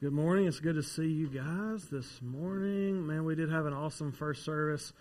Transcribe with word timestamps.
Good 0.00 0.12
morning. 0.12 0.46
It's 0.46 0.60
good 0.60 0.76
to 0.76 0.82
see 0.84 1.08
you 1.08 1.26
guys 1.26 1.88
this 1.90 2.22
morning. 2.22 3.04
Man, 3.04 3.24
we 3.24 3.34
did 3.34 3.50
have 3.50 3.66
an 3.66 3.72
awesome 3.72 4.12
first 4.12 4.44
service. 4.44 4.92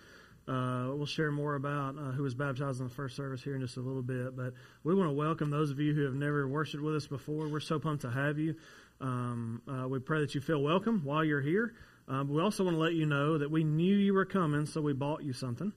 Uh, 0.47 0.88
we'll 0.88 1.05
share 1.05 1.31
more 1.31 1.54
about 1.54 1.96
uh, 1.99 2.13
who 2.13 2.23
was 2.23 2.33
baptized 2.33 2.79
in 2.79 2.88
the 2.88 2.93
first 2.96 3.15
service 3.15 3.44
here 3.44 3.54
in 3.54 3.62
just 3.62 3.78
a 3.78 3.79
little 3.79 4.02
bit. 4.02 4.36
But 4.36 4.54
we 4.83 4.96
want 4.96 5.07
to 5.07 5.13
welcome 5.13 5.52
those 5.52 5.70
of 5.70 5.79
you 5.79 5.94
who 5.94 6.04
have 6.05 6.15
never 6.15 6.47
worshiped 6.47 6.83
with 6.83 6.96
us 6.96 7.05
before. 7.05 7.47
We're 7.47 7.60
so 7.60 7.78
pumped 7.78 8.01
to 8.01 8.10
have 8.10 8.39
you. 8.39 8.55
Um, 8.99 9.62
uh, 9.67 9.87
we 9.87 9.99
pray 9.99 10.21
that 10.21 10.33
you 10.33 10.41
feel 10.41 10.63
welcome 10.63 11.01
while 11.03 11.23
you're 11.23 11.41
here. 11.41 11.75
Um, 12.07 12.27
we 12.29 12.41
also 12.41 12.63
want 12.63 12.75
to 12.75 12.81
let 12.81 12.93
you 12.93 13.05
know 13.05 13.37
that 13.37 13.51
we 13.51 13.63
knew 13.63 13.95
you 13.95 14.15
were 14.15 14.25
coming, 14.25 14.65
so 14.65 14.81
we 14.81 14.93
bought 14.93 15.23
you 15.23 15.31
something. 15.31 15.73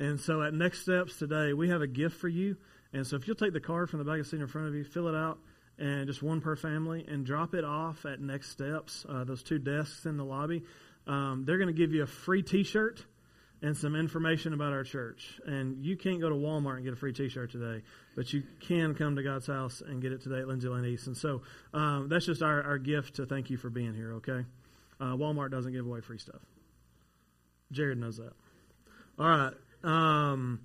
And 0.00 0.18
so 0.18 0.42
at 0.42 0.52
Next 0.52 0.82
Steps 0.82 1.16
today, 1.16 1.52
we 1.52 1.68
have 1.68 1.80
a 1.80 1.86
gift 1.86 2.16
for 2.16 2.28
you. 2.28 2.56
And 2.92 3.06
so 3.06 3.14
if 3.14 3.28
you'll 3.28 3.36
take 3.36 3.52
the 3.52 3.60
card 3.60 3.88
from 3.88 4.00
the 4.00 4.04
back 4.04 4.18
of 4.18 4.24
the 4.24 4.30
seat 4.30 4.40
in 4.40 4.48
front 4.48 4.66
of 4.66 4.74
you, 4.74 4.82
fill 4.82 5.06
it 5.06 5.14
out 5.14 5.38
and 5.78 6.06
just 6.06 6.22
one 6.22 6.40
per 6.40 6.56
family, 6.56 7.04
and 7.08 7.26
drop 7.26 7.54
it 7.54 7.64
off 7.64 8.04
at 8.06 8.20
Next 8.20 8.50
Steps, 8.50 9.04
uh, 9.08 9.24
those 9.24 9.42
two 9.42 9.58
desks 9.58 10.06
in 10.06 10.16
the 10.16 10.24
lobby. 10.24 10.62
Um, 11.06 11.44
they're 11.44 11.58
going 11.58 11.68
to 11.68 11.78
give 11.78 11.92
you 11.92 12.02
a 12.02 12.06
free 12.06 12.42
T-shirt 12.42 13.04
and 13.62 13.76
some 13.76 13.96
information 13.96 14.52
about 14.52 14.72
our 14.72 14.84
church. 14.84 15.40
And 15.46 15.84
you 15.84 15.96
can't 15.96 16.20
go 16.20 16.28
to 16.28 16.34
Walmart 16.34 16.76
and 16.76 16.84
get 16.84 16.92
a 16.92 16.96
free 16.96 17.12
T-shirt 17.12 17.50
today, 17.50 17.82
but 18.14 18.32
you 18.32 18.42
can 18.60 18.94
come 18.94 19.16
to 19.16 19.22
God's 19.22 19.46
house 19.46 19.82
and 19.86 20.02
get 20.02 20.12
it 20.12 20.22
today 20.22 20.40
at 20.40 20.48
Lindsay 20.48 20.68
Lane 20.68 20.84
East. 20.84 21.06
And 21.06 21.16
so 21.16 21.42
um, 21.72 22.08
that's 22.08 22.26
just 22.26 22.42
our, 22.42 22.62
our 22.62 22.78
gift 22.78 23.16
to 23.16 23.26
thank 23.26 23.50
you 23.50 23.56
for 23.56 23.70
being 23.70 23.94
here. 23.94 24.14
Okay, 24.14 24.44
uh, 25.00 25.14
Walmart 25.16 25.50
doesn't 25.50 25.72
give 25.72 25.86
away 25.86 26.00
free 26.00 26.18
stuff. 26.18 26.40
Jared 27.72 27.98
knows 27.98 28.18
that. 28.18 28.32
All 29.18 29.28
right. 29.28 29.54
Um, 29.82 30.60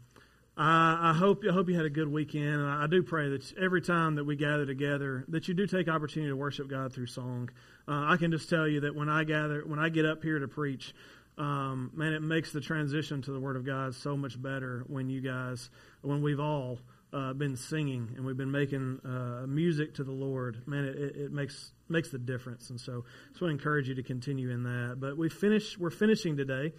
I, 0.60 1.12
I, 1.12 1.14
hope 1.14 1.46
I 1.50 1.54
hope 1.54 1.70
you 1.70 1.76
had 1.76 1.86
a 1.86 1.90
good 1.90 2.10
weekend, 2.10 2.62
I, 2.62 2.84
I, 2.84 2.88
do 2.88 3.02
pray 3.02 3.30
that 3.30 3.54
every 3.58 3.82
time 3.82 4.16
that 4.16 4.26
we 4.26 4.36
gather 4.36 4.66
together, 4.66 5.24
that 5.30 5.48
you 5.48 5.54
do 5.54 5.66
take 5.66 5.88
opportunity 5.88 6.30
to 6.30 6.36
worship 6.36 6.68
God 6.68 6.92
through 6.92 7.06
song. 7.06 7.50
Uh, 7.88 8.08
I 8.10 8.18
can 8.18 8.30
just 8.30 8.50
tell 8.50 8.68
you 8.68 8.82
that 8.82 8.94
when 8.94 9.08
I 9.08 9.24
gather, 9.24 9.64
when 9.66 9.80
I 9.80 9.88
get 9.88 10.06
up 10.06 10.22
here 10.22 10.38
to 10.38 10.50
preach, 10.50 10.94
um, 11.38 11.92
man, 11.96 12.12
it 12.12 12.22
makes 12.22 12.52
the 12.52 12.60
transition 12.60 13.22
to 13.22 13.32
the 13.32 13.40
Word 13.40 13.56
of 13.56 13.66
God 13.66 13.96
so 13.96 14.18
much 14.18 14.40
better 14.42 14.84
when 14.88 15.10
you 15.10 15.22
guys, 15.22 15.70
when 16.02 16.22
we've 16.22 16.42
all 16.42 16.80
uh, 17.14 17.32
been 17.32 17.56
singing 17.56 18.12
and 18.18 18.26
we've 18.26 18.36
been 18.36 18.52
making 18.52 19.00
uh, 19.06 19.48
music 19.48 19.94
to 19.96 20.04
the 20.04 20.12
Lord. 20.12 20.62
Man, 20.68 20.84
it, 20.84 21.16
it, 21.16 21.32
makes 21.32 21.72
makes 21.88 22.10
the 22.10 22.20
difference, 22.20 22.70
and 22.70 22.82
so 22.82 23.06
I 23.06 23.30
just 23.30 23.42
want 23.42 23.52
to 23.52 23.58
encourage 23.58 23.88
you 23.88 23.96
to 23.96 24.04
continue 24.04 24.50
in 24.50 24.64
that. 24.64 24.98
But 25.00 25.18
we 25.18 25.30
finish, 25.30 25.78
we're 25.78 25.90
finishing 25.90 26.36
today 26.36 26.74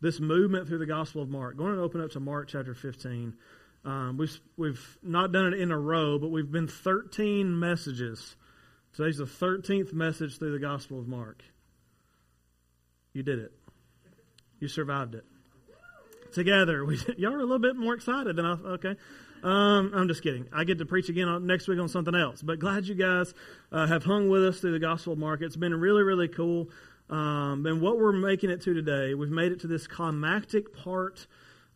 this 0.00 0.20
movement 0.20 0.68
through 0.68 0.78
the 0.78 0.86
Gospel 0.86 1.22
of 1.22 1.28
Mark. 1.28 1.56
Going 1.56 1.74
to 1.74 1.80
open 1.80 2.00
up 2.00 2.10
to 2.12 2.20
Mark 2.20 2.48
chapter 2.48 2.74
15. 2.74 3.34
Um, 3.84 4.16
we've, 4.18 4.38
we've 4.56 4.98
not 5.02 5.32
done 5.32 5.52
it 5.52 5.60
in 5.60 5.70
a 5.70 5.78
row, 5.78 6.18
but 6.18 6.28
we've 6.28 6.50
been 6.50 6.68
13 6.68 7.58
messages. 7.58 8.36
Today's 8.94 9.18
the 9.18 9.24
13th 9.24 9.92
message 9.92 10.38
through 10.38 10.52
the 10.52 10.58
Gospel 10.58 10.98
of 10.98 11.08
Mark. 11.08 11.42
You 13.12 13.22
did 13.22 13.38
it. 13.38 13.52
You 14.60 14.68
survived 14.68 15.14
it. 15.14 15.24
Together. 16.32 16.84
We, 16.84 17.00
y'all 17.16 17.34
are 17.34 17.38
a 17.38 17.42
little 17.42 17.58
bit 17.58 17.76
more 17.76 17.94
excited 17.94 18.36
than 18.36 18.44
I 18.44 18.52
Okay. 18.52 18.96
Um, 19.42 19.92
I'm 19.94 20.08
just 20.08 20.22
kidding. 20.22 20.48
I 20.52 20.64
get 20.64 20.78
to 20.78 20.84
preach 20.84 21.08
again 21.08 21.28
on, 21.28 21.46
next 21.46 21.68
week 21.68 21.78
on 21.78 21.88
something 21.88 22.14
else. 22.14 22.42
But 22.42 22.58
glad 22.58 22.86
you 22.86 22.96
guys 22.96 23.32
uh, 23.70 23.86
have 23.86 24.04
hung 24.04 24.28
with 24.28 24.44
us 24.44 24.58
through 24.58 24.72
the 24.72 24.80
Gospel 24.80 25.12
of 25.12 25.18
Mark. 25.18 25.42
It's 25.42 25.56
been 25.56 25.74
really, 25.74 26.02
really 26.02 26.28
cool. 26.28 26.70
Um, 27.10 27.64
and 27.66 27.80
what 27.80 27.98
we're 27.98 28.12
making 28.12 28.50
it 28.50 28.62
to 28.62 28.74
today, 28.74 29.14
we've 29.14 29.30
made 29.30 29.52
it 29.52 29.60
to 29.60 29.66
this 29.66 29.86
climactic 29.86 30.74
part 30.74 31.26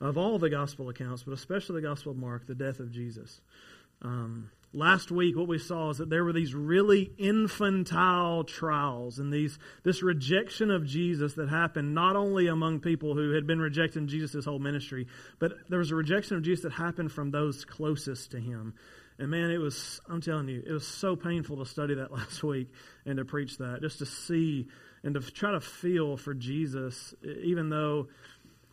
of 0.00 0.18
all 0.18 0.38
the 0.38 0.50
gospel 0.50 0.88
accounts, 0.88 1.22
but 1.22 1.32
especially 1.32 1.80
the 1.80 1.86
Gospel 1.86 2.12
of 2.12 2.18
Mark, 2.18 2.46
the 2.46 2.54
death 2.54 2.80
of 2.80 2.90
Jesus. 2.90 3.40
Um, 4.02 4.50
last 4.72 5.10
week, 5.10 5.36
what 5.36 5.46
we 5.46 5.58
saw 5.58 5.90
is 5.90 5.98
that 5.98 6.10
there 6.10 6.24
were 6.24 6.32
these 6.32 6.54
really 6.54 7.12
infantile 7.18 8.44
trials 8.44 9.20
and 9.20 9.32
these 9.32 9.58
this 9.84 10.02
rejection 10.02 10.70
of 10.70 10.84
Jesus 10.84 11.34
that 11.34 11.48
happened 11.48 11.94
not 11.94 12.16
only 12.16 12.48
among 12.48 12.80
people 12.80 13.14
who 13.14 13.30
had 13.30 13.46
been 13.46 13.60
rejecting 13.60 14.08
Jesus' 14.08 14.44
whole 14.44 14.58
ministry, 14.58 15.06
but 15.38 15.52
there 15.68 15.78
was 15.78 15.92
a 15.92 15.96
rejection 15.96 16.36
of 16.36 16.42
Jesus 16.42 16.64
that 16.64 16.72
happened 16.72 17.12
from 17.12 17.30
those 17.30 17.64
closest 17.64 18.32
to 18.32 18.40
him. 18.40 18.74
And 19.18 19.30
man, 19.30 19.50
it 19.50 19.58
was, 19.58 20.00
I'm 20.08 20.20
telling 20.20 20.48
you, 20.48 20.62
it 20.66 20.72
was 20.72 20.86
so 20.86 21.14
painful 21.14 21.58
to 21.58 21.66
study 21.66 21.94
that 21.94 22.10
last 22.12 22.42
week 22.42 22.68
and 23.06 23.18
to 23.18 23.24
preach 23.24 23.58
that, 23.58 23.82
just 23.82 23.98
to 23.98 24.06
see 24.06 24.66
and 25.04 25.14
to 25.14 25.20
try 25.20 25.52
to 25.52 25.60
feel 25.60 26.16
for 26.16 26.34
Jesus, 26.34 27.14
even 27.22 27.68
though, 27.70 28.08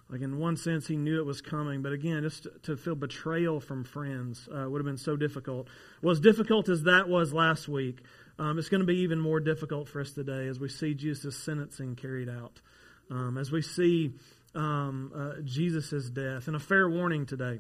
like 0.10 0.22
in 0.22 0.38
one 0.38 0.58
sense, 0.58 0.88
he 0.88 0.96
knew 0.96 1.20
it 1.20 1.26
was 1.26 1.42
coming. 1.42 1.82
But 1.82 1.94
again, 1.94 2.24
just 2.24 2.48
to 2.64 2.78
feel 2.78 2.96
betrayal 2.96 3.60
from 3.60 3.84
friends 3.84 4.48
uh, 4.48 4.70
would 4.70 4.80
have 4.80 4.86
been 4.86 4.98
so 4.98 5.16
difficult. 5.16 5.68
Well, 6.02 6.12
as 6.12 6.20
difficult 6.20 6.70
as 6.70 6.84
that 6.84 7.10
was 7.10 7.34
last 7.34 7.68
week, 7.68 8.00
um, 8.38 8.58
it's 8.58 8.70
going 8.70 8.82
to 8.82 8.88
be 8.88 9.00
even 9.00 9.20
more 9.20 9.40
difficult 9.40 9.90
for 9.90 10.02
us 10.02 10.12
today 10.12 10.48
as 10.48 10.60
we 10.60 10.70
see 10.70 10.94
Jesus' 10.94 11.36
sentencing 11.36 11.96
carried 11.96 12.30
out, 12.30 12.62
um, 13.10 13.38
as 13.38 13.52
we 13.52 13.62
see 13.62 14.14
um, 14.56 15.12
uh, 15.16 15.42
Jesus' 15.44 16.10
death. 16.10 16.48
And 16.48 16.56
a 16.56 16.60
fair 16.60 16.90
warning 16.90 17.26
today. 17.26 17.60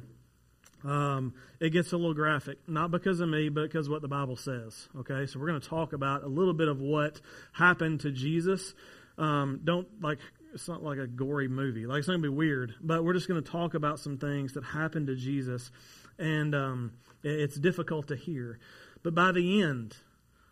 Um, 0.83 1.33
it 1.59 1.71
gets 1.71 1.91
a 1.91 1.97
little 1.97 2.13
graphic, 2.13 2.57
not 2.67 2.91
because 2.91 3.19
of 3.19 3.29
me, 3.29 3.49
but 3.49 3.63
because 3.63 3.87
of 3.87 3.91
what 3.91 4.01
the 4.01 4.07
Bible 4.07 4.37
says. 4.37 4.87
Okay, 4.99 5.25
so 5.25 5.39
we're 5.39 5.47
going 5.47 5.59
to 5.59 5.67
talk 5.67 5.93
about 5.93 6.23
a 6.23 6.27
little 6.27 6.53
bit 6.53 6.67
of 6.67 6.79
what 6.79 7.19
happened 7.51 8.01
to 8.01 8.11
Jesus. 8.11 8.73
Um, 9.17 9.59
don't 9.63 9.87
like 10.01 10.19
it's 10.53 10.67
not 10.67 10.81
like 10.81 10.97
a 10.97 11.07
gory 11.07 11.47
movie. 11.47 11.85
Like 11.85 11.99
it's 11.99 12.07
going 12.07 12.21
to 12.21 12.23
be 12.23 12.33
weird, 12.33 12.75
but 12.81 13.03
we're 13.03 13.13
just 13.13 13.27
going 13.27 13.43
to 13.43 13.51
talk 13.51 13.73
about 13.73 13.99
some 13.99 14.17
things 14.17 14.53
that 14.53 14.63
happened 14.63 15.07
to 15.07 15.15
Jesus, 15.15 15.69
and 16.17 16.55
um, 16.55 16.93
it's 17.23 17.55
difficult 17.55 18.07
to 18.07 18.15
hear. 18.15 18.59
But 19.03 19.13
by 19.13 19.31
the 19.31 19.61
end, 19.61 19.95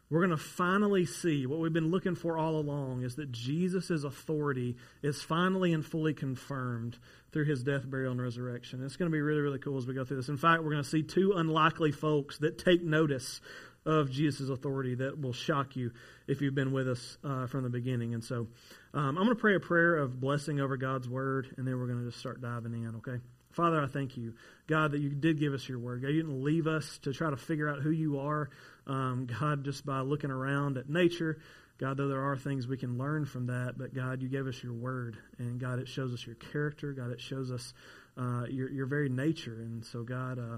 we're 0.09 0.25
going 0.25 0.37
to 0.37 0.43
finally 0.43 1.05
see 1.05 1.45
what 1.45 1.59
we've 1.59 1.73
been 1.73 1.91
looking 1.91 2.15
for 2.15 2.37
all 2.37 2.55
along 2.55 3.03
is 3.03 3.15
that 3.15 3.31
Jesus' 3.31 4.03
authority 4.03 4.77
is 5.03 5.21
finally 5.21 5.73
and 5.73 5.85
fully 5.85 6.13
confirmed 6.13 6.97
through 7.33 7.45
his 7.45 7.63
death, 7.63 7.89
burial, 7.89 8.13
and 8.13 8.21
resurrection. 8.21 8.83
It's 8.85 8.95
going 8.95 9.11
to 9.11 9.15
be 9.15 9.21
really, 9.21 9.41
really 9.41 9.59
cool 9.59 9.77
as 9.77 9.85
we 9.85 9.93
go 9.93 10.05
through 10.05 10.17
this. 10.17 10.29
In 10.29 10.37
fact, 10.37 10.63
we're 10.63 10.71
going 10.71 10.83
to 10.83 10.89
see 10.89 11.03
two 11.03 11.33
unlikely 11.35 11.91
folks 11.91 12.37
that 12.37 12.57
take 12.57 12.81
notice 12.81 13.41
of 13.85 14.09
Jesus' 14.09 14.49
authority 14.49 14.95
that 14.95 15.19
will 15.19 15.33
shock 15.33 15.75
you 15.75 15.91
if 16.27 16.41
you've 16.41 16.55
been 16.55 16.71
with 16.71 16.89
us 16.89 17.17
uh, 17.23 17.47
from 17.47 17.63
the 17.63 17.69
beginning. 17.69 18.13
And 18.13 18.23
so 18.23 18.47
um, 18.93 19.17
I'm 19.17 19.25
going 19.25 19.29
to 19.29 19.35
pray 19.35 19.55
a 19.55 19.59
prayer 19.59 19.97
of 19.97 20.19
blessing 20.19 20.59
over 20.59 20.77
God's 20.77 21.07
word, 21.07 21.53
and 21.57 21.67
then 21.67 21.77
we're 21.77 21.87
going 21.87 21.99
to 21.99 22.05
just 22.05 22.19
start 22.19 22.41
diving 22.41 22.73
in, 22.73 22.95
okay? 22.97 23.17
Father, 23.51 23.81
I 23.81 23.87
thank 23.87 24.17
you, 24.17 24.33
God, 24.67 24.91
that 24.91 24.99
you 24.99 25.09
did 25.09 25.39
give 25.39 25.53
us 25.53 25.67
your 25.67 25.79
word. 25.79 26.01
God, 26.01 26.09
you 26.09 26.21
didn't 26.21 26.43
leave 26.43 26.67
us 26.67 26.99
to 27.03 27.13
try 27.13 27.29
to 27.29 27.37
figure 27.37 27.67
out 27.67 27.81
who 27.81 27.89
you 27.89 28.19
are, 28.19 28.49
um, 28.87 29.27
God, 29.39 29.63
just 29.63 29.85
by 29.85 30.01
looking 30.01 30.31
around 30.31 30.77
at 30.77 30.89
nature. 30.89 31.39
God, 31.77 31.97
though 31.97 32.07
there 32.07 32.23
are 32.23 32.35
things 32.35 32.67
we 32.67 32.77
can 32.77 32.97
learn 32.97 33.25
from 33.25 33.47
that, 33.47 33.75
but 33.77 33.93
God, 33.93 34.21
you 34.21 34.29
gave 34.29 34.47
us 34.47 34.63
your 34.63 34.73
word. 34.73 35.17
And 35.37 35.59
God, 35.59 35.77
it 35.77 35.87
shows 35.87 36.11
us 36.13 36.25
your 36.25 36.35
character. 36.35 36.91
God, 36.91 37.11
it 37.11 37.21
shows 37.21 37.51
us 37.51 37.73
uh, 38.17 38.45
your, 38.49 38.69
your 38.69 38.87
very 38.87 39.09
nature. 39.09 39.53
And 39.53 39.85
so, 39.85 40.01
God, 40.01 40.39
uh, 40.39 40.57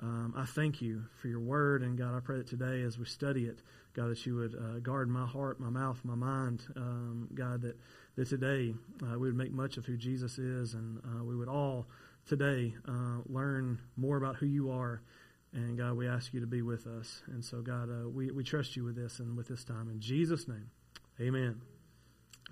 um, 0.00 0.34
I 0.36 0.44
thank 0.44 0.82
you 0.82 1.04
for 1.22 1.28
your 1.28 1.40
word. 1.40 1.82
And 1.82 1.96
God, 1.96 2.14
I 2.14 2.20
pray 2.20 2.36
that 2.36 2.48
today 2.48 2.82
as 2.82 2.98
we 2.98 3.06
study 3.06 3.46
it, 3.46 3.60
God, 3.94 4.10
that 4.10 4.26
you 4.26 4.36
would 4.36 4.54
uh, 4.54 4.78
guard 4.80 5.08
my 5.08 5.26
heart, 5.26 5.58
my 5.58 5.70
mouth, 5.70 5.98
my 6.04 6.14
mind. 6.14 6.62
Um, 6.76 7.28
God, 7.34 7.62
that, 7.62 7.76
that 8.16 8.28
today 8.28 8.74
uh, 9.02 9.18
we 9.18 9.28
would 9.28 9.36
make 9.36 9.52
much 9.52 9.78
of 9.78 9.86
who 9.86 9.96
Jesus 9.96 10.38
is 10.38 10.74
and 10.74 10.98
uh, 10.98 11.24
we 11.24 11.34
would 11.34 11.48
all 11.48 11.86
today 12.28 12.74
uh, 12.86 13.22
learn 13.26 13.80
more 13.96 14.18
about 14.18 14.36
who 14.36 14.46
you 14.46 14.70
are. 14.70 15.00
And 15.52 15.78
God, 15.78 15.96
we 15.96 16.06
ask 16.06 16.34
you 16.34 16.40
to 16.40 16.46
be 16.46 16.62
with 16.62 16.86
us. 16.86 17.22
And 17.28 17.44
so, 17.44 17.62
God, 17.62 17.88
uh, 17.90 18.08
we, 18.08 18.30
we 18.30 18.44
trust 18.44 18.76
you 18.76 18.84
with 18.84 18.96
this 18.96 19.18
and 19.18 19.36
with 19.36 19.48
this 19.48 19.64
time. 19.64 19.88
In 19.88 20.00
Jesus' 20.00 20.46
name, 20.46 20.70
amen. 21.20 21.60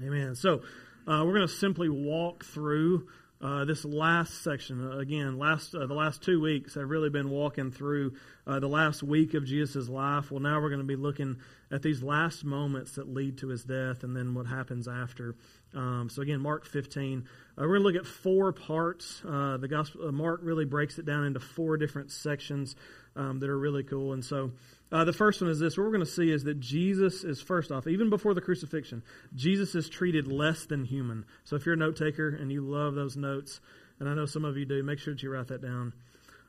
Amen. 0.03 0.35
So, 0.35 0.63
uh, 1.07 1.23
we're 1.25 1.35
going 1.35 1.47
to 1.47 1.55
simply 1.55 1.89
walk 1.89 2.45
through 2.45 3.07
uh, 3.41 3.65
this 3.65 3.85
last 3.85 4.43
section. 4.43 4.93
Uh, 4.93 4.99
again, 4.99 5.39
last 5.39 5.75
uh, 5.75 5.87
the 5.87 5.95
last 5.95 6.23
two 6.23 6.41
weeks 6.41 6.75
have 6.75 6.89
really 6.89 7.11
been 7.11 7.31
walking 7.31 7.71
through 7.71 8.15
uh, 8.47 8.61
the 8.61 8.69
last 8.69 9.03
week 9.03 9.35
of 9.35 9.45
Jesus' 9.45 9.89
life. 9.89 10.31
Well, 10.31 10.41
now 10.41 10.61
we're 10.61 10.71
going 10.71 10.81
to 10.81 10.87
be 10.87 10.97
looking 10.97 11.37
at 11.71 11.83
these 11.83 12.03
last 12.03 12.45
moments 12.45 12.93
that 12.93 13.13
lead 13.13 13.39
to 13.39 13.49
his 13.49 13.65
death 13.65 14.05
and 14.05 14.17
then 14.17 14.35
what 14.35 14.47
happens 14.47 14.89
after. 14.89 15.37
Um, 15.75 16.09
so, 16.09 16.23
again, 16.23 16.41
Mark 16.41 16.65
15. 16.65 17.25
Uh, 17.59 17.63
we're 17.63 17.79
going 17.79 17.81
to 17.81 17.87
look 17.87 17.97
at 17.97 18.07
four 18.07 18.53
parts. 18.53 19.23
Uh, 19.27 19.59
the 19.59 19.69
Gospel 19.69 20.11
Mark 20.13 20.41
really 20.43 20.65
breaks 20.65 20.99
it 20.99 21.05
down 21.05 21.25
into 21.25 21.41
four 21.41 21.77
different 21.77 22.11
sections 22.11 22.77
um, 23.17 23.41
that 23.41 23.51
are 23.51 23.59
really 23.59 23.83
cool. 23.83 24.13
And 24.13 24.25
so, 24.25 24.53
uh, 24.93 25.05
the 25.05 25.13
first 25.13 25.41
one 25.41 25.51
is 25.51 25.59
this. 25.59 25.77
What 25.77 25.85
we're 25.85 25.91
going 25.93 26.05
to 26.05 26.11
see 26.11 26.31
is 26.31 26.45
that 26.45 26.61
Jesus 26.61 27.25
is, 27.25 27.41
first 27.41 27.73
off, 27.73 27.89
even 27.89 28.09
before 28.09 28.35
the 28.35 28.41
crucifixion, 28.41 29.03
Jesus 29.35 29.75
is 29.75 29.89
treated 29.89 30.29
less 30.29 30.67
than 30.67 30.85
human. 30.85 31.25
So 31.45 31.57
if 31.57 31.67
you're 31.67 31.75
a 31.75 31.79
note 31.79 31.97
taker 31.97 32.29
and 32.29 32.53
you 32.53 32.61
love 32.61 32.95
those 32.95 33.17
notes, 33.17 33.61
and 33.99 34.09
I 34.09 34.15
know 34.15 34.27
some 34.27 34.45
of 34.45 34.57
you 34.57 34.65
do, 34.65 34.83
make 34.83 35.01
sure 35.01 35.15
that 35.15 35.23
you 35.23 35.31
write 35.31 35.49
that 35.49 35.63
down. 35.63 35.93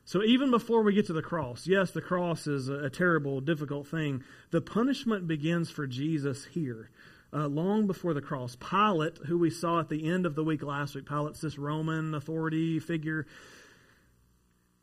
So 0.06 0.24
even 0.24 0.52
before 0.52 0.84
we 0.84 0.94
get 0.94 1.08
to 1.08 1.14
the 1.14 1.22
cross, 1.22 1.68
yes, 1.68 1.92
the 1.92 2.02
cross 2.02 2.48
is 2.48 2.70
a, 2.70 2.86
a 2.86 2.90
terrible, 2.90 3.42
difficult 3.42 3.88
thing. 3.88 4.24
The 4.52 4.62
punishment 4.62 5.28
begins 5.28 5.70
for 5.70 5.88
Jesus 5.88 6.46
here. 6.46 6.90
Uh, 7.34 7.48
long 7.48 7.88
before 7.88 8.14
the 8.14 8.22
cross. 8.22 8.56
Pilate, 8.56 9.18
who 9.26 9.38
we 9.38 9.50
saw 9.50 9.82
at 9.82 9.90
the 9.90 10.08
end 10.10 10.26
of 10.26 10.34
the 10.34 10.46
week 10.46 10.64
last 10.64 10.96
week, 10.96 11.06
Pilate's 11.06 11.42
this 11.42 11.58
Roman 11.58 12.14
authority 12.14 12.80
figure. 12.80 13.28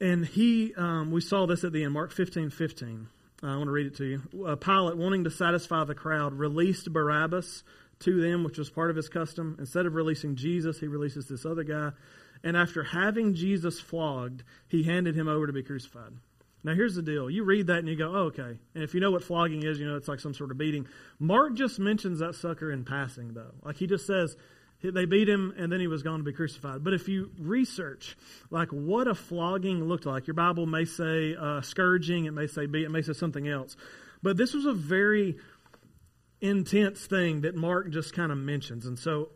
And 0.00 0.26
he, 0.26 0.74
um, 0.76 1.10
we 1.10 1.20
saw 1.20 1.46
this 1.46 1.64
at 1.64 1.72
the 1.72 1.84
end, 1.84 1.92
Mark 1.92 2.12
15 2.12 2.50
15. 2.50 3.08
I 3.42 3.56
want 3.56 3.66
to 3.66 3.70
read 3.72 3.86
it 3.86 3.96
to 3.96 4.04
you. 4.04 4.46
Uh, 4.46 4.56
Pilate, 4.56 4.96
wanting 4.96 5.24
to 5.24 5.30
satisfy 5.30 5.84
the 5.84 5.94
crowd, 5.94 6.32
released 6.32 6.90
Barabbas 6.92 7.62
to 8.00 8.20
them, 8.20 8.42
which 8.42 8.58
was 8.58 8.70
part 8.70 8.90
of 8.90 8.96
his 8.96 9.08
custom. 9.08 9.56
Instead 9.58 9.86
of 9.86 9.94
releasing 9.94 10.34
Jesus, 10.34 10.80
he 10.80 10.86
releases 10.86 11.28
this 11.28 11.44
other 11.44 11.62
guy. 11.62 11.90
And 12.42 12.56
after 12.56 12.82
having 12.82 13.34
Jesus 13.34 13.80
flogged, 13.80 14.44
he 14.68 14.82
handed 14.82 15.14
him 15.14 15.28
over 15.28 15.46
to 15.46 15.52
be 15.52 15.62
crucified. 15.62 16.12
Now, 16.62 16.74
here's 16.74 16.94
the 16.94 17.02
deal. 17.02 17.28
You 17.28 17.44
read 17.44 17.66
that 17.66 17.78
and 17.78 17.88
you 17.88 17.96
go, 17.96 18.10
oh, 18.14 18.24
okay. 18.24 18.58
And 18.74 18.82
if 18.82 18.94
you 18.94 19.00
know 19.00 19.10
what 19.10 19.22
flogging 19.22 19.62
is, 19.64 19.78
you 19.78 19.86
know 19.86 19.96
it's 19.96 20.08
like 20.08 20.20
some 20.20 20.32
sort 20.32 20.50
of 20.50 20.56
beating. 20.56 20.86
Mark 21.18 21.54
just 21.54 21.78
mentions 21.78 22.20
that 22.20 22.34
sucker 22.34 22.72
in 22.72 22.84
passing, 22.84 23.34
though. 23.34 23.52
Like 23.62 23.76
he 23.76 23.86
just 23.86 24.06
says, 24.06 24.36
they 24.90 25.04
beat 25.06 25.28
him 25.28 25.54
and 25.56 25.70
then 25.70 25.80
he 25.80 25.86
was 25.86 26.02
going 26.02 26.18
to 26.18 26.24
be 26.24 26.32
crucified. 26.32 26.84
But 26.84 26.94
if 26.94 27.08
you 27.08 27.30
research, 27.38 28.16
like 28.50 28.68
what 28.70 29.08
a 29.08 29.14
flogging 29.14 29.84
looked 29.84 30.06
like, 30.06 30.26
your 30.26 30.34
Bible 30.34 30.66
may 30.66 30.84
say 30.84 31.34
uh, 31.34 31.62
scourging, 31.62 32.26
it 32.26 32.32
may 32.32 32.46
say 32.46 32.66
beat, 32.66 32.84
it 32.84 32.90
may 32.90 33.02
say 33.02 33.12
something 33.12 33.48
else. 33.48 33.76
But 34.22 34.36
this 34.36 34.54
was 34.54 34.66
a 34.66 34.72
very 34.72 35.36
intense 36.40 37.06
thing 37.06 37.42
that 37.42 37.54
Mark 37.54 37.90
just 37.90 38.12
kind 38.14 38.30
of 38.30 38.38
mentions. 38.38 38.86
And 38.86 38.98
so 38.98 39.30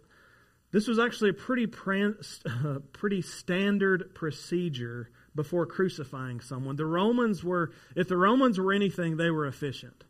this 0.70 0.86
was 0.86 0.98
actually 0.98 1.30
a 1.30 1.34
pretty, 1.34 1.66
pretty 2.92 3.22
standard 3.22 4.14
procedure 4.14 5.10
before 5.34 5.66
crucifying 5.66 6.40
someone. 6.40 6.76
The 6.76 6.86
Romans 6.86 7.42
were, 7.42 7.70
if 7.96 8.08
the 8.08 8.16
Romans 8.16 8.58
were 8.58 8.72
anything, 8.72 9.16
they 9.16 9.30
were 9.30 9.46
efficient. 9.46 10.04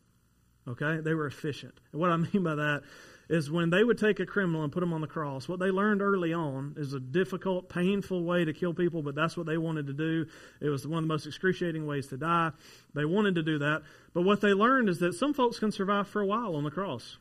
Okay? 0.67 1.00
They 1.00 1.14
were 1.14 1.26
efficient. 1.26 1.75
And 1.93 2.00
what 2.00 2.11
I 2.11 2.17
mean 2.17 2.43
by 2.43 2.56
that 2.56 2.82
is 3.28 3.50
when 3.50 3.70
they 3.70 3.84
would 3.84 3.98
take 3.98 4.20
a 4.20 4.26
criminal 4.26 4.62
and 4.62 4.72
put 4.72 4.82
him 4.82 4.92
on 4.92 5.00
the 5.00 5.06
cross, 5.06 5.48
what 5.48 5.58
they 5.58 5.70
learned 5.70 6.00
early 6.00 6.32
on 6.32 6.75
is 6.78 6.94
a 6.94 7.00
difficult, 7.00 7.69
painful 7.69 8.25
way 8.25 8.44
to 8.44 8.52
kill 8.52 8.72
people, 8.72 9.02
but 9.02 9.14
that's 9.14 9.36
what 9.36 9.46
they 9.46 9.58
wanted 9.58 9.86
to 9.86 9.92
do. 9.92 10.26
It 10.60 10.69
was 10.70 10.86
one 10.86 10.98
of 10.98 11.04
the 11.04 11.14
most 11.14 11.26
excruciating 11.26 11.86
ways 11.86 12.06
to 12.08 12.16
die. 12.16 12.52
They 12.94 13.04
wanted 13.04 13.34
to 13.34 13.42
do 13.42 13.58
that. 13.58 13.82
But 14.14 14.22
what 14.22 14.40
they 14.40 14.54
learned 14.54 14.88
is 14.88 14.98
that 15.00 15.14
some 15.14 15.34
folks 15.34 15.58
can 15.58 15.72
survive 15.72 16.08
for 16.08 16.22
a 16.22 16.26
while 16.26 16.56
on 16.56 16.64
the 16.64 16.70
cross. 16.70 17.19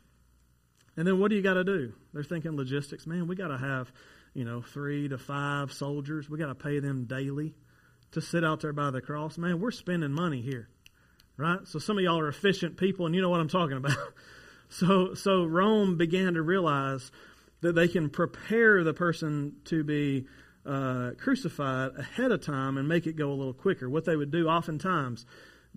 And 0.95 1.05
then 1.05 1.19
what 1.19 1.29
do 1.29 1.35
you 1.35 1.43
got 1.43 1.55
to 1.55 1.63
do? 1.63 1.93
They're 2.13 2.23
thinking 2.23 2.55
logistics. 2.55 3.05
Man, 3.05 3.27
we 3.27 3.35
got 3.35 3.49
to 3.49 3.57
have, 3.57 3.91
you 4.33 4.45
know, 4.45 4.61
three 4.61 5.09
to 5.09 5.17
five 5.17 5.73
soldiers. 5.73 6.29
We 6.29 6.37
got 6.39 6.47
to 6.47 6.55
pay 6.55 6.79
them 6.79 7.05
daily 7.05 7.53
to 8.11 8.21
sit 8.21 8.43
out 8.43 8.61
there 8.61 8.73
by 8.73 8.91
the 8.91 9.01
cross. 9.01 9.37
Man, 9.37 9.59
we're 9.59 9.71
spending 9.71 10.11
money 10.11 10.41
here, 10.41 10.69
right? 11.35 11.59
So 11.65 11.79
some 11.79 11.97
of 11.97 12.03
y'all 12.03 12.19
are 12.19 12.29
efficient 12.29 12.77
people, 12.77 13.05
and 13.05 13.13
you 13.13 13.21
know 13.21 13.29
what 13.29 13.41
I'm 13.41 13.49
talking 13.49 13.77
about. 13.77 13.97
so, 14.69 15.13
so 15.13 15.45
Rome 15.45 15.97
began 15.97 16.33
to 16.33 16.41
realize 16.41 17.11
that 17.61 17.73
they 17.73 17.87
can 17.87 18.09
prepare 18.09 18.83
the 18.83 18.93
person 18.93 19.57
to 19.65 19.83
be 19.83 20.25
uh, 20.65 21.11
crucified 21.17 21.91
ahead 21.97 22.31
of 22.31 22.41
time 22.41 22.77
and 22.77 22.87
make 22.87 23.07
it 23.07 23.15
go 23.15 23.31
a 23.31 23.33
little 23.33 23.53
quicker. 23.53 23.89
What 23.89 24.05
they 24.05 24.15
would 24.15 24.31
do 24.31 24.47
oftentimes 24.47 25.25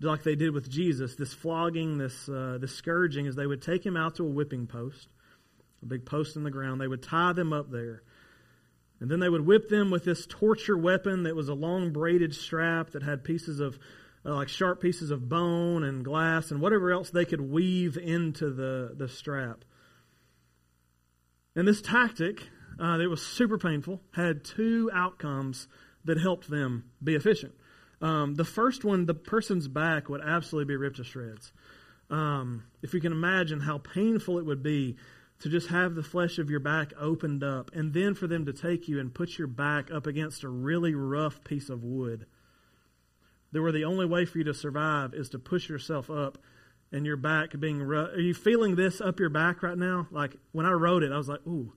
like 0.01 0.23
they 0.23 0.35
did 0.35 0.53
with 0.53 0.69
Jesus, 0.69 1.15
this 1.15 1.33
flogging, 1.33 1.99
this, 1.99 2.29
uh, 2.29 2.59
this 2.61 2.75
scourging, 2.75 3.27
is 3.27 3.37
they 3.37 3.47
would 3.47 3.63
take 3.63 3.85
him 3.85 3.97
out 3.97 4.17
to 4.17 4.25
a 4.25 4.31
whipping 4.31 4.67
post, 4.67 5.09
a 5.83 5.87
big 5.87 6.07
post 6.07 6.37
in 6.37 6.43
the 6.43 6.51
ground. 6.51 6.81
They 6.81 6.89
would 6.89 7.03
tie 7.03 7.33
them 7.33 7.53
up 7.53 7.71
there. 7.71 8.03
And 9.01 9.11
then 9.11 9.21
they 9.21 9.29
would 9.29 9.47
whip 9.47 9.69
them 9.69 9.91
with 9.91 10.05
this 10.05 10.27
torture 10.27 10.77
weapon 10.77 11.23
that 11.23 11.37
was 11.37 11.49
a 11.49 11.55
long 11.55 11.93
braided 11.93 12.35
strap 12.35 12.91
that 12.91 13.03
had 13.03 13.25
pieces 13.25 13.61
of, 13.61 13.79
uh, 14.25 14.35
like 14.35 14.49
sharp 14.49 14.81
pieces 14.81 15.11
of 15.11 15.29
bone 15.29 15.83
and 15.85 16.05
glass 16.05 16.51
and 16.51 16.61
whatever 16.61 16.93
else 16.93 17.11
they 17.11 17.25
could 17.25 17.41
weave 17.41 17.97
into 17.97 18.51
the, 18.51 18.95
the 18.97 19.09
strap. 19.09 19.65
And 21.57 21.67
this 21.67 21.83
tactic, 21.83 22.49
uh, 22.79 22.99
that 22.99 23.09
was 23.09 23.23
super 23.23 23.59
painful, 23.59 24.01
had 24.13 24.45
two 24.45 24.91
outcomes 24.93 25.69
that 26.05 26.19
helped 26.19 26.49
them 26.49 26.85
be 27.03 27.15
efficient. 27.15 27.55
Um, 28.01 28.35
the 28.35 28.45
first 28.45 28.85
one, 28.85 29.07
the 29.07 29.15
person's 29.15 29.69
back 29.69 30.09
would 30.09 30.23
absolutely 30.25 30.73
be 30.73 30.77
ripped 30.77 30.97
to 30.97 31.05
shreds. 31.05 31.53
Um, 32.09 32.65
if 32.83 32.95
you 32.95 33.01
can 33.01 33.13
imagine 33.13 33.61
how 33.61 33.79
painful 33.79 34.39
it 34.39 34.47
would 34.47 34.63
be 34.63 34.97
to 35.41 35.49
just 35.49 35.69
have 35.69 35.95
the 35.95 36.03
flesh 36.03 36.39
of 36.39 36.51
your 36.51 36.61
back 36.61 36.93
opened 36.99 37.43
up, 37.43 37.71
and 37.73 37.95
then 37.95 38.15
for 38.15 38.27
them 38.27 38.47
to 38.47 38.53
take 38.53 38.89
you 38.89 39.01
and 39.01 39.15
put 39.15 39.39
your 39.39 39.49
back 39.49 39.91
up 39.91 40.07
against 40.07 40.45
a 40.45 40.49
really 40.49 40.95
rough 40.95 41.43
piece 41.45 41.71
of 41.71 41.83
wood. 41.83 42.27
That 43.53 43.63
where 43.63 43.73
the 43.73 43.85
only 43.85 44.07
way 44.07 44.25
for 44.25 44.39
you 44.39 44.45
to 44.45 44.55
survive 44.55 45.15
is 45.15 45.31
to 45.31 45.39
push 45.39 45.69
yourself 45.69 46.11
up 46.11 46.39
and 46.93 47.07
your 47.07 47.17
back 47.17 47.59
being 47.59 47.83
rough. 47.83 48.11
Are 48.11 48.21
you 48.21 48.35
feeling 48.35 48.77
this 48.77 49.01
up 49.01 49.21
your 49.21 49.29
back 49.29 49.63
right 49.63 49.79
now? 49.79 50.09
Like 50.11 50.37
when 50.53 50.67
I 50.67 50.73
wrote 50.73 51.03
it, 51.03 51.13
I 51.13 51.17
was 51.17 51.29
like, 51.29 51.47
ooh, 51.47 51.73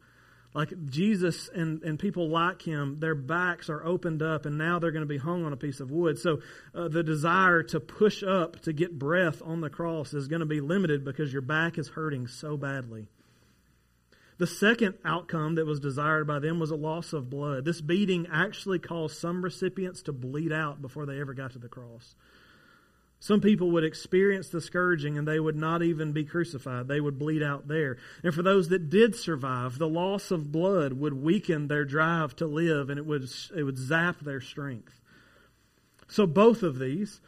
like 0.54 0.72
Jesus 0.86 1.50
and, 1.54 1.82
and 1.84 1.98
people 1.98 2.30
like 2.30 2.62
him, 2.62 3.00
their 3.00 3.16
backs 3.16 3.70
are 3.70 3.84
opened 3.84 4.22
up 4.22 4.46
and 4.46 4.58
now 4.58 4.80
they're 4.80 4.92
going 4.92 5.02
to 5.02 5.08
be 5.08 5.18
hung 5.18 5.46
on 5.46 5.54
a 5.54 5.58
piece 5.58 5.80
of 5.80 5.92
wood. 5.92 6.20
So 6.20 6.40
uh, 6.76 6.88
the 6.88 7.04
desire 7.04 7.64
to 7.64 7.80
push 7.80 8.24
up 8.24 8.60
to 8.62 8.74
get 8.74 8.98
breath 8.98 9.42
on 9.44 9.62
the 9.62 9.70
cross 9.70 10.14
is 10.14 10.28
going 10.28 10.42
to 10.42 10.46
be 10.46 10.62
limited 10.62 11.04
because 11.04 11.34
your 11.34 11.42
back 11.42 11.78
is 11.78 11.90
hurting 11.90 12.28
so 12.28 12.58
badly. 12.58 13.08
The 14.38 14.48
second 14.48 14.96
outcome 15.06 15.56
that 15.56 15.66
was 15.66 15.80
desired 15.80 16.26
by 16.26 16.40
them 16.40 16.60
was 16.60 16.72
a 16.72 16.76
loss 16.76 17.14
of 17.14 17.30
blood. 17.30 17.66
This 17.66 17.82
beating 17.82 18.28
actually 18.32 18.80
caused 18.80 19.18
some 19.18 19.44
recipients 19.44 20.02
to 20.04 20.14
bleed 20.14 20.52
out 20.52 20.82
before 20.82 21.06
they 21.06 21.20
ever 21.20 21.34
got 21.34 21.52
to 21.52 21.60
the 21.60 21.70
cross. 21.70 22.16
Some 23.20 23.40
people 23.40 23.72
would 23.72 23.86
experience 23.86 24.50
the 24.50 24.60
scourging 24.60 25.18
and 25.18 25.26
they 25.26 25.40
would 25.40 25.56
not 25.56 25.82
even 25.82 26.12
be 26.12 26.26
crucified. 26.26 26.90
They 26.90 27.00
would 27.00 27.18
bleed 27.18 27.42
out 27.42 27.70
there. 27.70 27.98
And 28.22 28.34
for 28.34 28.42
those 28.42 28.68
that 28.68 28.90
did 28.90 29.16
survive, 29.16 29.78
the 29.78 29.88
loss 29.88 30.30
of 30.30 30.52
blood 30.52 30.92
would 30.92 31.14
weaken 31.14 31.70
their 31.70 31.86
drive 31.86 32.36
to 32.36 32.48
live 32.48 32.90
and 32.90 33.00
it 33.00 33.06
would, 33.06 33.30
it 33.56 33.64
would 33.64 33.78
zap 33.78 34.20
their 34.20 34.42
strength. 34.42 35.00
So 36.10 36.28
both 36.28 36.64
of 36.64 36.80
these, 36.80 37.22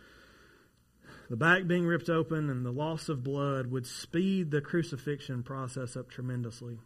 the 1.30 1.38
back 1.38 1.66
being 1.66 1.86
ripped 1.86 2.10
open 2.10 2.50
and 2.50 2.66
the 2.66 2.72
loss 2.72 3.08
of 3.08 3.24
blood, 3.24 3.68
would 3.68 3.88
speed 3.88 4.52
the 4.52 4.60
crucifixion 4.60 5.44
process 5.44 5.96
up 5.96 6.10
tremendously. 6.10 6.80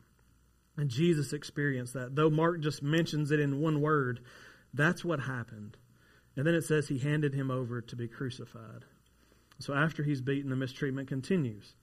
And 0.79 0.89
Jesus 0.89 1.33
experienced 1.33 1.93
that. 1.95 2.15
Though 2.15 2.29
Mark 2.29 2.61
just 2.61 2.81
mentions 2.81 3.31
it 3.31 3.41
in 3.41 3.59
one 3.59 3.81
word, 3.81 4.21
that's 4.73 5.03
what 5.03 5.19
happened. 5.19 5.75
And 6.37 6.47
then 6.47 6.55
it 6.55 6.63
says 6.63 6.87
he 6.87 6.99
handed 6.99 7.33
him 7.33 7.51
over 7.51 7.81
to 7.81 7.95
be 7.97 8.07
crucified. 8.07 8.85
So 9.59 9.73
after 9.73 10.03
he's 10.03 10.21
beaten, 10.21 10.49
the 10.49 10.55
mistreatment 10.55 11.09
continues. 11.09 11.73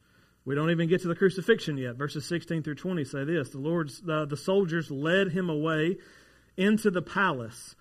We 0.47 0.55
don't 0.55 0.71
even 0.71 0.89
get 0.89 1.03
to 1.03 1.09
the 1.09 1.15
crucifixion 1.15 1.77
yet. 1.77 1.97
Verses 1.97 2.25
16 2.25 2.63
through 2.63 2.77
20 2.77 3.05
say 3.05 3.25
this 3.25 3.51
The 3.51 3.59
Lord's 3.59 4.01
uh, 4.09 4.25
the 4.25 4.37
soldiers 4.39 4.91
led 4.91 5.33
him 5.33 5.51
away 5.51 5.99
into 6.57 6.91
the 6.91 7.03
palace, 7.03 7.77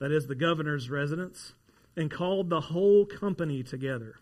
that 0.00 0.12
is 0.12 0.26
the 0.26 0.34
governor's 0.34 0.90
residence, 0.90 1.54
and 1.96 2.10
called 2.10 2.50
the 2.50 2.60
whole 2.60 3.06
company 3.06 3.62
together. 3.62 4.16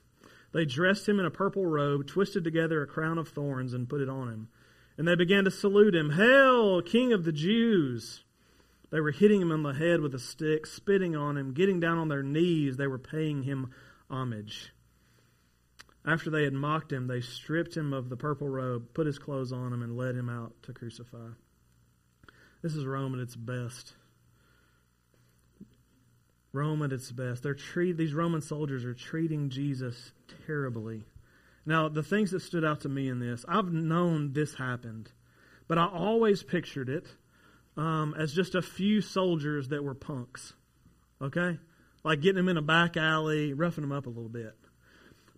They 0.52 0.64
dressed 0.64 1.08
him 1.08 1.18
in 1.18 1.26
a 1.26 1.30
purple 1.30 1.66
robe, 1.66 2.06
twisted 2.06 2.44
together 2.44 2.82
a 2.82 2.86
crown 2.86 3.18
of 3.18 3.30
thorns, 3.30 3.74
and 3.74 3.88
put 3.88 4.00
it 4.00 4.08
on 4.08 4.28
him. 4.28 4.48
And 4.98 5.06
they 5.06 5.14
began 5.14 5.44
to 5.44 5.50
salute 5.50 5.94
him, 5.94 6.10
Hail, 6.10 6.80
King 6.82 7.12
of 7.12 7.24
the 7.24 7.32
Jews! 7.32 8.24
They 8.90 9.00
were 9.00 9.10
hitting 9.10 9.42
him 9.42 9.52
on 9.52 9.62
the 9.62 9.74
head 9.74 10.00
with 10.00 10.14
a 10.14 10.18
stick, 10.18 10.64
spitting 10.64 11.16
on 11.16 11.36
him, 11.36 11.52
getting 11.52 11.80
down 11.80 11.98
on 11.98 12.08
their 12.08 12.22
knees. 12.22 12.76
They 12.76 12.86
were 12.86 12.98
paying 12.98 13.42
him 13.42 13.70
homage. 14.08 14.72
After 16.04 16.30
they 16.30 16.44
had 16.44 16.52
mocked 16.52 16.92
him, 16.92 17.08
they 17.08 17.20
stripped 17.20 17.76
him 17.76 17.92
of 17.92 18.08
the 18.08 18.16
purple 18.16 18.48
robe, 18.48 18.94
put 18.94 19.06
his 19.06 19.18
clothes 19.18 19.52
on 19.52 19.72
him, 19.72 19.82
and 19.82 19.96
led 19.96 20.14
him 20.14 20.28
out 20.28 20.54
to 20.62 20.72
crucify. 20.72 21.30
This 22.62 22.76
is 22.76 22.86
Rome 22.86 23.14
at 23.14 23.20
its 23.20 23.34
best. 23.34 23.94
Rome 26.52 26.82
at 26.82 26.92
its 26.92 27.10
best. 27.10 27.42
They're 27.42 27.54
treat, 27.54 27.96
these 27.96 28.14
Roman 28.14 28.40
soldiers 28.40 28.84
are 28.84 28.94
treating 28.94 29.50
Jesus 29.50 30.12
terribly. 30.46 31.02
Now, 31.66 31.88
the 31.88 32.04
things 32.04 32.30
that 32.30 32.40
stood 32.40 32.64
out 32.64 32.82
to 32.82 32.88
me 32.88 33.08
in 33.08 33.18
this, 33.18 33.44
I've 33.48 33.72
known 33.72 34.32
this 34.32 34.54
happened, 34.54 35.10
but 35.66 35.78
I 35.78 35.86
always 35.86 36.44
pictured 36.44 36.88
it 36.88 37.08
um, 37.76 38.14
as 38.16 38.32
just 38.32 38.54
a 38.54 38.62
few 38.62 39.00
soldiers 39.00 39.68
that 39.68 39.82
were 39.82 39.94
punks. 39.94 40.52
Okay? 41.20 41.58
Like 42.04 42.20
getting 42.20 42.36
them 42.36 42.48
in 42.48 42.56
a 42.56 42.62
back 42.62 42.96
alley, 42.96 43.52
roughing 43.52 43.82
them 43.82 43.90
up 43.90 44.06
a 44.06 44.10
little 44.10 44.28
bit. 44.28 44.54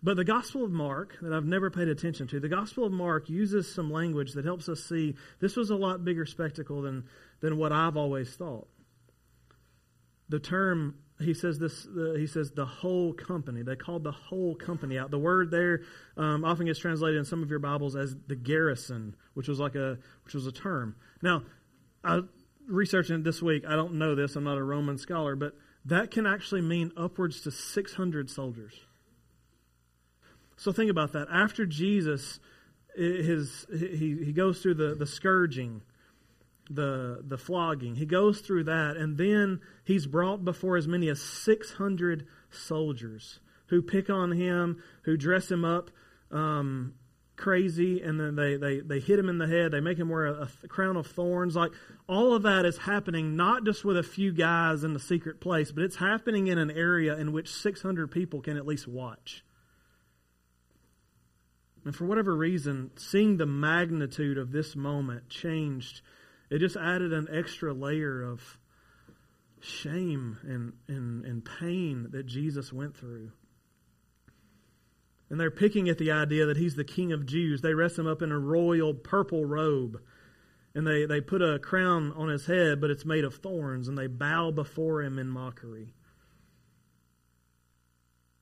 But 0.01 0.15
the 0.15 0.23
Gospel 0.23 0.63
of 0.63 0.71
Mark, 0.71 1.17
that 1.21 1.33
I've 1.33 1.45
never 1.45 1.69
paid 1.69 1.89
attention 1.89 2.27
to, 2.27 2.39
the 2.39 2.47
Gospel 2.47 2.85
of 2.85 2.93
Mark 2.93 3.27
uses 3.29 3.73
some 3.73 3.91
language 3.91 4.33
that 4.33 4.45
helps 4.45 4.69
us 4.69 4.83
see 4.83 5.15
this 5.39 5.57
was 5.57 5.71
a 5.71 5.75
lot 5.75 6.05
bigger 6.05 6.25
spectacle 6.25 6.83
than, 6.83 7.05
than 7.41 7.57
what 7.57 7.73
I've 7.73 7.97
always 7.97 8.33
thought. 8.33 8.67
The 10.29 10.39
term, 10.39 10.95
he 11.19 11.33
says 11.33 11.59
this, 11.59 11.83
the, 11.83 12.15
he 12.17 12.27
says 12.27 12.51
the 12.51 12.65
whole 12.65 13.13
company. 13.13 13.61
They 13.61 13.75
called 13.75 14.03
the 14.03 14.11
whole 14.11 14.55
company 14.55 14.97
out. 14.97 15.11
The 15.11 15.19
word 15.19 15.51
there 15.51 15.81
um, 16.15 16.45
often 16.45 16.65
gets 16.65 16.79
translated 16.79 17.19
in 17.19 17.25
some 17.25 17.43
of 17.43 17.49
your 17.49 17.59
Bibles 17.59 17.95
as 17.95 18.15
the 18.27 18.35
garrison, 18.35 19.15
which 19.33 19.47
was 19.47 19.59
like 19.59 19.75
a, 19.75 19.97
which 20.23 20.33
was 20.33 20.47
a 20.47 20.51
term. 20.51 20.95
Now, 21.21 21.43
I 22.03 22.21
researching 22.69 23.17
it 23.17 23.23
this 23.23 23.41
week. 23.41 23.63
I 23.67 23.75
don't 23.75 23.95
know 23.95 24.15
this. 24.15 24.35
I'm 24.35 24.43
not 24.43 24.57
a 24.57 24.63
Roman 24.63 24.97
scholar, 24.97 25.35
but 25.35 25.55
that 25.85 26.11
can 26.11 26.25
actually 26.25 26.61
mean 26.61 26.91
upwards 26.95 27.41
to 27.41 27.51
600 27.51 28.29
soldiers. 28.29 28.73
So 30.55 30.71
think 30.71 30.91
about 30.91 31.13
that. 31.13 31.27
After 31.31 31.65
Jesus, 31.65 32.39
his, 32.95 33.65
he, 33.71 34.17
he 34.23 34.31
goes 34.33 34.61
through 34.61 34.75
the, 34.75 34.93
the 34.93 35.05
scourging, 35.05 35.81
the, 36.69 37.21
the 37.25 37.37
flogging. 37.37 37.95
He 37.95 38.05
goes 38.05 38.41
through 38.41 38.65
that, 38.65 38.97
and 38.97 39.17
then 39.17 39.61
he's 39.83 40.05
brought 40.05 40.45
before 40.45 40.77
as 40.77 40.87
many 40.87 41.09
as 41.09 41.21
600 41.21 42.27
soldiers 42.49 43.39
who 43.67 43.81
pick 43.81 44.09
on 44.09 44.31
him, 44.31 44.81
who 45.03 45.17
dress 45.17 45.49
him 45.49 45.63
up 45.63 45.91
um, 46.31 46.93
crazy, 47.35 48.01
and 48.01 48.19
then 48.19 48.35
they, 48.35 48.57
they, 48.57 48.79
they 48.81 48.99
hit 48.99 49.17
him 49.17 49.29
in 49.29 49.37
the 49.37 49.47
head. 49.47 49.71
They 49.71 49.79
make 49.79 49.97
him 49.97 50.09
wear 50.09 50.25
a, 50.25 50.49
a 50.63 50.67
crown 50.67 50.97
of 50.97 51.07
thorns. 51.07 51.55
Like 51.55 51.71
all 52.07 52.33
of 52.33 52.43
that 52.43 52.65
is 52.65 52.77
happening 52.77 53.35
not 53.35 53.63
just 53.63 53.85
with 53.85 53.97
a 53.97 54.03
few 54.03 54.31
guys 54.31 54.83
in 54.83 54.93
the 54.93 54.99
secret 54.99 55.39
place, 55.39 55.71
but 55.71 55.83
it's 55.83 55.95
happening 55.95 56.47
in 56.47 56.57
an 56.57 56.69
area 56.69 57.17
in 57.17 57.31
which 57.31 57.51
600 57.51 58.11
people 58.11 58.41
can 58.41 58.57
at 58.57 58.67
least 58.67 58.87
watch. 58.87 59.43
And 61.85 61.95
for 61.95 62.05
whatever 62.05 62.35
reason, 62.35 62.91
seeing 62.97 63.37
the 63.37 63.45
magnitude 63.45 64.37
of 64.37 64.51
this 64.51 64.75
moment 64.75 65.29
changed. 65.29 66.01
It 66.49 66.59
just 66.59 66.77
added 66.77 67.13
an 67.13 67.27
extra 67.31 67.73
layer 67.73 68.21
of 68.23 68.57
shame 69.61 70.37
and, 70.43 70.73
and, 70.87 71.25
and 71.25 71.45
pain 71.45 72.07
that 72.11 72.25
Jesus 72.25 72.73
went 72.73 72.97
through. 72.97 73.31
And 75.29 75.39
they're 75.39 75.51
picking 75.51 75.89
at 75.89 75.99
the 75.99 76.11
idea 76.11 76.47
that 76.47 76.57
he's 76.57 76.75
the 76.75 76.83
king 76.83 77.11
of 77.11 77.25
Jews. 77.25 77.61
They 77.61 77.71
dress 77.71 77.97
him 77.97 78.07
up 78.07 78.21
in 78.21 78.31
a 78.31 78.39
royal 78.39 78.93
purple 78.93 79.45
robe. 79.45 80.01
And 80.73 80.87
they, 80.87 81.05
they 81.05 81.21
put 81.21 81.41
a 81.41 81.59
crown 81.59 82.13
on 82.13 82.29
his 82.29 82.45
head, 82.45 82.81
but 82.81 82.89
it's 82.89 83.05
made 83.05 83.23
of 83.23 83.35
thorns. 83.35 83.87
And 83.87 83.97
they 83.97 84.07
bow 84.07 84.49
before 84.51 85.03
him 85.03 85.19
in 85.19 85.27
mockery. 85.29 85.93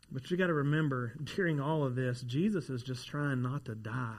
But 0.09 0.31
you 0.31 0.37
got 0.37 0.47
to 0.47 0.53
remember, 0.53 1.13
during 1.21 1.59
all 1.59 1.83
of 1.83 1.95
this, 1.95 2.21
Jesus 2.21 2.69
is 2.69 2.83
just 2.83 3.07
trying 3.07 3.41
not 3.41 3.65
to 3.65 3.75
die. 3.75 4.15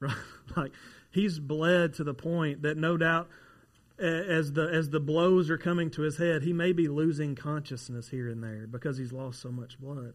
Right? 0.00 0.16
Like, 0.56 0.72
he's 1.14 1.38
bled 1.38 1.94
to 1.94 2.04
the 2.04 2.14
point 2.14 2.62
that 2.62 2.76
no 2.76 2.96
doubt 2.96 3.28
as 3.98 4.52
the 4.52 4.68
as 4.72 4.90
the 4.90 5.00
blows 5.00 5.50
are 5.50 5.58
coming 5.58 5.90
to 5.90 6.02
his 6.02 6.16
head, 6.16 6.42
he 6.42 6.52
may 6.52 6.72
be 6.72 6.88
losing 6.88 7.34
consciousness 7.34 8.08
here 8.08 8.28
and 8.28 8.42
there 8.42 8.66
because 8.66 8.98
he's 8.98 9.12
lost 9.12 9.40
so 9.40 9.50
much 9.50 9.78
blood. 9.78 10.14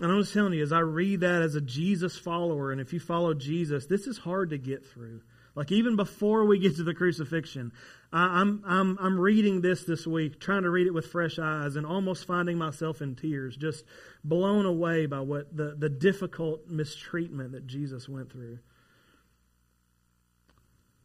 And 0.00 0.12
I'm 0.12 0.20
just 0.20 0.32
telling 0.32 0.52
you, 0.52 0.62
as 0.62 0.72
I 0.72 0.78
read 0.78 1.20
that 1.20 1.42
as 1.42 1.54
a 1.54 1.60
Jesus 1.60 2.16
follower, 2.16 2.70
and 2.70 2.80
if 2.80 2.92
you 2.92 3.00
follow 3.00 3.34
Jesus, 3.34 3.86
this 3.86 4.06
is 4.06 4.16
hard 4.16 4.50
to 4.50 4.58
get 4.58 4.86
through. 4.86 5.22
Like 5.54 5.72
even 5.72 5.96
before 5.96 6.44
we 6.44 6.60
get 6.60 6.76
to 6.76 6.84
the 6.84 6.94
crucifixion, 6.94 7.72
I, 8.12 8.40
am 8.40 8.62
I'm 8.64 8.96
I'm 9.00 9.20
reading 9.20 9.60
this 9.60 9.84
this 9.84 10.06
week, 10.06 10.40
trying 10.40 10.62
to 10.62 10.70
read 10.70 10.86
it 10.86 10.94
with 10.94 11.06
fresh 11.06 11.38
eyes, 11.38 11.76
and 11.76 11.84
almost 11.84 12.26
finding 12.26 12.56
myself 12.56 13.02
in 13.02 13.16
tears, 13.16 13.56
just 13.56 13.84
blown 14.22 14.66
away 14.66 15.06
by 15.06 15.20
what 15.20 15.54
the 15.54 15.74
the 15.76 15.88
difficult 15.88 16.68
mistreatment 16.68 17.52
that 17.52 17.66
Jesus 17.66 18.08
went 18.08 18.30
through. 18.30 18.60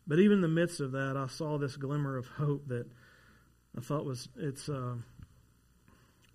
But 0.06 0.20
even 0.20 0.38
in 0.38 0.42
the 0.42 0.48
midst 0.48 0.80
of 0.80 0.92
that, 0.92 1.16
I 1.18 1.28
saw 1.28 1.58
this 1.58 1.78
glimmer 1.78 2.18
of 2.18 2.28
hope 2.28 2.68
that 2.68 2.86
I 3.78 3.82
thought 3.82 4.06
was 4.06 4.28
it's 4.38 4.70
uh, 4.70 4.96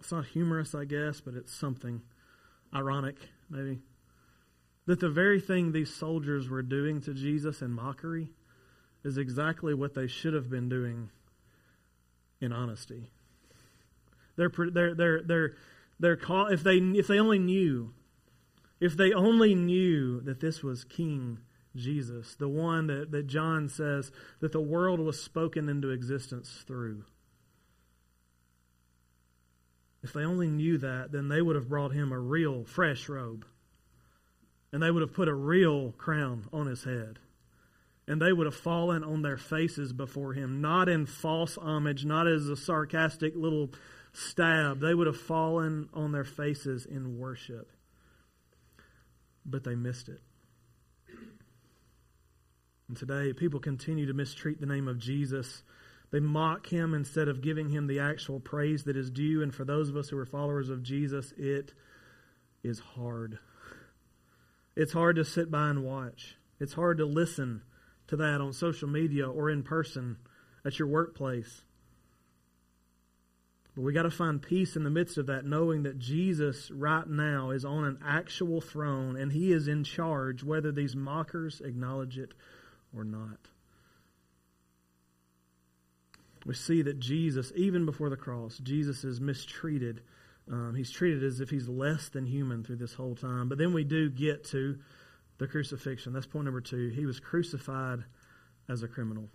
it's 0.01 0.13
not 0.13 0.27
humorous, 0.27 0.75
I 0.75 0.85
guess, 0.85 1.21
but 1.21 1.35
it's 1.35 1.53
something 1.53 2.03
ironic, 2.75 3.17
maybe. 3.51 3.81
That 4.87 5.01
the 5.01 5.11
very 5.11 5.41
thing 5.41 5.73
these 5.73 5.95
soldiers 5.95 6.49
were 6.49 6.63
doing 6.63 7.01
to 7.03 7.13
Jesus 7.13 7.61
in 7.61 7.73
mockery 7.73 8.31
is 9.05 9.19
exactly 9.19 9.75
what 9.75 9.95
they 9.95 10.07
should 10.07 10.35
have 10.35 10.49
been 10.49 10.69
doing 10.69 11.11
in 12.41 12.53
honesty. 12.53 13.11
They're 14.37 14.51
they're 14.73 14.95
they're 14.95 15.23
they're 15.23 15.57
they're 16.01 16.17
call, 16.17 16.47
if 16.47 16.63
they 16.63 16.77
if 16.77 17.07
they 17.07 17.19
only 17.19 17.39
knew 17.39 17.93
if 18.81 18.97
they 18.97 19.13
only 19.13 19.55
knew 19.55 20.21
that 20.21 20.41
this 20.41 20.63
was 20.63 20.85
King 20.85 21.39
Jesus, 21.79 22.35
the 22.35 22.49
one 22.49 22.89
that, 22.89 23.11
that 23.13 23.27
John 23.27 23.69
says 23.69 24.13
that 24.41 24.53
the 24.53 24.61
world 24.61 25.01
was 25.01 25.23
spoken 25.23 25.69
into 25.69 25.91
existence 25.91 26.65
through. 26.67 27.05
If 30.03 30.13
they 30.13 30.25
only 30.25 30.49
knew 30.49 30.79
that, 30.79 31.13
then 31.13 31.29
they 31.29 31.43
would 31.43 31.57
have 31.57 31.69
brought 31.69 31.93
him 31.93 32.13
a 32.13 32.19
real 32.19 32.65
fresh 32.65 33.09
robe. 33.09 33.47
And 34.73 34.83
they 34.83 34.91
would 34.91 35.01
have 35.01 35.15
put 35.15 35.29
a 35.29 35.35
real 35.35 35.93
crown 35.93 36.47
on 36.53 36.67
his 36.67 36.85
head. 36.85 37.19
And 38.07 38.23
they 38.23 38.33
would 38.33 38.47
have 38.47 38.55
fallen 38.55 39.03
on 39.03 39.23
their 39.23 39.37
faces 39.37 39.93
before 39.93 40.35
him, 40.35 40.61
not 40.61 40.89
in 40.89 41.07
false 41.07 41.59
homage, 41.59 42.05
not 42.05 42.27
as 42.27 42.49
a 42.49 42.57
sarcastic 42.57 43.35
little 43.35 43.71
stab. 44.13 44.81
They 44.81 44.95
would 44.95 45.07
have 45.07 45.21
fallen 45.21 45.89
on 45.93 46.13
their 46.13 46.25
faces 46.25 46.87
in 46.87 47.19
worship. 47.19 47.71
But 49.45 49.65
they 49.65 49.75
missed 49.75 50.09
it. 50.09 50.21
And 52.89 52.97
today, 52.97 53.33
people 53.33 53.61
continue 53.61 54.07
to 54.07 54.15
mistreat 54.15 54.61
the 54.61 54.67
name 54.67 54.89
of 54.89 54.99
Jesus. 54.99 55.63
They 56.11 56.21
mock 56.21 56.67
him 56.67 56.95
instead 56.95 57.29
of 57.29 57.43
giving 57.43 57.69
him 57.69 57.87
the 57.87 58.01
actual 58.01 58.41
praise 58.41 58.85
that 58.85 58.97
is 58.97 59.11
due. 59.11 59.43
And 59.43 59.55
for 59.55 59.65
those 59.65 59.91
of 59.91 59.97
us 59.97 60.09
who 60.09 60.19
are 60.19 60.27
followers 60.27 60.71
of 60.71 60.83
Jesus, 60.83 61.33
it 61.37 61.73
is 62.63 62.79
hard. 62.81 63.39
It's 64.75 64.93
hard 64.93 65.17
to 65.17 65.25
sit 65.25 65.51
by 65.51 65.69
and 65.69 65.85
watch. 65.85 66.37
It's 66.61 66.73
hard 66.73 66.99
to 66.99 67.05
listen 67.05 67.63
to 68.09 68.17
that 68.17 68.41
on 68.41 68.53
social 68.53 68.89
media 68.89 69.29
or 69.29 69.51
in 69.51 69.63
person 69.63 70.17
at 70.65 70.79
your 70.79 70.89
workplace. 70.89 71.63
But 73.75 73.83
we 73.83 73.93
got 73.93 74.05
to 74.05 74.11
find 74.11 74.41
peace 74.41 74.77
in 74.77 74.83
the 74.83 74.91
midst 74.91 75.19
of 75.19 75.27
that, 75.27 75.45
knowing 75.45 75.83
that 75.83 75.99
Jesus 75.99 76.71
right 76.71 77.07
now 77.07 77.51
is 77.51 77.65
on 77.65 77.85
an 77.85 77.99
actual 78.05 78.61
throne 78.61 79.17
and 79.17 79.31
he 79.31 79.53
is 79.53 79.69
in 79.69 79.85
charge, 79.85 80.43
whether 80.43 80.73
these 80.73 80.97
mockers 80.97 81.61
acknowledge 81.61 82.19
it 82.19 82.33
or 82.97 83.05
not. 83.05 83.39
We 86.47 86.55
see 86.55 86.83
that 86.83 86.99
Jesus, 86.99 87.53
even 87.57 87.85
before 87.85 88.09
the 88.09 88.17
cross, 88.17 88.59
Jesus 88.59 89.05
is 89.05 89.21
mistreated. 89.21 90.01
Um, 90.51 90.75
he's 90.75 90.91
treated 90.91 91.23
as 91.23 91.41
if 91.41 91.51
he's 91.51 91.69
less 91.69 92.09
than 92.09 92.25
human 92.25 92.65
through 92.65 92.77
this 92.77 92.95
whole 92.95 93.15
time. 93.15 93.49
But 93.49 93.59
then 93.59 93.75
we 93.75 93.85
do 93.85 94.09
get 94.09 94.45
to 94.45 94.79
the 95.39 95.47
crucifixion. 95.47 96.13
That's 96.13 96.27
point 96.27 96.47
number 96.47 96.61
two. 96.61 96.89
He 96.89 97.07
was 97.07 97.21
crucified 97.21 98.05
as 98.69 98.83
a 98.83 98.89
criminal. 98.89 99.29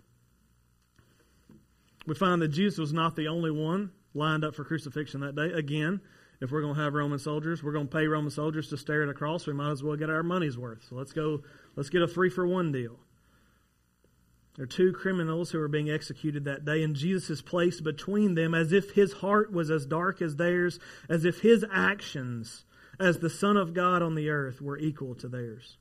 We 2.06 2.14
find 2.14 2.42
that 2.42 2.48
Jesus 2.48 2.78
was 2.78 2.92
not 2.92 3.16
the 3.16 3.28
only 3.28 3.50
one 3.50 3.92
lined 4.12 4.44
up 4.44 4.54
for 4.54 4.64
crucifixion 4.64 5.20
that 5.20 5.36
day. 5.36 5.52
Again, 5.52 6.00
if 6.40 6.50
we're 6.50 6.60
going 6.60 6.74
to 6.74 6.82
have 6.82 6.94
Roman 6.94 7.18
soldiers, 7.18 7.62
we're 7.62 7.72
going 7.72 7.88
to 7.88 7.96
pay 7.96 8.06
Roman 8.06 8.30
soldiers 8.30 8.68
to 8.70 8.76
stare 8.76 9.02
at 9.02 9.08
a 9.08 9.14
cross. 9.14 9.46
We 9.46 9.52
might 9.54 9.70
as 9.70 9.82
well 9.82 9.96
get 9.96 10.10
our 10.10 10.22
money's 10.22 10.58
worth. 10.58 10.84
So 10.88 10.96
let's 10.96 11.12
go. 11.12 11.42
Let's 11.76 11.90
get 11.90 12.02
a 12.02 12.08
three 12.08 12.28
for 12.28 12.46
one 12.46 12.72
deal. 12.72 12.98
There 14.56 14.64
are 14.64 14.66
two 14.66 14.92
criminals 14.92 15.50
who 15.50 15.60
are 15.60 15.68
being 15.68 15.90
executed 15.90 16.44
that 16.44 16.64
day, 16.64 16.84
and 16.84 16.94
Jesus 16.94 17.28
is 17.28 17.42
placed 17.42 17.82
between 17.82 18.34
them 18.34 18.54
as 18.54 18.72
if 18.72 18.92
his 18.92 19.14
heart 19.14 19.52
was 19.52 19.68
as 19.68 19.84
dark 19.84 20.22
as 20.22 20.36
theirs, 20.36 20.78
as 21.08 21.24
if 21.24 21.40
his 21.40 21.64
actions 21.72 22.64
as 23.00 23.18
the 23.18 23.30
Son 23.30 23.56
of 23.56 23.74
God 23.74 24.00
on 24.00 24.14
the 24.14 24.30
earth 24.30 24.60
were 24.60 24.78
equal 24.78 25.16
to 25.16 25.28
theirs. 25.28 25.76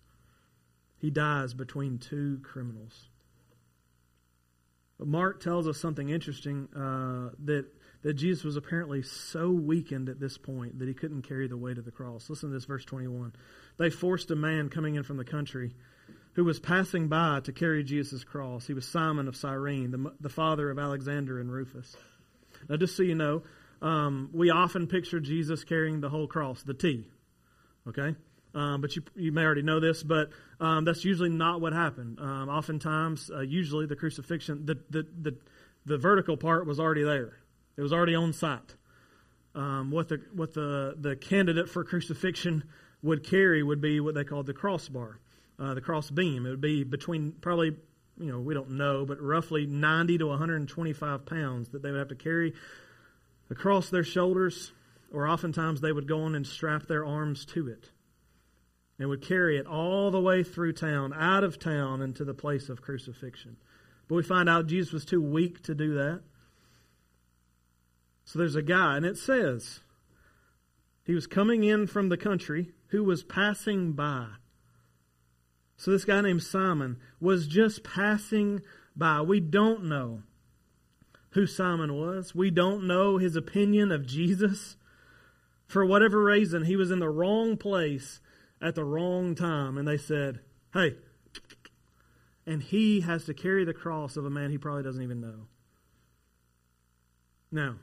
He 0.98 1.12
dies 1.12 1.54
between 1.54 2.00
two 2.00 2.40
criminals. 2.42 3.10
But 4.98 5.08
Mark 5.08 5.42
tells 5.42 5.68
us 5.68 5.78
something 5.78 6.10
interesting 6.10 6.68
uh, 6.76 7.36
that, 7.46 7.66
that 8.02 8.14
Jesus 8.14 8.44
was 8.44 8.56
apparently 8.56 9.04
so 9.04 9.52
weakened 9.52 10.10
at 10.10 10.20
this 10.20 10.38
point 10.38 10.80
that 10.80 10.88
he 10.88 10.94
couldn't 10.96 11.24
carry 11.24 11.48
the 11.48 11.58
weight 11.58 11.78
of 11.78 11.86
the 11.86 11.92
cross. 11.92 12.30
Listen 12.30 12.50
to 12.50 12.54
this, 12.54 12.66
verse 12.66 12.86
21. 12.86 13.34
They 13.78 13.92
forced 13.92 14.32
a 14.32 14.36
man 14.36 14.70
coming 14.70 14.96
in 14.96 15.04
from 15.04 15.18
the 15.18 15.26
country 15.26 15.76
who 16.34 16.44
was 16.44 16.60
passing 16.60 17.08
by 17.08 17.40
to 17.42 17.52
carry 17.52 17.84
Jesus' 17.84 18.24
cross. 18.24 18.66
He 18.66 18.74
was 18.74 18.88
Simon 18.88 19.28
of 19.28 19.36
Cyrene, 19.36 19.92
the, 19.92 20.14
the 20.20 20.30
father 20.30 20.70
of 20.72 20.80
Alexander 20.80 21.40
and 21.40 21.52
Rufus. 21.52 21.96
Now, 22.68 22.78
just 22.78 22.96
so 22.96 23.04
you 23.04 23.16
know, 23.16 23.44
um, 23.82 24.30
we 24.34 24.50
often 24.50 24.88
picture 24.88 25.20
Jesus 25.20 25.64
carrying 25.64 26.02
the 26.02 26.10
whole 26.10 26.28
cross, 26.28 26.64
the 26.64 26.74
T. 26.74 27.08
Okay? 27.88 28.16
Um, 28.56 28.82
but 28.82 28.96
you, 28.96 29.04
you 29.16 29.32
may 29.32 29.44
already 29.44 29.62
know 29.62 29.80
this, 29.80 30.04
but 30.04 30.30
um, 30.60 30.86
that's 30.86 31.04
usually 31.04 31.30
not 31.30 31.62
what 31.62 31.74
happened. 31.74 32.20
Um, 32.20 32.50
oftentimes, 32.50 33.30
uh, 33.34 33.42
usually 33.42 33.86
the 33.86 33.96
crucifixion, 33.96 34.66
the, 34.66 34.80
the, 34.90 35.08
the, 35.22 35.38
the, 35.86 35.98
vertical 35.98 36.38
part 36.38 36.66
was 36.68 36.80
already 36.80 37.04
there, 37.04 37.34
it 37.76 37.82
was 37.82 37.92
already 37.92 38.16
on 38.16 38.32
site. 38.32 38.76
Um, 39.56 39.92
what 39.92 40.10
the, 40.10 40.22
what 40.34 40.54
the, 40.54 40.96
the 41.00 41.16
candidate 41.16 41.70
for 41.70 41.84
crucifixion 41.84 42.64
would 43.04 43.24
carry 43.24 43.62
would 43.62 43.82
be 43.82 44.00
what 44.00 44.16
they 44.16 44.24
called 44.24 44.46
the 44.46 44.54
crossbar 44.54 45.20
uh, 45.60 45.74
the 45.74 45.82
cross 45.82 46.10
beam. 46.10 46.46
It 46.46 46.50
would 46.50 46.62
be 46.62 46.84
between 46.84 47.34
probably, 47.34 47.76
you 48.20 48.32
know, 48.32 48.40
we 48.40 48.54
don't 48.54 48.72
know, 48.72 49.06
but 49.06 49.22
roughly 49.22 49.66
90 49.66 50.20
to 50.20 50.28
125 50.28 51.26
pounds 51.26 51.70
that 51.70 51.82
they 51.82 51.92
would 51.92 52.00
have 52.00 52.10
to 52.10 52.16
carry 52.16 52.54
across 53.50 53.90
their 53.90 54.04
shoulders, 54.04 54.72
or 55.12 55.28
oftentimes 55.28 55.82
they 55.82 55.92
would 55.92 56.08
go 56.08 56.24
on 56.24 56.36
and 56.36 56.48
strap 56.48 56.88
their 56.88 57.06
arms 57.06 57.46
to 57.46 57.68
it 57.68 57.90
and 59.00 59.10
would 59.10 59.22
carry 59.22 59.58
it 59.58 59.68
all 59.68 60.12
the 60.12 60.22
way 60.22 60.44
through 60.44 60.74
town, 60.74 61.14
out 61.14 61.44
of 61.44 61.60
town, 61.60 62.02
and 62.02 62.16
to 62.16 62.24
the 62.24 62.34
place 62.34 62.70
of 62.70 62.82
crucifixion. 62.82 63.58
But 64.08 64.16
we 64.16 64.24
find 64.24 64.48
out 64.48 64.68
Jesus 64.68 64.94
was 64.94 65.06
too 65.06 65.22
weak 65.22 65.64
to 65.64 65.76
do 65.76 65.96
that. 65.96 66.22
So 68.26 68.40
there's 68.40 68.56
a 68.56 68.62
guy, 68.62 68.98
and 68.98 69.06
it 69.06 69.18
says 69.18 69.82
he 71.04 71.14
was 71.14 71.28
coming 71.28 71.64
in 71.64 71.88
from 71.88 72.10
the 72.10 72.18
country 72.18 72.72
who 72.88 73.04
was 73.04 73.24
passing 73.24 73.94
by. 73.94 74.28
So 75.84 75.92
this 75.92 76.06
guy 76.06 76.22
named 76.22 76.44
Simon 76.44 76.96
was 77.20 77.46
just 77.46 77.84
passing 77.84 78.62
by. 78.96 79.20
We 79.20 79.42
don't 79.42 79.84
know 79.84 80.24
who 81.32 81.46
Simon 81.46 81.94
was. 81.94 82.34
We 82.34 82.52
don't 82.52 82.88
know 82.88 83.18
his 83.18 83.36
opinion 83.36 83.92
of 83.92 84.08
Jesus. 84.08 84.78
For 85.68 85.86
whatever 85.86 86.24
reason, 86.24 86.64
he 86.64 86.78
was 86.78 86.90
in 86.90 87.00
the 87.00 87.10
wrong 87.10 87.58
place 87.58 88.22
at 88.62 88.76
the 88.76 88.86
wrong 88.86 89.36
time. 89.36 89.78
And 89.78 89.86
they 89.86 89.98
said, 89.98 90.40
Hey, 90.74 90.96
and 92.48 92.64
he 92.64 93.02
has 93.02 93.26
to 93.26 93.34
carry 93.34 93.66
the 93.66 93.74
cross 93.74 94.16
of 94.16 94.24
a 94.24 94.30
man 94.30 94.52
he 94.52 94.58
probably 94.58 94.84
doesn't 94.84 95.04
even 95.04 95.20
know. 95.20 95.48
Now, 97.52 97.76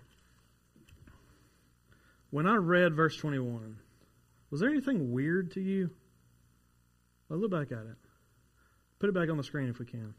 when 2.31 2.47
I 2.47 2.55
read 2.55 2.95
verse 2.95 3.19
21, 3.19 3.77
was 4.51 4.61
there 4.61 4.71
anything 4.71 5.13
weird 5.13 5.51
to 5.51 5.61
you? 5.61 5.91
Well, 7.31 7.39
look 7.39 7.53
back 7.53 7.71
at 7.71 7.87
it. 7.87 7.97
Put 8.99 9.09
it 9.09 9.15
back 9.15 9.31
on 9.31 9.37
the 9.37 9.45
screen 9.45 9.71
if 9.71 9.79
we 9.79 9.87
can. 9.87 10.15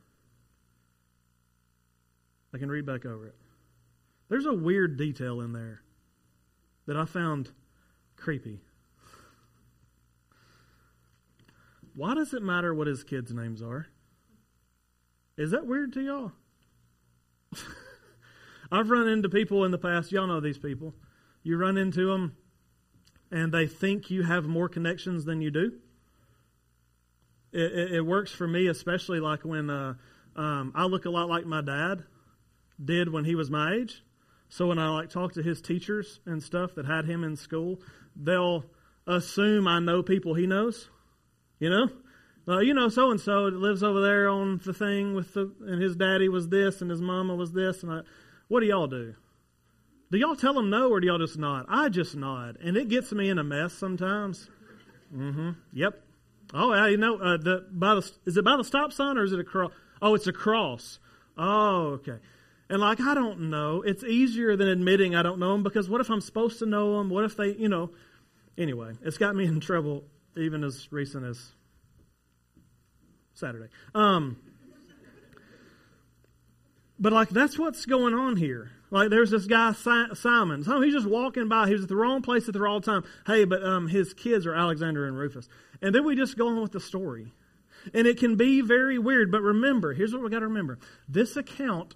I 2.53 2.57
can 2.57 2.69
read 2.69 2.85
back 2.85 3.05
over 3.05 3.27
it. 3.27 3.35
There's 4.29 4.45
a 4.45 4.53
weird 4.53 4.97
detail 4.97 5.41
in 5.41 5.51
there 5.51 5.81
that 6.87 6.95
I 6.95 7.05
found 7.05 7.51
creepy. 8.15 8.61
Why 11.93 12.15
does 12.15 12.33
it 12.33 12.41
matter 12.41 12.73
what 12.73 12.87
his 12.87 13.03
kids' 13.03 13.33
names 13.33 13.61
are? 13.61 13.87
Is 15.37 15.51
that 15.51 15.67
weird 15.67 15.91
to 15.93 16.01
y'all? 16.01 16.31
I've 18.71 18.89
run 18.89 19.09
into 19.09 19.27
people 19.27 19.65
in 19.65 19.71
the 19.71 19.77
past, 19.77 20.13
y'all 20.13 20.27
know 20.27 20.39
these 20.39 20.57
people. 20.57 20.95
You 21.43 21.57
run 21.57 21.77
into 21.77 22.07
them 22.07 22.37
and 23.29 23.51
they 23.51 23.67
think 23.67 24.09
you 24.09 24.23
have 24.23 24.45
more 24.45 24.69
connections 24.69 25.25
than 25.25 25.41
you 25.41 25.51
do. 25.51 25.73
It, 27.53 27.71
it, 27.71 27.91
it 27.95 28.01
works 28.01 28.31
for 28.31 28.47
me, 28.47 28.67
especially 28.67 29.19
like 29.19 29.43
when 29.43 29.69
uh, 29.69 29.95
um, 30.35 30.71
I 30.75 30.85
look 30.85 31.05
a 31.05 31.09
lot 31.09 31.29
like 31.29 31.45
my 31.45 31.61
dad 31.61 32.03
did 32.83 33.11
when 33.11 33.25
he 33.25 33.35
was 33.35 33.49
my 33.49 33.75
age. 33.75 34.03
So 34.49 34.67
when 34.67 34.79
I 34.79 34.89
like 34.89 35.09
talk 35.09 35.33
to 35.33 35.43
his 35.43 35.61
teachers 35.61 36.19
and 36.25 36.41
stuff 36.43 36.75
that 36.75 36.85
had 36.85 37.05
him 37.05 37.23
in 37.23 37.35
school, 37.35 37.81
they'll 38.15 38.65
assume 39.07 39.67
I 39.67 39.79
know 39.79 40.03
people 40.03 40.33
he 40.33 40.47
knows. 40.47 40.89
You 41.59 41.69
know, 41.69 41.89
uh, 42.47 42.59
you 42.59 42.73
know, 42.73 42.89
so 42.89 43.11
and 43.11 43.19
so 43.21 43.43
lives 43.43 43.83
over 43.83 44.01
there 44.01 44.27
on 44.27 44.59
the 44.65 44.73
thing 44.73 45.13
with 45.13 45.33
the, 45.33 45.53
and 45.61 45.81
his 45.81 45.95
daddy 45.95 46.27
was 46.27 46.49
this 46.49 46.81
and 46.81 46.89
his 46.89 47.01
mama 47.01 47.35
was 47.35 47.53
this, 47.53 47.83
and 47.83 47.91
I, 47.91 48.01
what 48.47 48.61
do 48.61 48.65
y'all 48.65 48.87
do? 48.87 49.15
Do 50.11 50.17
y'all 50.17 50.35
tell 50.35 50.53
them 50.53 50.69
no, 50.69 50.89
or 50.89 50.99
do 50.99 51.07
y'all 51.07 51.19
just 51.19 51.37
nod? 51.37 51.65
I 51.69 51.89
just 51.89 52.15
nod, 52.15 52.57
and 52.61 52.75
it 52.75 52.89
gets 52.89 53.11
me 53.13 53.29
in 53.29 53.37
a 53.37 53.43
mess 53.43 53.73
sometimes. 53.73 54.49
Mm-hmm. 55.15 55.51
Yep. 55.71 56.01
Oh, 56.53 56.73
yeah, 56.73 56.87
you 56.87 56.97
know, 56.97 57.17
uh, 57.17 57.37
the 57.37 57.65
by 57.71 57.95
the 57.95 58.11
is 58.25 58.37
it 58.37 58.43
by 58.43 58.57
the 58.57 58.63
stop 58.63 58.91
sign 58.91 59.17
or 59.17 59.23
is 59.23 59.31
it 59.31 59.39
a 59.39 59.43
cross? 59.43 59.71
Oh, 60.01 60.15
it's 60.15 60.27
a 60.27 60.33
cross. 60.33 60.99
Oh, 61.37 61.99
okay. 61.99 62.17
And 62.69 62.79
like 62.79 62.99
I 62.99 63.13
don't 63.13 63.49
know, 63.49 63.81
it's 63.81 64.03
easier 64.03 64.55
than 64.55 64.67
admitting 64.67 65.15
I 65.15 65.23
don't 65.23 65.39
know 65.39 65.53
them 65.53 65.63
because 65.63 65.89
what 65.89 66.01
if 66.01 66.09
I'm 66.09 66.21
supposed 66.21 66.59
to 66.59 66.65
know 66.65 66.97
them? 66.97 67.09
What 67.09 67.25
if 67.25 67.35
they, 67.35 67.53
you 67.53 67.69
know? 67.69 67.91
Anyway, 68.57 68.93
it's 69.01 69.17
got 69.17 69.35
me 69.35 69.45
in 69.45 69.59
trouble 69.59 70.03
even 70.37 70.63
as 70.63 70.91
recent 70.91 71.25
as 71.25 71.51
Saturday. 73.33 73.67
Um, 73.93 74.37
but 76.99 77.13
like 77.13 77.29
that's 77.29 77.57
what's 77.57 77.85
going 77.85 78.13
on 78.13 78.35
here. 78.35 78.71
Like 78.91 79.09
there's 79.09 79.31
this 79.31 79.45
guy 79.45 79.71
Simon. 79.71 80.63
So 80.63 80.81
he's 80.81 80.93
just 80.93 81.07
walking 81.07 81.47
by. 81.47 81.67
He 81.67 81.73
was 81.73 81.83
at 81.83 81.89
the 81.89 81.95
wrong 81.95 82.21
place 82.21 82.47
at 82.47 82.53
the 82.53 82.59
wrong 82.59 82.81
time. 82.81 83.03
Hey, 83.25 83.45
but 83.45 83.63
um, 83.63 83.87
his 83.87 84.13
kids 84.13 84.45
are 84.45 84.53
Alexander 84.53 85.07
and 85.07 85.17
Rufus. 85.17 85.47
And 85.81 85.95
then 85.95 86.05
we 86.05 86.15
just 86.15 86.37
go 86.37 86.49
on 86.49 86.61
with 86.61 86.73
the 86.73 86.81
story. 86.81 87.31
And 87.93 88.05
it 88.05 88.19
can 88.19 88.35
be 88.35 88.61
very 88.61 88.99
weird, 88.99 89.31
but 89.31 89.41
remember, 89.41 89.93
here's 89.93 90.13
what 90.13 90.21
we 90.21 90.29
got 90.29 90.39
to 90.39 90.47
remember. 90.47 90.77
This 91.09 91.35
account, 91.35 91.95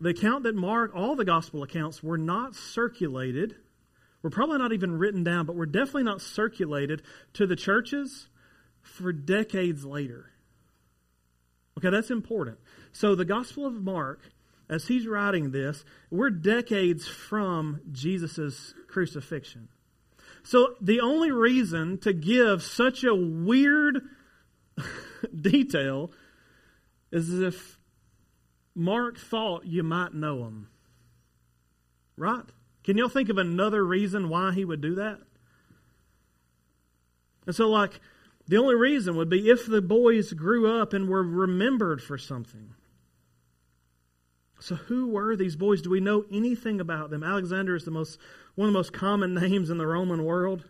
the 0.00 0.10
account 0.10 0.44
that 0.44 0.54
Mark, 0.54 0.92
all 0.94 1.16
the 1.16 1.24
gospel 1.24 1.64
accounts 1.64 2.02
were 2.02 2.18
not 2.18 2.54
circulated. 2.54 3.56
Were 4.22 4.30
probably 4.30 4.58
not 4.58 4.72
even 4.72 4.98
written 4.98 5.24
down, 5.24 5.46
but 5.46 5.56
were 5.56 5.66
definitely 5.66 6.04
not 6.04 6.20
circulated 6.20 7.02
to 7.34 7.46
the 7.46 7.56
churches 7.56 8.28
for 8.82 9.12
decades 9.12 9.84
later. 9.84 10.30
Okay, 11.78 11.90
that's 11.90 12.10
important. 12.10 12.58
So 12.92 13.14
the 13.14 13.24
Gospel 13.24 13.66
of 13.66 13.74
Mark, 13.74 14.20
as 14.68 14.88
he's 14.88 15.06
writing 15.06 15.50
this, 15.50 15.84
we're 16.10 16.30
decades 16.30 17.06
from 17.06 17.80
Jesus' 17.92 18.74
crucifixion. 18.88 19.68
So 20.42 20.74
the 20.80 21.00
only 21.00 21.30
reason 21.30 21.98
to 21.98 22.12
give 22.12 22.62
such 22.62 23.04
a 23.04 23.14
weird 23.14 24.02
detail 25.40 26.10
is 27.10 27.40
if 27.40 27.78
Mark 28.74 29.18
thought 29.18 29.66
you 29.66 29.82
might 29.82 30.14
know 30.14 30.44
him. 30.44 30.68
Right? 32.16 32.44
Can 32.84 32.96
y'all 32.96 33.08
think 33.08 33.28
of 33.28 33.38
another 33.38 33.84
reason 33.84 34.28
why 34.28 34.52
he 34.52 34.64
would 34.64 34.80
do 34.80 34.94
that? 34.96 35.18
And 37.46 37.54
so, 37.54 37.68
like, 37.68 38.00
the 38.46 38.58
only 38.58 38.74
reason 38.74 39.16
would 39.16 39.28
be 39.28 39.50
if 39.50 39.66
the 39.66 39.82
boys 39.82 40.32
grew 40.32 40.80
up 40.80 40.92
and 40.92 41.08
were 41.08 41.22
remembered 41.22 42.00
for 42.02 42.18
something. 42.18 42.75
So, 44.58 44.74
who 44.74 45.08
were 45.08 45.36
these 45.36 45.56
boys? 45.56 45.82
Do 45.82 45.90
we 45.90 46.00
know 46.00 46.24
anything 46.32 46.80
about 46.80 47.10
them? 47.10 47.22
Alexander 47.22 47.76
is 47.76 47.84
the 47.84 47.90
most, 47.90 48.18
one 48.54 48.68
of 48.68 48.72
the 48.72 48.78
most 48.78 48.92
common 48.92 49.34
names 49.40 49.70
in 49.70 49.78
the 49.78 49.86
Roman 49.86 50.24
world. 50.24 50.64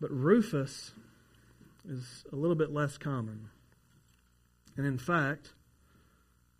But 0.00 0.10
Rufus 0.10 0.92
is 1.88 2.24
a 2.32 2.36
little 2.36 2.56
bit 2.56 2.72
less 2.72 2.98
common. 2.98 3.48
And 4.76 4.86
in 4.86 4.98
fact, 4.98 5.54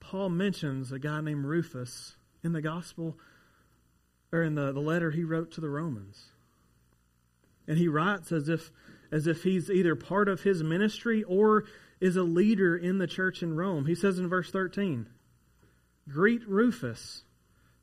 Paul 0.01 0.31
mentions 0.31 0.93
a 0.93 0.99
guy 0.99 1.21
named 1.21 1.45
Rufus 1.45 2.17
in 2.43 2.53
the 2.53 2.63
gospel, 2.63 3.19
or 4.33 4.43
in 4.43 4.55
the, 4.55 4.73
the 4.73 4.81
letter 4.81 5.11
he 5.11 5.25
wrote 5.25 5.51
to 5.53 5.61
the 5.61 5.69
Romans. 5.69 6.27
And 7.67 7.79
he 7.79 7.89
writes 7.89 8.31
as 8.31 8.49
if 8.49 8.71
as 9.13 9.27
if 9.27 9.45
he's 9.45 9.71
either 9.71 9.95
part 9.95 10.29
of 10.29 10.43
his 10.43 10.63
ministry 10.63 11.23
or 11.23 11.65
is 12.01 12.17
a 12.17 12.23
leader 12.23 12.77
in 12.77 12.99
the 12.99 13.07
church 13.07 13.43
in 13.43 13.57
Rome. 13.57 13.87
He 13.87 13.95
says 13.95 14.19
in 14.19 14.29
verse 14.29 14.51
13, 14.51 15.07
Greet 16.09 16.47
Rufus, 16.47 17.25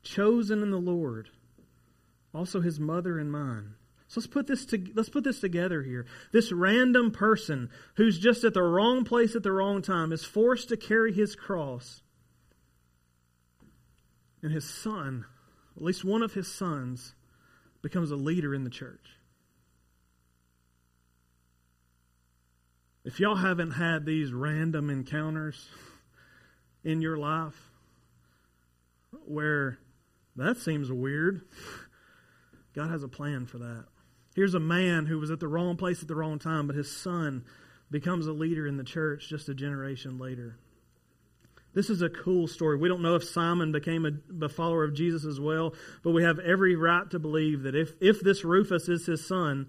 chosen 0.02 0.62
in 0.62 0.70
the 0.70 0.78
Lord, 0.78 1.30
also 2.32 2.60
his 2.60 2.78
mother 2.78 3.18
and 3.18 3.30
mine. 3.30 3.74
So 4.08 4.20
let's 4.20 4.26
put 4.26 4.46
this 4.46 4.64
to, 4.66 4.84
let's 4.94 5.08
put 5.08 5.24
this 5.24 5.40
together 5.40 5.82
here. 5.82 6.06
This 6.32 6.52
random 6.52 7.10
person 7.10 7.70
who's 7.96 8.18
just 8.18 8.44
at 8.44 8.54
the 8.54 8.62
wrong 8.62 9.04
place 9.04 9.34
at 9.34 9.42
the 9.42 9.52
wrong 9.52 9.82
time 9.82 10.12
is 10.12 10.24
forced 10.24 10.68
to 10.68 10.76
carry 10.76 11.12
his 11.12 11.34
cross. 11.34 12.02
And 14.42 14.52
his 14.52 14.68
son, 14.68 15.24
at 15.76 15.82
least 15.82 16.04
one 16.04 16.22
of 16.22 16.34
his 16.34 16.46
sons, 16.46 17.14
becomes 17.82 18.10
a 18.10 18.16
leader 18.16 18.54
in 18.54 18.62
the 18.62 18.70
church. 18.70 19.18
If 23.04 23.20
y'all 23.20 23.36
haven't 23.36 23.72
had 23.72 24.06
these 24.06 24.32
random 24.32 24.88
encounters 24.88 25.68
in 26.82 27.02
your 27.02 27.18
life 27.18 27.70
where 29.26 29.78
that 30.36 30.56
seems 30.56 30.90
weird, 30.90 31.42
God 32.74 32.90
has 32.90 33.02
a 33.02 33.08
plan 33.08 33.44
for 33.44 33.58
that. 33.58 33.84
Here's 34.34 34.54
a 34.54 34.60
man 34.60 35.04
who 35.04 35.18
was 35.18 35.30
at 35.30 35.38
the 35.38 35.48
wrong 35.48 35.76
place 35.76 36.00
at 36.00 36.08
the 36.08 36.14
wrong 36.14 36.38
time, 36.38 36.66
but 36.66 36.76
his 36.76 36.90
son 36.90 37.44
becomes 37.90 38.26
a 38.26 38.32
leader 38.32 38.66
in 38.66 38.78
the 38.78 38.84
church 38.84 39.28
just 39.28 39.50
a 39.50 39.54
generation 39.54 40.18
later. 40.18 40.56
This 41.74 41.90
is 41.90 42.00
a 42.00 42.08
cool 42.08 42.46
story. 42.46 42.78
We 42.78 42.88
don't 42.88 43.02
know 43.02 43.16
if 43.16 43.24
Simon 43.24 43.70
became 43.70 44.06
a, 44.06 44.44
a, 44.44 44.48
follower 44.48 44.84
of 44.84 44.94
Jesus 44.94 45.26
as 45.26 45.38
well, 45.38 45.74
but 46.02 46.12
we 46.12 46.22
have 46.22 46.38
every 46.38 46.74
right 46.74 47.08
to 47.10 47.18
believe 47.18 47.64
that 47.64 47.74
if, 47.74 47.92
if 48.00 48.20
this 48.20 48.44
Rufus 48.44 48.88
is 48.88 49.04
his 49.06 49.26
son, 49.26 49.68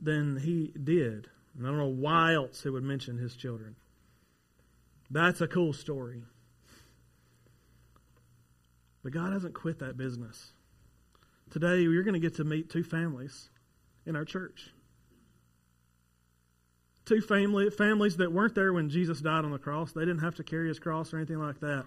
than 0.00 0.38
he 0.38 0.72
did. 0.82 1.28
And 1.56 1.66
I 1.66 1.70
don't 1.70 1.78
know 1.78 1.86
why 1.86 2.34
else 2.34 2.62
he 2.62 2.70
would 2.70 2.82
mention 2.82 3.18
his 3.18 3.36
children. 3.36 3.76
That's 5.10 5.40
a 5.40 5.48
cool 5.48 5.72
story. 5.72 6.22
But 9.02 9.12
God 9.12 9.32
hasn't 9.32 9.54
quit 9.54 9.80
that 9.80 9.96
business. 9.96 10.52
Today, 11.50 11.80
you're 11.80 12.04
going 12.04 12.14
to 12.14 12.20
get 12.20 12.36
to 12.36 12.44
meet 12.44 12.70
two 12.70 12.84
families 12.84 13.50
in 14.06 14.14
our 14.14 14.24
church. 14.24 14.70
Two 17.06 17.20
family, 17.20 17.70
families 17.70 18.18
that 18.18 18.32
weren't 18.32 18.54
there 18.54 18.72
when 18.72 18.88
Jesus 18.88 19.20
died 19.20 19.44
on 19.44 19.50
the 19.50 19.58
cross. 19.58 19.92
They 19.92 20.02
didn't 20.02 20.20
have 20.20 20.36
to 20.36 20.44
carry 20.44 20.68
his 20.68 20.78
cross 20.78 21.12
or 21.12 21.16
anything 21.16 21.40
like 21.40 21.58
that. 21.60 21.84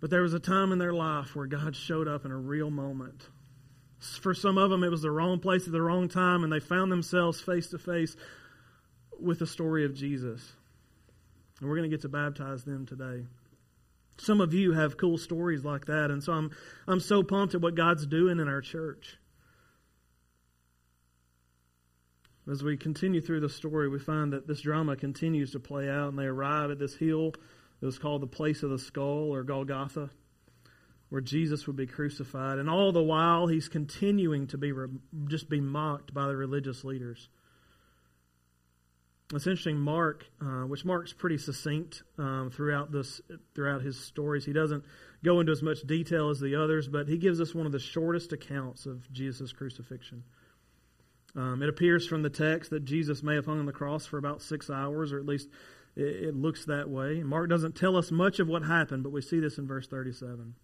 But 0.00 0.10
there 0.10 0.22
was 0.22 0.34
a 0.34 0.38
time 0.38 0.72
in 0.72 0.78
their 0.78 0.92
life 0.92 1.34
where 1.34 1.46
God 1.46 1.74
showed 1.74 2.06
up 2.06 2.24
in 2.24 2.30
a 2.30 2.36
real 2.36 2.70
moment 2.70 3.26
for 4.00 4.34
some 4.34 4.56
of 4.56 4.70
them, 4.70 4.82
it 4.82 4.90
was 4.90 5.02
the 5.02 5.10
wrong 5.10 5.38
place 5.38 5.66
at 5.66 5.72
the 5.72 5.82
wrong 5.82 6.08
time, 6.08 6.42
and 6.42 6.52
they 6.52 6.60
found 6.60 6.90
themselves 6.90 7.40
face 7.40 7.68
to 7.68 7.78
face 7.78 8.16
with 9.18 9.38
the 9.38 9.46
story 9.46 9.84
of 9.84 9.94
Jesus. 9.94 10.52
And 11.60 11.68
we're 11.68 11.76
going 11.76 11.90
to 11.90 11.94
get 11.94 12.02
to 12.02 12.08
baptize 12.08 12.64
them 12.64 12.86
today. 12.86 13.26
Some 14.18 14.40
of 14.40 14.54
you 14.54 14.72
have 14.72 14.96
cool 14.96 15.18
stories 15.18 15.64
like 15.64 15.86
that, 15.86 16.10
and 16.10 16.22
so 16.22 16.32
I'm, 16.32 16.50
I'm 16.86 17.00
so 17.00 17.22
pumped 17.22 17.54
at 17.54 17.60
what 17.60 17.74
God's 17.74 18.06
doing 18.06 18.38
in 18.38 18.48
our 18.48 18.60
church. 18.60 19.18
As 22.50 22.62
we 22.62 22.76
continue 22.76 23.20
through 23.20 23.40
the 23.40 23.48
story, 23.48 23.88
we 23.88 23.98
find 23.98 24.32
that 24.32 24.46
this 24.46 24.62
drama 24.62 24.96
continues 24.96 25.52
to 25.52 25.60
play 25.60 25.88
out, 25.88 26.08
and 26.08 26.18
they 26.18 26.24
arrive 26.24 26.70
at 26.70 26.78
this 26.78 26.94
hill 26.94 27.32
that 27.80 27.86
was 27.86 27.98
called 27.98 28.22
the 28.22 28.26
place 28.26 28.62
of 28.62 28.70
the 28.70 28.78
skull 28.78 29.30
or 29.30 29.42
Golgotha. 29.42 30.10
Where 31.10 31.20
Jesus 31.20 31.66
would 31.66 31.76
be 31.76 31.86
crucified. 31.86 32.58
And 32.58 32.70
all 32.70 32.92
the 32.92 33.02
while, 33.02 33.48
he's 33.48 33.68
continuing 33.68 34.46
to 34.48 34.58
be 34.58 34.72
re- 34.72 34.88
just 35.26 35.50
be 35.50 35.60
mocked 35.60 36.14
by 36.14 36.26
the 36.26 36.36
religious 36.36 36.84
leaders. 36.84 37.28
It's 39.32 39.46
interesting, 39.46 39.78
Mark, 39.78 40.26
uh, 40.40 40.62
which 40.62 40.84
Mark's 40.84 41.12
pretty 41.12 41.38
succinct 41.38 42.02
um, 42.18 42.50
throughout 42.52 42.90
this 42.90 43.20
throughout 43.54 43.82
his 43.82 43.98
stories. 43.98 44.44
He 44.44 44.52
doesn't 44.52 44.84
go 45.24 45.38
into 45.38 45.52
as 45.52 45.62
much 45.62 45.82
detail 45.86 46.30
as 46.30 46.40
the 46.40 46.56
others, 46.56 46.88
but 46.88 47.06
he 47.06 47.16
gives 47.16 47.40
us 47.40 47.54
one 47.54 47.66
of 47.66 47.72
the 47.72 47.78
shortest 47.78 48.32
accounts 48.32 48.86
of 48.86 49.12
Jesus' 49.12 49.52
crucifixion. 49.52 50.24
Um, 51.36 51.62
it 51.62 51.68
appears 51.68 52.08
from 52.08 52.22
the 52.22 52.30
text 52.30 52.70
that 52.70 52.84
Jesus 52.84 53.22
may 53.22 53.36
have 53.36 53.46
hung 53.46 53.60
on 53.60 53.66
the 53.66 53.72
cross 53.72 54.04
for 54.04 54.18
about 54.18 54.42
six 54.42 54.68
hours, 54.68 55.12
or 55.12 55.20
at 55.20 55.26
least 55.26 55.48
it, 55.94 56.28
it 56.28 56.34
looks 56.34 56.64
that 56.64 56.88
way. 56.88 57.22
Mark 57.22 57.48
doesn't 57.48 57.76
tell 57.76 57.96
us 57.96 58.10
much 58.10 58.40
of 58.40 58.48
what 58.48 58.64
happened, 58.64 59.04
but 59.04 59.12
we 59.12 59.22
see 59.22 59.38
this 59.38 59.58
in 59.58 59.66
verse 59.68 59.86
37. 59.86 60.54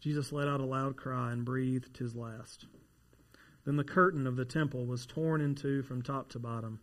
Jesus 0.00 0.32
let 0.32 0.48
out 0.48 0.60
a 0.60 0.64
loud 0.64 0.96
cry 0.96 1.32
and 1.32 1.44
breathed 1.44 1.98
his 1.98 2.14
last. 2.14 2.66
Then 3.64 3.76
the 3.76 3.84
curtain 3.84 4.26
of 4.26 4.36
the 4.36 4.44
temple 4.44 4.86
was 4.86 5.06
torn 5.06 5.40
in 5.40 5.54
two 5.54 5.82
from 5.82 6.02
top 6.02 6.30
to 6.30 6.38
bottom. 6.38 6.80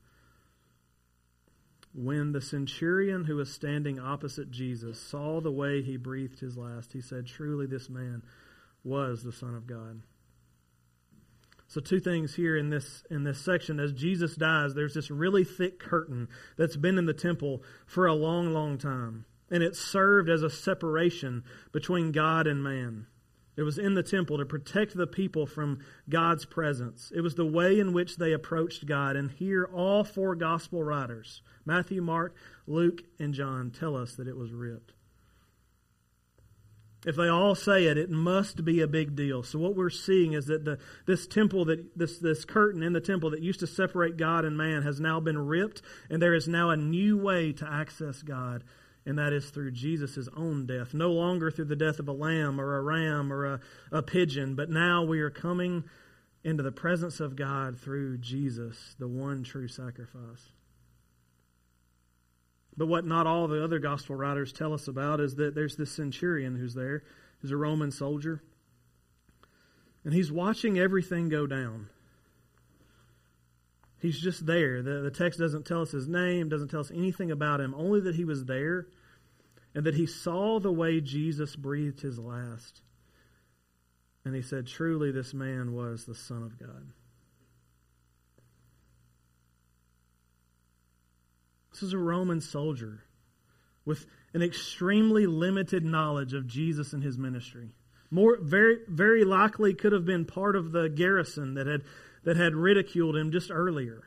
When 1.94 2.34
the 2.34 2.42
centurion 2.42 3.24
who 3.24 3.38
was 3.38 3.52
standing 3.52 4.00
opposite 4.00 4.52
Jesus 4.52 5.00
saw 5.00 5.40
the 5.40 5.52
way 5.52 5.82
he 5.82 5.96
breathed 5.96 6.42
his 6.42 6.58
last, 6.58 6.92
he 6.92 7.02
said, 7.02 7.26
Truly, 7.26 7.66
this 7.66 7.90
man 7.90 8.22
was 8.84 9.24
the 9.24 9.32
Son 9.32 9.56
of 9.56 9.66
God. 9.66 10.02
So 11.68 11.82
two 11.82 12.00
things 12.00 12.36
here 12.36 12.56
in 12.56 12.70
this 12.70 13.04
in 13.10 13.24
this 13.24 13.40
section 13.44 13.80
as 13.80 13.92
Jesus 13.92 14.36
dies 14.36 14.76
there's 14.76 14.94
this 14.94 15.10
really 15.10 15.44
thick 15.44 15.80
curtain 15.80 16.28
that's 16.58 16.78
been 16.78 16.98
in 16.98 17.06
the 17.06 17.14
temple 17.14 17.64
for 17.88 18.06
a 18.06 18.14
long 18.14 18.54
long 18.54 18.78
time 18.78 19.26
and 19.50 19.64
it 19.64 19.76
served 19.76 20.30
as 20.30 20.44
a 20.44 20.50
separation 20.50 21.44
between 21.72 22.12
God 22.12 22.48
and 22.48 22.64
man. 22.64 23.08
It 23.58 23.64
was 23.64 23.78
in 23.78 23.94
the 23.94 24.04
temple 24.04 24.38
to 24.38 24.46
protect 24.46 24.96
the 24.96 25.08
people 25.08 25.46
from 25.46 25.80
God's 26.10 26.46
presence. 26.46 27.12
It 27.16 27.22
was 27.22 27.36
the 27.36 27.46
way 27.46 27.80
in 27.80 27.94
which 27.94 28.18
they 28.18 28.34
approached 28.34 28.86
God 28.86 29.16
and 29.16 29.32
here 29.32 29.70
all 29.74 30.04
four 30.04 30.36
gospel 30.36 30.84
writers 30.84 31.42
Matthew, 31.66 32.02
Mark, 32.02 32.36
Luke, 32.68 33.02
and 33.18 33.34
John 33.34 33.72
tell 33.72 33.96
us 33.96 34.16
that 34.16 34.28
it 34.28 34.38
was 34.38 34.52
ripped. 34.52 34.94
If 37.06 37.16
they 37.16 37.28
all 37.28 37.54
say 37.54 37.86
it, 37.86 37.98
it 37.98 38.10
must 38.10 38.66
be 38.66 38.82
a 38.82 38.88
big 38.88 39.16
deal. 39.16 39.44
So 39.44 39.60
what 39.60 39.76
we're 39.76 39.92
seeing 39.92 40.34
is 40.34 40.48
that 40.48 40.66
the, 40.66 40.80
this 41.06 41.28
temple 41.28 41.66
that 41.66 41.98
this 41.98 42.18
this 42.18 42.46
curtain 42.46 42.82
in 42.82 42.94
the 42.94 43.00
temple 43.00 43.30
that 43.30 43.44
used 43.44 43.60
to 43.60 43.68
separate 43.68 44.18
God 44.18 44.44
and 44.44 44.58
man 44.58 44.82
has 44.82 45.00
now 45.00 45.20
been 45.20 45.38
ripped, 45.38 45.84
and 46.10 46.20
there 46.20 46.34
is 46.34 46.48
now 46.48 46.72
a 46.72 46.78
new 46.78 47.18
way 47.18 47.54
to 47.54 47.68
access 47.68 48.24
God, 48.24 48.64
and 49.06 49.20
that 49.20 49.34
is 49.34 49.50
through 49.50 49.72
Jesus' 49.72 50.28
own 50.36 50.66
death. 50.66 50.94
No 50.94 51.12
longer 51.12 51.52
through 51.52 51.66
the 51.66 51.76
death 51.76 52.00
of 52.00 52.08
a 52.08 52.14
lamb 52.14 52.60
or 52.60 52.78
a 52.78 52.82
ram 52.82 53.32
or 53.32 53.46
a, 53.46 53.60
a 53.92 54.02
pigeon, 54.02 54.56
but 54.56 54.70
now 54.70 55.04
we 55.04 55.20
are 55.20 55.30
coming 55.30 55.84
into 56.44 56.64
the 56.64 56.72
presence 56.72 57.20
of 57.20 57.36
God 57.36 57.80
through 57.80 58.18
Jesus, 58.20 58.96
the 59.00 59.08
one 59.08 59.44
true 59.44 59.68
sacrifice. 59.68 60.50
But 62.78 62.88
what 62.88 63.06
not 63.06 63.26
all 63.26 63.48
the 63.48 63.64
other 63.64 63.80
gospel 63.80 64.16
writers 64.16 64.52
tell 64.52 64.74
us 64.74 64.88
about 64.88 65.20
is 65.20 65.36
that 65.36 65.56
there's 65.56 65.76
this 65.76 65.92
centurion 65.92 66.56
who's 66.56 66.74
there, 66.74 67.04
who's 67.40 67.52
a 67.52 67.58
Roman 67.58 67.92
soldier, 67.92 68.44
and 70.04 70.14
he's 70.14 70.32
watching 70.32 70.78
everything 70.78 71.30
go 71.30 71.48
down. 71.48 71.90
He's 74.06 74.20
just 74.20 74.46
there. 74.46 74.84
The, 74.84 75.02
the 75.02 75.10
text 75.10 75.40
doesn't 75.40 75.66
tell 75.66 75.82
us 75.82 75.90
his 75.90 76.08
name, 76.08 76.48
doesn't 76.48 76.68
tell 76.68 76.82
us 76.82 76.92
anything 76.92 77.32
about 77.32 77.60
him, 77.60 77.74
only 77.76 78.02
that 78.02 78.14
he 78.14 78.24
was 78.24 78.46
there 78.46 78.86
and 79.74 79.84
that 79.88 79.96
he 79.96 80.06
saw 80.06 80.60
the 80.60 80.72
way 80.72 81.02
Jesus 81.02 81.56
breathed 81.56 82.02
his 82.02 82.20
last. 82.20 82.84
And 84.24 84.36
he 84.36 84.44
said, 84.44 84.68
Truly, 84.68 85.12
this 85.12 85.34
man 85.34 85.74
was 85.74 86.06
the 86.06 86.14
Son 86.14 86.44
of 86.44 86.60
God. 86.60 86.92
This 91.74 91.82
is 91.82 91.94
a 91.94 91.98
Roman 91.98 92.42
soldier 92.42 93.06
with 93.86 94.06
an 94.36 94.44
extremely 94.44 95.26
limited 95.26 95.84
knowledge 95.84 96.36
of 96.36 96.46
Jesus 96.46 96.94
and 96.94 97.02
his 97.02 97.18
ministry. 97.18 97.72
More, 98.12 98.38
very, 98.40 98.78
very 98.88 99.26
likely 99.26 99.74
could 99.74 99.94
have 99.94 100.06
been 100.06 100.26
part 100.26 100.56
of 100.56 100.72
the 100.72 100.90
garrison 100.90 101.56
that 101.56 101.66
had, 101.66 101.82
that 102.26 102.36
had 102.36 102.56
ridiculed 102.56 103.16
him 103.16 103.32
just 103.32 103.50
earlier. 103.52 104.04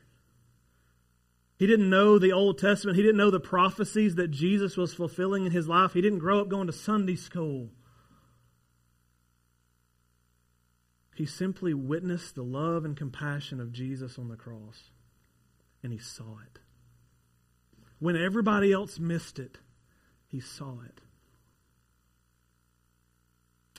He 1.57 1.67
didn't 1.67 1.91
know 1.91 2.19
the 2.19 2.33
Old 2.33 2.59
Testament. 2.59 2.97
He 2.97 3.03
didn't 3.03 3.17
know 3.17 3.31
the 3.31 3.41
prophecies 3.41 4.15
that 4.17 4.31
Jesus 4.31 4.77
was 4.77 4.95
fulfilling 4.95 5.47
in 5.47 5.53
his 5.53 5.67
life. 5.67 5.93
He 5.93 6.01
didn't 6.01 6.21
grow 6.21 6.41
up 6.41 6.49
going 6.49 6.67
to 6.67 6.73
Sunday 6.73 7.17
school. 7.17 7.71
He 11.17 11.27
simply 11.27 11.75
witnessed 11.75 12.37
the 12.37 12.45
love 12.45 12.85
and 12.85 12.97
compassion 12.97 13.61
of 13.61 13.73
Jesus 13.73 14.19
on 14.19 14.29
the 14.29 14.37
cross, 14.37 14.91
and 15.83 15.93
he 15.93 15.99
saw 15.99 16.37
it. 16.47 16.61
When 17.99 18.17
everybody 18.17 18.73
else 18.73 19.01
missed 19.01 19.41
it, 19.41 19.59
he 20.29 20.39
saw 20.39 20.79
it. 20.87 21.01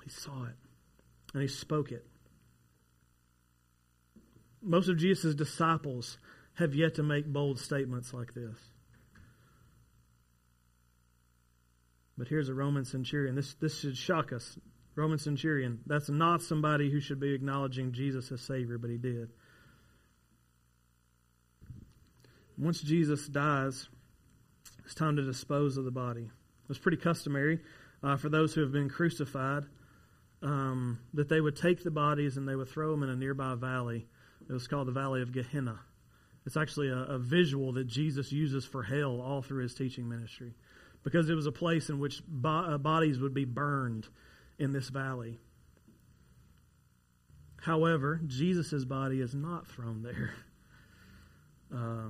He 0.03 0.09
saw 0.09 0.43
it. 0.43 0.55
And 1.33 1.41
he 1.41 1.47
spoke 1.47 1.93
it. 1.93 2.05
Most 4.61 4.89
of 4.89 4.97
Jesus' 4.97 5.35
disciples 5.35 6.17
have 6.55 6.75
yet 6.75 6.95
to 6.95 7.03
make 7.03 7.25
bold 7.25 7.59
statements 7.59 8.13
like 8.13 8.33
this. 8.33 8.57
But 12.17 12.27
here's 12.27 12.49
a 12.49 12.53
Roman 12.53 12.83
centurion. 12.83 13.35
This, 13.35 13.53
this 13.55 13.79
should 13.79 13.95
shock 13.95 14.33
us. 14.33 14.57
Roman 14.95 15.17
centurion. 15.17 15.79
That's 15.85 16.09
not 16.09 16.41
somebody 16.41 16.91
who 16.91 16.99
should 16.99 17.21
be 17.21 17.33
acknowledging 17.33 17.93
Jesus 17.93 18.29
as 18.33 18.41
Savior, 18.41 18.77
but 18.77 18.89
he 18.89 18.97
did. 18.97 19.29
Once 22.57 22.81
Jesus 22.81 23.25
dies, 23.27 23.87
it's 24.83 24.93
time 24.93 25.15
to 25.15 25.21
dispose 25.21 25.77
of 25.77 25.85
the 25.85 25.91
body. 25.91 26.23
It 26.23 26.67
was 26.67 26.77
pretty 26.77 26.97
customary 26.97 27.61
uh, 28.03 28.17
for 28.17 28.27
those 28.27 28.53
who 28.53 28.61
have 28.61 28.73
been 28.73 28.89
crucified 28.89 29.63
um, 30.41 30.99
that 31.13 31.29
they 31.29 31.39
would 31.39 31.55
take 31.55 31.83
the 31.83 31.91
bodies 31.91 32.35
and 32.35 32.45
they 32.45 32.55
would 32.55 32.67
throw 32.67 32.91
them 32.91 33.03
in 33.03 33.09
a 33.09 33.15
nearby 33.15 33.55
valley. 33.55 34.07
It 34.49 34.53
was 34.53 34.67
called 34.67 34.87
the 34.87 34.91
Valley 34.91 35.21
of 35.21 35.31
Gehenna. 35.31 35.79
It's 36.45 36.57
actually 36.57 36.89
a, 36.89 36.97
a 36.97 37.19
visual 37.19 37.73
that 37.73 37.87
Jesus 37.87 38.31
uses 38.31 38.65
for 38.65 38.81
hell 38.83 39.21
all 39.21 39.41
through 39.41 39.63
his 39.63 39.75
teaching 39.75 40.09
ministry 40.09 40.53
because 41.03 41.29
it 41.29 41.35
was 41.35 41.45
a 41.45 41.51
place 41.51 41.89
in 41.89 41.99
which 41.99 42.21
bo- 42.27 42.49
uh, 42.49 42.77
bodies 42.77 43.19
would 43.19 43.33
be 43.33 43.45
burned 43.45 44.07
in 44.57 44.73
this 44.73 44.89
valley. 44.89 45.39
However, 47.61 48.19
Jesus' 48.25 48.85
body 48.85 49.21
is 49.21 49.35
not 49.35 49.67
thrown 49.67 50.01
there. 50.03 50.33
Uh, 51.71 52.09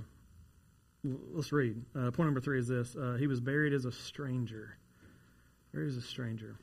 Let's 1.03 1.51
read. 1.53 1.81
Uh, 1.95 2.11
point 2.11 2.27
number 2.27 2.41
three 2.41 2.59
is 2.59 2.67
this 2.67 2.95
uh, 2.95 3.15
He 3.17 3.27
was 3.27 3.39
buried 3.39 3.73
as 3.73 3.85
a 3.85 3.91
stranger. 3.91 4.77
Buried 5.73 5.89
as 5.89 5.97
a 5.97 6.01
stranger. 6.01 6.57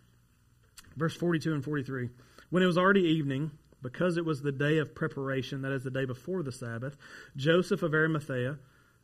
Verse 0.97 1.17
42 1.17 1.55
and 1.55 1.65
43. 1.65 2.11
When 2.51 2.63
it 2.63 2.67
was 2.67 2.77
already 2.77 3.03
evening, 3.03 3.51
because 3.83 4.17
it 4.17 4.25
was 4.25 4.43
the 4.43 4.53
day 4.53 4.79
of 4.79 4.95
preparation, 4.95 5.63
that 5.63 5.73
is 5.73 5.85
the 5.85 5.91
day 5.91 6.05
before 6.05 6.43
the 6.43 6.53
Sabbath, 6.53 6.97
Joseph 7.37 7.83
of 7.83 7.95
Arimathea, 7.95 8.59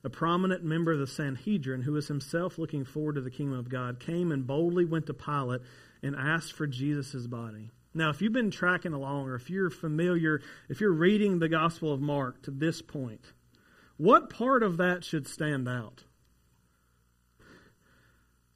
a 0.05 0.11
prominent 0.11 0.65
member 0.65 0.93
of 0.93 0.99
the 0.99 1.07
Sanhedrin, 1.07 1.83
who 1.83 1.93
was 1.93 2.09
himself 2.09 2.59
looking 2.59 2.85
forward 2.85 3.15
to 3.15 3.21
the 3.21 3.31
kingdom 3.31 3.59
of 3.59 3.69
God, 3.69 4.01
came 4.01 4.33
and 4.33 4.47
boldly 4.47 4.85
went 4.85 5.07
to 5.07 5.15
Pilate 5.15 5.61
and 6.03 6.17
asked 6.17 6.53
for 6.55 6.67
Jesus' 6.67 7.27
body. 7.27 7.71
Now, 7.95 8.11
if 8.11 8.23
you've 8.23 8.33
been 8.33 8.51
tracking 8.51 8.95
along, 8.95 9.29
or 9.29 9.35
if 9.35 9.51
you're 9.51 9.71
familiar, 9.71 10.41
if 10.69 10.81
you're 10.81 10.93
reading 10.93 11.39
the 11.39 11.49
Gospel 11.49 11.93
of 11.93 12.01
Mark 12.01 12.43
to 12.43 12.51
this 12.51 12.81
point, 12.81 13.21
what 13.99 14.31
part 14.31 14.63
of 14.63 14.79
that 14.79 15.05
should 15.05 15.29
stand 15.29 15.69
out? 15.69 16.05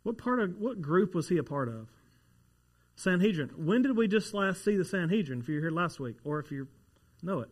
What 0.02 0.18
part 0.18 0.40
of 0.40 0.57
what 0.59 0.81
group 0.81 1.14
was 1.14 1.29
he 1.29 1.37
a 1.37 1.42
part 1.42 1.68
of? 1.68 1.88
Sanhedrin. 2.96 3.50
When 3.56 3.82
did 3.82 3.96
we 3.96 4.09
just 4.09 4.35
last 4.35 4.64
see 4.64 4.76
the 4.76 4.85
Sanhedrin? 4.85 5.40
If 5.40 5.48
you 5.48 5.56
were 5.56 5.61
here 5.61 5.70
last 5.70 6.00
week, 6.00 6.16
or 6.24 6.40
if 6.40 6.50
you 6.50 6.66
know 7.22 7.40
it, 7.40 7.50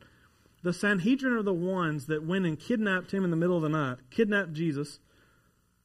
the 0.63 0.73
Sanhedrin 0.73 1.35
are 1.35 1.43
the 1.43 1.55
ones 1.55 2.07
that 2.07 2.27
went 2.27 2.47
and 2.47 2.59
kidnapped 2.59 3.13
him 3.13 3.25
in 3.25 3.31
the 3.31 3.37
middle 3.37 3.57
of 3.57 3.63
the 3.63 3.69
night, 3.69 3.99
kidnapped 4.11 4.55
Jesus. 4.55 4.99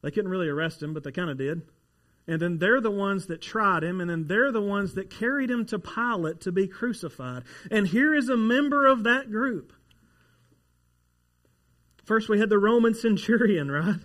They 0.02 0.12
couldn't 0.12 0.32
really 0.32 0.48
arrest 0.48 0.82
him, 0.82 0.94
but 0.94 1.04
they 1.04 1.12
kind 1.12 1.30
of 1.30 1.38
did. 1.38 1.62
And 2.26 2.42
then 2.42 2.58
they're 2.60 2.82
the 2.82 2.92
ones 2.92 3.28
that 3.28 3.42
tried 3.42 3.84
him, 3.84 4.00
and 4.02 4.10
then 4.10 4.28
they're 4.28 4.52
the 4.52 4.62
ones 4.62 4.94
that 4.94 5.10
carried 5.10 5.52
him 5.52 5.66
to 5.68 5.80
Pilate 5.80 6.42
to 6.42 6.52
be 6.52 6.68
crucified. 6.68 7.44
And 7.70 7.88
here 7.88 8.16
is 8.16 8.30
a 8.30 8.38
member 8.38 8.86
of 8.86 9.04
that 9.04 9.30
group 9.32 9.74
First, 12.10 12.28
we 12.28 12.40
had 12.40 12.50
the 12.50 12.58
Roman 12.58 12.96
centurion, 12.96 13.70
right? 13.72 14.00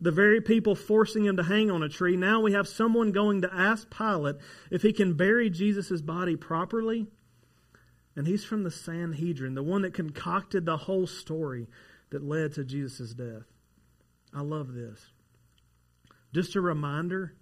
The 0.00 0.10
very 0.10 0.40
people 0.40 0.74
forcing 0.74 1.24
him 1.24 1.36
to 1.36 1.44
hang 1.44 1.70
on 1.70 1.82
a 1.82 1.88
tree. 1.88 2.16
Now 2.16 2.40
we 2.40 2.52
have 2.52 2.66
someone 2.66 3.12
going 3.12 3.42
to 3.42 3.54
ask 3.54 3.88
Pilate 3.90 4.36
if 4.70 4.82
he 4.82 4.92
can 4.92 5.14
bury 5.14 5.48
Jesus' 5.48 6.02
body 6.02 6.36
properly. 6.36 7.06
And 8.16 8.26
he's 8.26 8.44
from 8.44 8.62
the 8.62 8.70
Sanhedrin, 8.70 9.54
the 9.54 9.62
one 9.62 9.82
that 9.82 9.94
concocted 9.94 10.66
the 10.66 10.76
whole 10.76 11.06
story 11.06 11.68
that 12.10 12.22
led 12.22 12.52
to 12.54 12.64
Jesus' 12.64 13.14
death. 13.14 13.44
I 14.34 14.42
love 14.42 14.74
this. 14.74 15.00
Just 16.34 16.56
a 16.56 16.60
reminder 16.60 17.34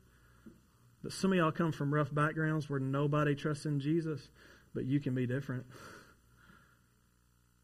that 1.03 1.13
some 1.13 1.33
of 1.33 1.39
y'all 1.39 1.53
come 1.53 1.73
from 1.73 1.95
rough 1.95 2.15
backgrounds 2.15 2.69
where 2.69 2.81
nobody 2.81 3.35
trusts 3.35 3.67
in 3.67 3.81
Jesus, 3.81 4.29
but 4.75 4.85
you 4.85 5.01
can 5.01 5.15
be 5.15 5.27
different. 5.27 5.67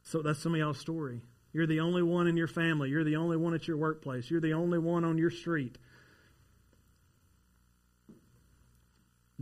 So 0.03 0.23
that's 0.23 0.39
some 0.39 0.55
of 0.55 0.59
y'all's 0.59 0.79
story. 0.79 1.21
You're 1.57 1.67
the 1.67 1.81
only 1.81 2.03
one 2.03 2.27
in 2.27 2.37
your 2.37 2.49
family. 2.49 2.91
You're 2.91 3.03
the 3.03 3.17
only 3.17 3.39
one 3.39 3.55
at 3.55 3.67
your 3.67 3.79
workplace. 3.79 4.31
You're 4.31 4.43
the 4.43 4.53
only 4.53 4.79
one 4.79 5.07
on 5.07 5.17
your 5.17 5.31
street. 5.31 5.79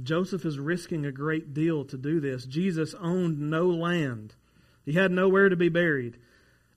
Joseph 0.01 0.45
is 0.45 0.57
risking 0.57 1.05
a 1.05 1.11
great 1.11 1.53
deal 1.55 1.85
to 1.87 1.99
do 1.99 2.21
this. 2.21 2.45
Jesus 2.45 2.95
owned 3.01 3.41
no 3.41 3.67
land, 3.67 4.37
he 4.85 4.93
had 4.93 5.11
nowhere 5.11 5.49
to 5.49 5.57
be 5.57 5.69
buried. 5.69 6.17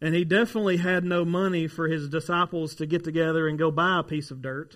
And 0.02 0.16
he 0.16 0.26
definitely 0.26 0.78
had 0.78 1.04
no 1.04 1.24
money 1.24 1.68
for 1.68 1.88
his 1.88 2.10
disciples 2.10 2.74
to 2.76 2.88
get 2.88 3.04
together 3.04 3.48
and 3.48 3.60
go 3.60 3.70
buy 3.70 4.00
a 4.00 4.04
piece 4.04 4.32
of 4.32 4.42
dirt 4.42 4.76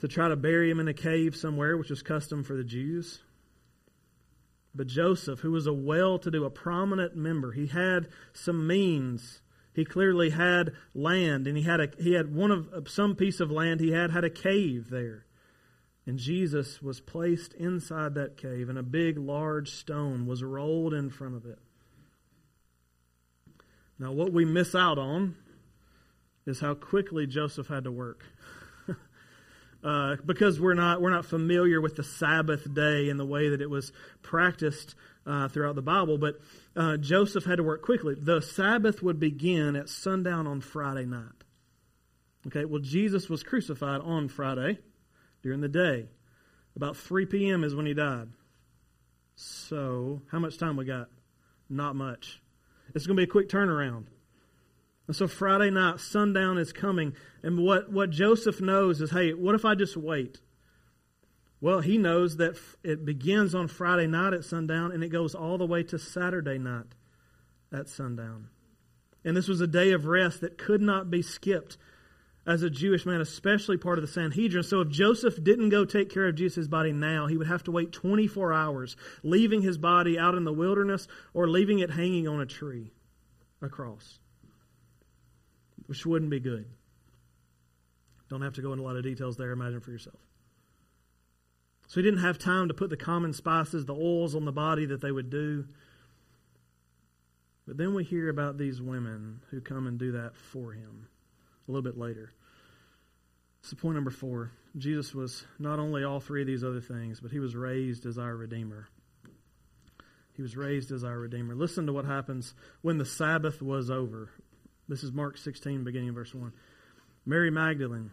to 0.00 0.08
try 0.08 0.28
to 0.28 0.34
bury 0.34 0.72
him 0.72 0.80
in 0.80 0.88
a 0.88 0.94
cave 0.94 1.36
somewhere, 1.36 1.76
which 1.76 1.90
was 1.90 2.02
custom 2.02 2.42
for 2.42 2.56
the 2.56 2.64
Jews. 2.64 3.20
But 4.74 4.86
Joseph, 4.86 5.40
who 5.40 5.50
was 5.50 5.66
a 5.66 5.72
well 5.72 6.18
to 6.18 6.30
do, 6.30 6.44
a 6.44 6.50
prominent 6.50 7.16
member, 7.16 7.52
he 7.52 7.66
had 7.66 8.08
some 8.32 8.66
means. 8.66 9.42
He 9.74 9.84
clearly 9.84 10.30
had 10.30 10.72
land, 10.94 11.46
and 11.46 11.56
he 11.56 11.64
had 11.64 11.80
a 11.80 11.88
he 11.98 12.12
had 12.12 12.34
one 12.34 12.50
of 12.50 12.88
some 12.88 13.16
piece 13.16 13.40
of 13.40 13.50
land 13.50 13.80
he 13.80 13.92
had 13.92 14.10
had 14.10 14.24
a 14.24 14.30
cave 14.30 14.90
there. 14.90 15.26
And 16.06 16.18
Jesus 16.18 16.80
was 16.82 17.00
placed 17.00 17.52
inside 17.54 18.14
that 18.14 18.36
cave, 18.36 18.68
and 18.68 18.78
a 18.78 18.82
big, 18.82 19.18
large 19.18 19.70
stone 19.70 20.26
was 20.26 20.42
rolled 20.42 20.94
in 20.94 21.10
front 21.10 21.36
of 21.36 21.46
it. 21.46 21.58
Now, 23.98 24.12
what 24.12 24.32
we 24.32 24.44
miss 24.44 24.74
out 24.74 24.98
on 24.98 25.36
is 26.46 26.60
how 26.60 26.74
quickly 26.74 27.26
Joseph 27.26 27.66
had 27.66 27.84
to 27.84 27.92
work. 27.92 28.24
Uh, 29.82 30.16
because 30.24 30.60
we're 30.60 30.74
not, 30.74 31.00
we're 31.00 31.10
not 31.10 31.24
familiar 31.24 31.80
with 31.80 31.96
the 31.96 32.02
Sabbath 32.02 32.72
day 32.72 33.08
and 33.08 33.18
the 33.18 33.26
way 33.26 33.50
that 33.50 33.60
it 33.60 33.70
was 33.70 33.92
practiced 34.22 34.94
uh, 35.26 35.48
throughout 35.48 35.74
the 35.74 35.82
Bible, 35.82 36.18
but 36.18 36.40
uh, 36.76 36.96
Joseph 36.96 37.44
had 37.44 37.56
to 37.56 37.62
work 37.62 37.82
quickly. 37.82 38.14
The 38.18 38.40
Sabbath 38.40 39.02
would 39.02 39.20
begin 39.20 39.76
at 39.76 39.88
sundown 39.88 40.46
on 40.46 40.60
Friday 40.60 41.06
night. 41.06 41.44
Okay, 42.46 42.64
well, 42.64 42.80
Jesus 42.80 43.28
was 43.28 43.42
crucified 43.42 44.00
on 44.00 44.28
Friday 44.28 44.78
during 45.42 45.60
the 45.60 45.68
day. 45.68 46.08
About 46.74 46.96
3 46.96 47.26
p.m. 47.26 47.64
is 47.64 47.74
when 47.74 47.86
he 47.86 47.94
died. 47.94 48.28
So, 49.36 50.22
how 50.30 50.38
much 50.38 50.58
time 50.58 50.76
we 50.76 50.84
got? 50.84 51.08
Not 51.68 51.96
much. 51.96 52.40
It's 52.94 53.06
going 53.06 53.16
to 53.16 53.20
be 53.20 53.28
a 53.28 53.30
quick 53.30 53.48
turnaround. 53.48 54.06
And 55.10 55.16
so 55.16 55.26
Friday 55.26 55.70
night, 55.70 55.98
sundown 55.98 56.56
is 56.56 56.72
coming. 56.72 57.14
And 57.42 57.58
what, 57.58 57.90
what 57.90 58.10
Joseph 58.10 58.60
knows 58.60 59.00
is 59.00 59.10
hey, 59.10 59.34
what 59.34 59.56
if 59.56 59.64
I 59.64 59.74
just 59.74 59.96
wait? 59.96 60.38
Well, 61.60 61.80
he 61.80 61.98
knows 61.98 62.36
that 62.36 62.56
it 62.84 63.04
begins 63.04 63.52
on 63.52 63.66
Friday 63.66 64.06
night 64.06 64.34
at 64.34 64.44
sundown 64.44 64.92
and 64.92 65.02
it 65.02 65.08
goes 65.08 65.34
all 65.34 65.58
the 65.58 65.66
way 65.66 65.82
to 65.82 65.98
Saturday 65.98 66.58
night 66.58 66.94
at 67.72 67.88
sundown. 67.88 68.50
And 69.24 69.36
this 69.36 69.48
was 69.48 69.60
a 69.60 69.66
day 69.66 69.90
of 69.90 70.06
rest 70.06 70.42
that 70.42 70.58
could 70.58 70.80
not 70.80 71.10
be 71.10 71.22
skipped 71.22 71.76
as 72.46 72.62
a 72.62 72.70
Jewish 72.70 73.04
man, 73.04 73.20
especially 73.20 73.78
part 73.78 73.98
of 73.98 74.02
the 74.02 74.12
Sanhedrin. 74.12 74.62
So 74.62 74.82
if 74.82 74.90
Joseph 74.90 75.42
didn't 75.42 75.70
go 75.70 75.84
take 75.84 76.10
care 76.10 76.28
of 76.28 76.36
Jesus' 76.36 76.68
body 76.68 76.92
now, 76.92 77.26
he 77.26 77.36
would 77.36 77.48
have 77.48 77.64
to 77.64 77.72
wait 77.72 77.90
24 77.90 78.52
hours, 78.52 78.96
leaving 79.24 79.62
his 79.62 79.76
body 79.76 80.16
out 80.16 80.36
in 80.36 80.44
the 80.44 80.52
wilderness 80.52 81.08
or 81.34 81.48
leaving 81.48 81.80
it 81.80 81.90
hanging 81.90 82.28
on 82.28 82.40
a 82.40 82.46
tree, 82.46 82.92
a 83.60 83.68
cross, 83.68 84.20
which 85.90 86.06
wouldn't 86.06 86.30
be 86.30 86.38
good. 86.38 86.66
Don't 88.28 88.42
have 88.42 88.54
to 88.54 88.62
go 88.62 88.70
into 88.70 88.84
a 88.84 88.86
lot 88.86 88.94
of 88.94 89.02
details 89.02 89.36
there. 89.36 89.50
Imagine 89.50 89.80
for 89.80 89.90
yourself. 89.90 90.20
So 91.88 91.96
he 91.96 92.02
didn't 92.02 92.22
have 92.22 92.38
time 92.38 92.68
to 92.68 92.74
put 92.74 92.90
the 92.90 92.96
common 92.96 93.32
spices, 93.32 93.86
the 93.86 93.94
oils 93.96 94.36
on 94.36 94.44
the 94.44 94.52
body 94.52 94.86
that 94.86 95.00
they 95.00 95.10
would 95.10 95.30
do. 95.30 95.64
But 97.66 97.76
then 97.76 97.92
we 97.92 98.04
hear 98.04 98.28
about 98.28 98.56
these 98.56 98.80
women 98.80 99.40
who 99.50 99.60
come 99.60 99.88
and 99.88 99.98
do 99.98 100.12
that 100.12 100.36
for 100.36 100.72
him 100.72 101.08
a 101.66 101.72
little 101.72 101.82
bit 101.82 101.98
later. 101.98 102.34
So, 103.62 103.74
point 103.74 103.96
number 103.96 104.12
four 104.12 104.52
Jesus 104.78 105.12
was 105.12 105.44
not 105.58 105.80
only 105.80 106.04
all 106.04 106.20
three 106.20 106.42
of 106.42 106.46
these 106.46 106.62
other 106.62 106.80
things, 106.80 107.18
but 107.18 107.32
he 107.32 107.40
was 107.40 107.56
raised 107.56 108.06
as 108.06 108.16
our 108.16 108.36
Redeemer. 108.36 108.86
He 110.34 110.42
was 110.42 110.56
raised 110.56 110.92
as 110.92 111.02
our 111.02 111.18
Redeemer. 111.18 111.56
Listen 111.56 111.86
to 111.86 111.92
what 111.92 112.04
happens 112.04 112.54
when 112.80 112.98
the 112.98 113.04
Sabbath 113.04 113.60
was 113.60 113.90
over. 113.90 114.30
This 114.90 115.04
is 115.04 115.12
Mark 115.12 115.38
16, 115.38 115.84
beginning 115.84 116.08
in 116.08 116.14
verse 116.14 116.34
1. 116.34 116.52
Mary 117.24 117.48
Magdalene, 117.48 118.10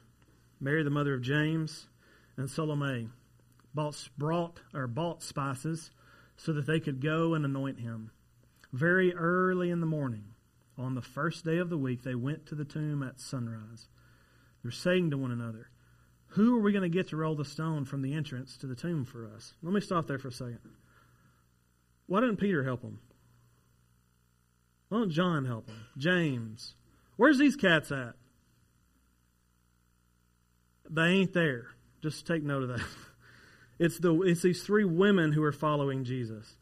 Mary 0.60 0.84
the 0.84 0.92
mother 0.92 1.16
of 1.16 1.24
James, 1.24 1.88
and 2.38 2.48
Salome 2.48 3.10
bought, 3.74 4.10
brought 4.16 4.60
or 4.76 4.86
bought 4.86 5.24
spices 5.24 5.90
so 6.36 6.54
that 6.54 6.68
they 6.68 6.80
could 6.80 7.02
go 7.02 7.34
and 7.34 7.44
anoint 7.44 7.80
him. 7.80 8.12
Very 8.72 9.12
early 9.16 9.72
in 9.72 9.80
the 9.80 9.88
morning, 9.88 10.36
on 10.78 10.94
the 10.94 11.02
first 11.02 11.44
day 11.44 11.58
of 11.58 11.72
the 11.72 11.80
week, 11.80 12.04
they 12.04 12.14
went 12.14 12.46
to 12.46 12.54
the 12.54 12.64
tomb 12.64 13.02
at 13.02 13.20
sunrise. 13.20 13.88
They're 14.62 14.70
saying 14.70 15.10
to 15.10 15.18
one 15.18 15.32
another, 15.32 15.72
Who 16.34 16.60
are 16.60 16.62
we 16.62 16.74
going 16.74 16.84
to 16.84 16.96
get 16.96 17.08
to 17.08 17.18
roll 17.18 17.34
the 17.34 17.44
stone 17.44 17.86
from 17.86 18.04
the 18.04 18.14
entrance 18.14 18.56
to 18.58 18.68
the 18.68 18.76
tomb 18.76 19.04
for 19.04 19.26
us? 19.26 19.56
Let 19.64 19.74
me 19.74 19.82
stop 19.82 20.06
there 20.06 20.20
for 20.20 20.28
a 20.28 20.32
second. 20.32 20.60
Why 22.06 22.20
didn't 22.20 22.38
Peter 22.38 22.64
help 22.64 22.84
them? 22.84 23.00
Why 24.90 25.00
don't 25.00 25.12
John 25.12 25.46
help 25.46 25.68
them? 25.68 25.86
James. 25.98 26.76
Where's 27.18 27.38
these 27.38 27.56
cats 27.56 27.92
at? 27.92 28.14
They 30.90 31.08
ain't 31.08 31.34
there. 31.34 31.68
Just 32.02 32.26
take 32.26 32.44
note 32.44 32.64
of 32.64 32.70
that. 32.70 32.86
It's, 33.80 34.00
the, 34.00 34.20
it's 34.24 34.42
these 34.42 34.64
three 34.64 34.86
women 34.86 35.34
who 35.34 35.44
are 35.44 35.52
following 35.52 36.04
Jesus 36.04 36.56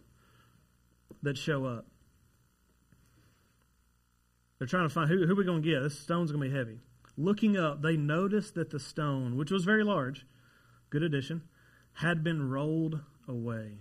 that 1.24 1.38
show 1.38 1.64
up. 1.66 1.86
They're 4.60 4.68
trying 4.68 4.90
to 4.90 4.94
find 4.94 5.10
who, 5.10 5.26
who 5.26 5.32
are 5.32 5.36
we 5.38 5.46
going 5.46 5.64
to 5.64 5.70
get? 5.70 5.82
This 5.82 5.98
stone's 5.98 6.32
going 6.32 6.44
to 6.44 6.50
be 6.50 6.54
heavy. 6.54 6.80
Looking 7.18 7.56
up, 7.56 7.82
they 7.82 7.96
noticed 7.96 8.56
that 8.56 8.70
the 8.70 8.80
stone, 8.80 9.38
which 9.38 9.50
was 9.50 9.64
very 9.64 9.86
large, 9.86 10.26
good 10.90 11.04
addition, 11.04 11.44
had 11.94 12.24
been 12.24 12.50
rolled 12.50 13.00
away. 13.28 13.80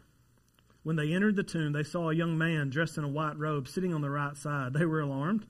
When 0.84 0.94
they 0.96 1.12
entered 1.12 1.34
the 1.34 1.42
tomb, 1.42 1.72
they 1.72 1.82
saw 1.82 2.10
a 2.10 2.14
young 2.14 2.38
man 2.38 2.70
dressed 2.70 2.96
in 2.96 3.04
a 3.04 3.08
white 3.08 3.36
robe 3.36 3.66
sitting 3.66 3.92
on 3.92 4.02
the 4.02 4.10
right 4.10 4.36
side. 4.36 4.72
They 4.74 4.84
were 4.84 5.00
alarmed. 5.00 5.46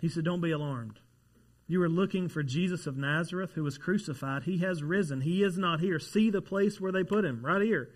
He 0.00 0.08
said, 0.08 0.24
Don't 0.24 0.40
be 0.40 0.52
alarmed. 0.52 1.00
You 1.66 1.82
are 1.82 1.88
looking 1.88 2.28
for 2.28 2.42
Jesus 2.42 2.86
of 2.86 2.96
Nazareth 2.96 3.52
who 3.54 3.64
was 3.64 3.76
crucified. 3.76 4.44
He 4.44 4.58
has 4.58 4.82
risen. 4.82 5.20
He 5.20 5.42
is 5.42 5.58
not 5.58 5.80
here. 5.80 5.98
See 5.98 6.30
the 6.30 6.40
place 6.40 6.80
where 6.80 6.92
they 6.92 7.04
put 7.04 7.24
him, 7.24 7.44
right 7.44 7.60
here. 7.60 7.90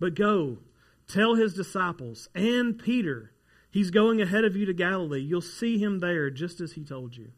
But 0.00 0.14
go, 0.16 0.58
tell 1.06 1.36
his 1.36 1.54
disciples 1.54 2.28
and 2.34 2.78
Peter 2.78 3.32
He's 3.76 3.90
going 3.90 4.22
ahead 4.22 4.46
of 4.46 4.56
you 4.56 4.64
to 4.64 4.72
Galilee. 4.72 5.20
You'll 5.20 5.42
see 5.42 5.76
him 5.76 5.98
there 5.98 6.30
just 6.30 6.62
as 6.62 6.72
he 6.72 6.82
told 6.82 7.14
you. 7.14 7.32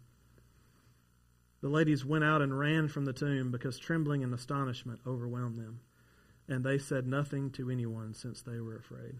The 1.62 1.68
ladies 1.68 2.04
went 2.04 2.22
out 2.22 2.42
and 2.42 2.56
ran 2.56 2.86
from 2.86 3.06
the 3.06 3.12
tomb 3.12 3.50
because 3.50 3.76
trembling 3.76 4.22
and 4.22 4.32
astonishment 4.32 5.00
overwhelmed 5.04 5.58
them. 5.58 5.80
And 6.48 6.64
they 6.64 6.78
said 6.78 7.06
nothing 7.06 7.50
to 7.52 7.70
anyone 7.70 8.14
since 8.14 8.42
they 8.42 8.58
were 8.58 8.76
afraid. 8.76 9.16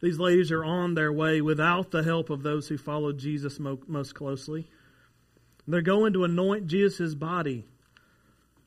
These 0.00 0.18
ladies 0.18 0.52
are 0.52 0.64
on 0.64 0.94
their 0.94 1.12
way 1.12 1.40
without 1.40 1.90
the 1.90 2.02
help 2.02 2.28
of 2.28 2.42
those 2.42 2.68
who 2.68 2.76
followed 2.76 3.18
Jesus 3.18 3.58
most 3.58 4.14
closely. 4.14 4.68
They're 5.66 5.80
going 5.80 6.12
to 6.12 6.24
anoint 6.24 6.66
Jesus' 6.66 7.14
body. 7.14 7.64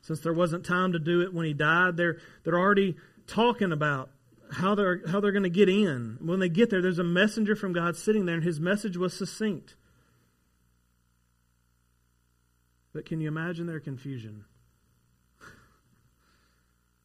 Since 0.02 0.22
there 0.22 0.34
wasn't 0.34 0.66
time 0.66 0.94
to 0.94 1.00
do 1.00 1.22
it 1.22 1.34
when 1.34 1.46
he 1.46 1.54
died, 1.54 1.98
they're, 1.98 2.18
they're 2.44 2.58
already 2.58 2.96
talking 3.28 3.72
about 3.72 4.10
how 4.52 4.76
they're 4.76 5.02
how 5.08 5.20
they're 5.20 5.32
going 5.32 5.44
to 5.44 5.50
get 5.50 5.70
in. 5.70 6.18
When 6.22 6.40
they 6.40 6.50
get 6.50 6.70
there, 6.70 6.82
there's 6.82 7.00
a 7.00 7.04
messenger 7.04 7.56
from 7.56 7.74
God 7.74 7.96
sitting 7.98 8.26
there, 8.26 8.36
and 8.36 8.44
his 8.44 8.60
message 8.60 8.98
was 8.98 9.14
succinct. 9.14 9.76
But 12.94 13.06
can 13.06 13.20
you 13.20 13.28
imagine 13.28 13.68
their 13.68 13.80
confusion? 13.80 14.46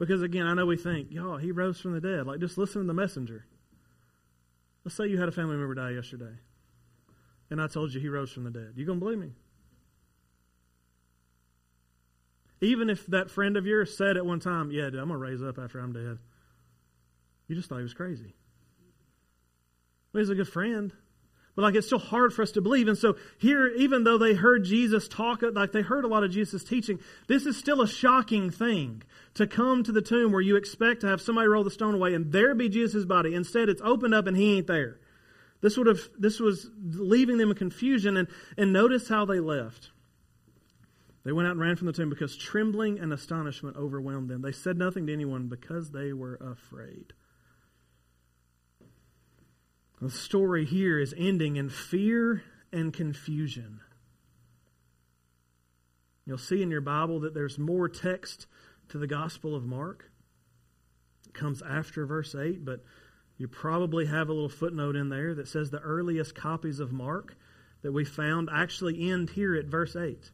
Because 0.02 0.20
again, 0.20 0.48
I 0.48 0.54
know 0.54 0.66
we 0.66 0.76
think, 0.76 1.12
y'all, 1.12 1.36
he 1.36 1.52
rose 1.52 1.78
from 1.78 1.92
the 1.92 2.00
dead. 2.00 2.26
Like, 2.26 2.40
just 2.40 2.58
listen 2.58 2.80
to 2.80 2.86
the 2.88 2.92
messenger. 2.92 3.44
Let's 4.84 4.96
say 4.96 5.06
you 5.06 5.16
had 5.16 5.28
a 5.28 5.32
family 5.32 5.56
member 5.56 5.76
die 5.76 5.90
yesterday, 5.90 6.40
and 7.50 7.62
I 7.62 7.68
told 7.68 7.94
you 7.94 8.00
he 8.00 8.08
rose 8.08 8.32
from 8.32 8.42
the 8.42 8.50
dead. 8.50 8.72
You 8.74 8.84
gonna 8.84 8.98
believe 8.98 9.20
me? 9.20 9.30
Even 12.60 12.90
if 12.90 13.06
that 13.06 13.30
friend 13.30 13.56
of 13.56 13.64
yours 13.64 13.96
said 13.96 14.16
at 14.16 14.26
one 14.26 14.40
time, 14.40 14.72
"Yeah, 14.72 14.90
dude, 14.90 14.98
I'm 14.98 15.06
gonna 15.06 15.18
raise 15.18 15.40
up 15.40 15.56
after 15.56 15.78
I'm 15.78 15.92
dead." 15.92 16.18
You 17.46 17.54
just 17.54 17.68
thought 17.68 17.76
he 17.76 17.84
was 17.84 17.94
crazy. 17.94 18.34
Well, 20.12 20.20
he's 20.20 20.30
a 20.30 20.34
good 20.34 20.48
friend. 20.48 20.92
But 21.54 21.62
like 21.62 21.74
it's 21.74 21.86
still 21.86 21.98
hard 21.98 22.32
for 22.32 22.42
us 22.42 22.52
to 22.52 22.62
believe. 22.62 22.88
And 22.88 22.96
so 22.96 23.16
here, 23.36 23.68
even 23.68 24.04
though 24.04 24.16
they 24.16 24.34
heard 24.34 24.64
Jesus 24.64 25.06
talk, 25.06 25.42
like 25.42 25.72
they 25.72 25.82
heard 25.82 26.04
a 26.04 26.08
lot 26.08 26.24
of 26.24 26.30
Jesus' 26.30 26.64
teaching, 26.64 26.98
this 27.28 27.44
is 27.44 27.58
still 27.58 27.82
a 27.82 27.88
shocking 27.88 28.50
thing 28.50 29.02
to 29.34 29.46
come 29.46 29.84
to 29.84 29.92
the 29.92 30.00
tomb 30.00 30.32
where 30.32 30.40
you 30.40 30.56
expect 30.56 31.02
to 31.02 31.08
have 31.08 31.20
somebody 31.20 31.48
roll 31.48 31.64
the 31.64 31.70
stone 31.70 31.94
away 31.94 32.14
and 32.14 32.32
there 32.32 32.54
be 32.54 32.70
Jesus' 32.70 33.04
body. 33.04 33.34
Instead, 33.34 33.68
it's 33.68 33.82
opened 33.84 34.14
up 34.14 34.26
and 34.26 34.36
he 34.36 34.58
ain't 34.58 34.66
there. 34.66 34.98
This 35.60 35.76
would 35.76 35.86
have 35.86 36.00
this 36.18 36.40
was 36.40 36.70
leaving 36.82 37.36
them 37.36 37.50
in 37.50 37.56
confusion 37.56 38.16
and, 38.16 38.28
and 38.56 38.72
notice 38.72 39.08
how 39.08 39.24
they 39.26 39.38
left. 39.38 39.90
They 41.24 41.32
went 41.32 41.46
out 41.46 41.52
and 41.52 41.60
ran 41.60 41.76
from 41.76 41.86
the 41.86 41.92
tomb 41.92 42.10
because 42.10 42.36
trembling 42.36 42.98
and 42.98 43.12
astonishment 43.12 43.76
overwhelmed 43.76 44.28
them. 44.28 44.42
They 44.42 44.52
said 44.52 44.76
nothing 44.76 45.06
to 45.06 45.12
anyone 45.12 45.48
because 45.48 45.90
they 45.92 46.12
were 46.12 46.34
afraid. 46.36 47.12
The 50.02 50.10
story 50.10 50.64
here 50.64 50.98
is 50.98 51.14
ending 51.16 51.54
in 51.54 51.68
fear 51.68 52.42
and 52.72 52.92
confusion. 52.92 53.78
You'll 56.26 56.38
see 56.38 56.60
in 56.60 56.72
your 56.72 56.80
Bible 56.80 57.20
that 57.20 57.34
there's 57.34 57.56
more 57.56 57.88
text 57.88 58.48
to 58.88 58.98
the 58.98 59.06
Gospel 59.06 59.54
of 59.54 59.64
Mark. 59.64 60.10
It 61.28 61.34
comes 61.34 61.62
after 61.62 62.04
verse 62.04 62.34
8, 62.34 62.64
but 62.64 62.80
you 63.38 63.46
probably 63.46 64.06
have 64.06 64.28
a 64.28 64.32
little 64.32 64.48
footnote 64.48 64.96
in 64.96 65.08
there 65.08 65.36
that 65.36 65.46
says 65.46 65.70
the 65.70 65.78
earliest 65.78 66.34
copies 66.34 66.80
of 66.80 66.90
Mark 66.90 67.36
that 67.82 67.92
we 67.92 68.04
found 68.04 68.48
actually 68.52 69.08
end 69.08 69.30
here 69.30 69.54
at 69.54 69.66
verse 69.66 69.94
8. 69.94 70.32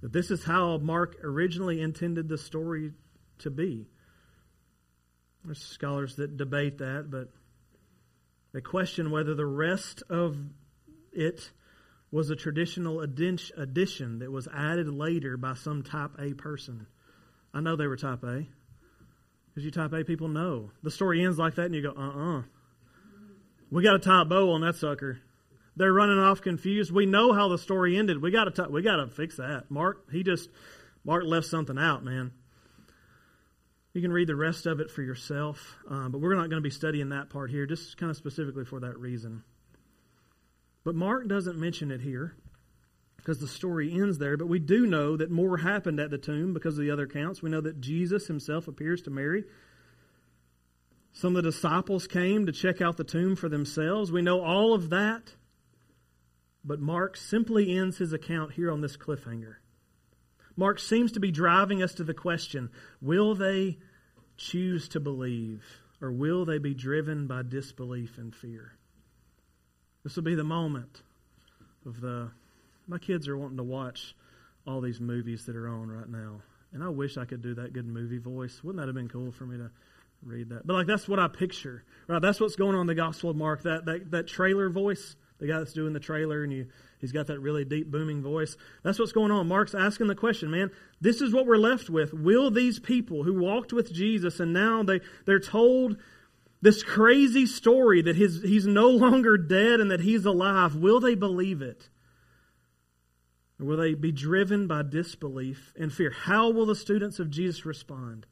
That 0.00 0.12
this 0.12 0.32
is 0.32 0.42
how 0.42 0.78
Mark 0.78 1.14
originally 1.22 1.80
intended 1.80 2.28
the 2.28 2.38
story 2.38 2.90
to 3.38 3.50
be. 3.50 3.86
There's 5.44 5.62
scholars 5.62 6.16
that 6.16 6.36
debate 6.36 6.78
that, 6.78 7.06
but 7.08 7.28
they 8.52 8.60
question 8.60 9.10
whether 9.10 9.34
the 9.34 9.46
rest 9.46 10.02
of 10.08 10.36
it 11.12 11.50
was 12.10 12.30
a 12.30 12.36
traditional 12.36 13.00
addition 13.00 14.20
that 14.20 14.30
was 14.30 14.48
added 14.54 14.88
later 14.88 15.36
by 15.36 15.54
some 15.54 15.82
type 15.82 16.12
A 16.18 16.32
person. 16.34 16.86
I 17.52 17.60
know 17.60 17.76
they 17.76 17.86
were 17.86 17.96
type 17.96 18.22
A. 18.22 18.46
Because 19.48 19.64
you 19.64 19.70
type 19.70 19.92
A 19.92 20.04
people 20.04 20.28
know. 20.28 20.70
The 20.82 20.90
story 20.90 21.24
ends 21.24 21.38
like 21.38 21.56
that 21.56 21.66
and 21.66 21.74
you 21.74 21.82
go, 21.82 21.94
uh 21.96 22.38
uh 22.38 22.42
We 23.70 23.82
got 23.82 24.06
a 24.06 24.24
bow 24.24 24.52
on 24.52 24.60
that 24.60 24.76
sucker. 24.76 25.20
They're 25.76 25.92
running 25.92 26.18
off 26.18 26.40
confused. 26.40 26.90
We 26.90 27.04
know 27.04 27.32
how 27.32 27.48
the 27.48 27.58
story 27.58 27.98
ended. 27.98 28.22
We 28.22 28.30
got 28.30 28.54
to 28.54 28.68
we 28.70 28.82
got 28.82 28.96
to 28.96 29.08
fix 29.08 29.36
that. 29.36 29.70
Mark, 29.70 30.10
he 30.10 30.22
just 30.22 30.48
Mark 31.04 31.24
left 31.24 31.46
something 31.46 31.78
out, 31.78 32.02
man. 32.02 32.32
You 33.96 34.02
can 34.02 34.12
read 34.12 34.28
the 34.28 34.36
rest 34.36 34.66
of 34.66 34.78
it 34.80 34.90
for 34.90 35.00
yourself, 35.00 35.74
um, 35.88 36.12
but 36.12 36.20
we're 36.20 36.34
not 36.34 36.50
going 36.50 36.60
to 36.60 36.60
be 36.60 36.68
studying 36.68 37.08
that 37.08 37.30
part 37.30 37.50
here, 37.50 37.64
just 37.64 37.96
kind 37.96 38.10
of 38.10 38.16
specifically 38.18 38.66
for 38.66 38.80
that 38.80 38.98
reason. 38.98 39.42
But 40.84 40.94
Mark 40.94 41.26
doesn't 41.28 41.58
mention 41.58 41.90
it 41.90 42.02
here 42.02 42.36
because 43.16 43.38
the 43.38 43.48
story 43.48 43.90
ends 43.90 44.18
there. 44.18 44.36
But 44.36 44.48
we 44.48 44.58
do 44.58 44.86
know 44.86 45.16
that 45.16 45.30
more 45.30 45.56
happened 45.56 45.98
at 45.98 46.10
the 46.10 46.18
tomb 46.18 46.52
because 46.52 46.76
of 46.76 46.84
the 46.84 46.90
other 46.90 47.04
accounts. 47.04 47.40
We 47.40 47.48
know 47.48 47.62
that 47.62 47.80
Jesus 47.80 48.26
himself 48.26 48.68
appears 48.68 49.00
to 49.00 49.10
Mary. 49.10 49.44
Some 51.12 51.34
of 51.34 51.42
the 51.42 51.50
disciples 51.50 52.06
came 52.06 52.44
to 52.44 52.52
check 52.52 52.82
out 52.82 52.98
the 52.98 53.02
tomb 53.02 53.34
for 53.34 53.48
themselves. 53.48 54.12
We 54.12 54.20
know 54.20 54.42
all 54.42 54.74
of 54.74 54.90
that. 54.90 55.32
But 56.62 56.80
Mark 56.80 57.16
simply 57.16 57.74
ends 57.74 57.96
his 57.96 58.12
account 58.12 58.52
here 58.52 58.70
on 58.70 58.82
this 58.82 58.98
cliffhanger. 58.98 59.54
Mark 60.56 60.78
seems 60.78 61.12
to 61.12 61.20
be 61.20 61.30
driving 61.30 61.82
us 61.82 61.94
to 61.94 62.04
the 62.04 62.14
question 62.14 62.70
will 63.00 63.34
they 63.34 63.78
choose 64.36 64.88
to 64.88 65.00
believe, 65.00 65.64
or 66.00 66.12
will 66.12 66.44
they 66.44 66.58
be 66.58 66.74
driven 66.74 67.26
by 67.26 67.42
disbelief 67.42 68.18
and 68.18 68.34
fear? 68.34 68.72
This 70.04 70.16
will 70.16 70.22
be 70.22 70.34
the 70.34 70.44
moment 70.44 71.02
of 71.84 72.00
the. 72.00 72.30
My 72.86 72.98
kids 72.98 73.26
are 73.26 73.36
wanting 73.36 73.56
to 73.56 73.64
watch 73.64 74.14
all 74.66 74.80
these 74.80 75.00
movies 75.00 75.46
that 75.46 75.56
are 75.56 75.68
on 75.68 75.88
right 75.88 76.08
now. 76.08 76.40
And 76.72 76.82
I 76.82 76.88
wish 76.88 77.16
I 77.16 77.24
could 77.24 77.42
do 77.42 77.54
that 77.54 77.72
good 77.72 77.86
movie 77.86 78.18
voice. 78.18 78.62
Wouldn't 78.62 78.80
that 78.80 78.86
have 78.86 78.94
been 78.94 79.08
cool 79.08 79.32
for 79.32 79.46
me 79.46 79.56
to 79.56 79.70
read 80.22 80.50
that? 80.50 80.66
But 80.66 80.74
like 80.74 80.86
that's 80.86 81.08
what 81.08 81.18
I 81.18 81.28
picture. 81.28 81.82
Right? 82.06 82.20
That's 82.20 82.38
what's 82.38 82.56
going 82.56 82.74
on 82.74 82.82
in 82.82 82.86
the 82.86 82.94
Gospel 82.94 83.30
of 83.30 83.36
Mark. 83.36 83.62
That 83.62 83.84
that, 83.86 84.10
that 84.10 84.26
trailer 84.28 84.68
voice, 84.68 85.16
the 85.38 85.46
guy 85.46 85.58
that's 85.58 85.72
doing 85.72 85.92
the 85.92 86.00
trailer 86.00 86.44
and 86.44 86.52
you 86.52 86.66
he's 87.00 87.12
got 87.12 87.26
that 87.28 87.40
really 87.40 87.64
deep 87.64 87.90
booming 87.90 88.22
voice. 88.22 88.56
That's 88.82 88.98
what's 88.98 89.12
going 89.12 89.30
on. 89.30 89.48
Mark's 89.48 89.74
asking 89.74 90.06
the 90.06 90.14
question, 90.14 90.50
man, 90.50 90.70
this 91.00 91.20
is 91.20 91.32
what 91.32 91.46
we're 91.46 91.56
left 91.56 91.90
with. 91.90 92.12
Will 92.12 92.50
these 92.50 92.78
people 92.78 93.24
who 93.24 93.38
walked 93.38 93.72
with 93.72 93.92
Jesus 93.92 94.40
and 94.40 94.52
now 94.52 94.82
they, 94.82 95.00
they're 95.24 95.40
told 95.40 95.96
this 96.62 96.82
crazy 96.82 97.46
story 97.46 98.02
that 98.02 98.16
his, 98.16 98.42
he's 98.42 98.66
no 98.66 98.88
longer 98.90 99.36
dead 99.36 99.80
and 99.80 99.90
that 99.90 100.00
he's 100.00 100.24
alive, 100.24 100.76
will 100.76 101.00
they 101.00 101.14
believe 101.14 101.62
it? 101.62 101.88
Or 103.60 103.66
will 103.66 103.76
they 103.76 103.94
be 103.94 104.12
driven 104.12 104.66
by 104.66 104.82
disbelief 104.82 105.72
and 105.78 105.92
fear? 105.92 106.10
How 106.10 106.50
will 106.50 106.66
the 106.66 106.74
students 106.74 107.18
of 107.18 107.30
Jesus 107.30 107.64
respond? 107.64 108.26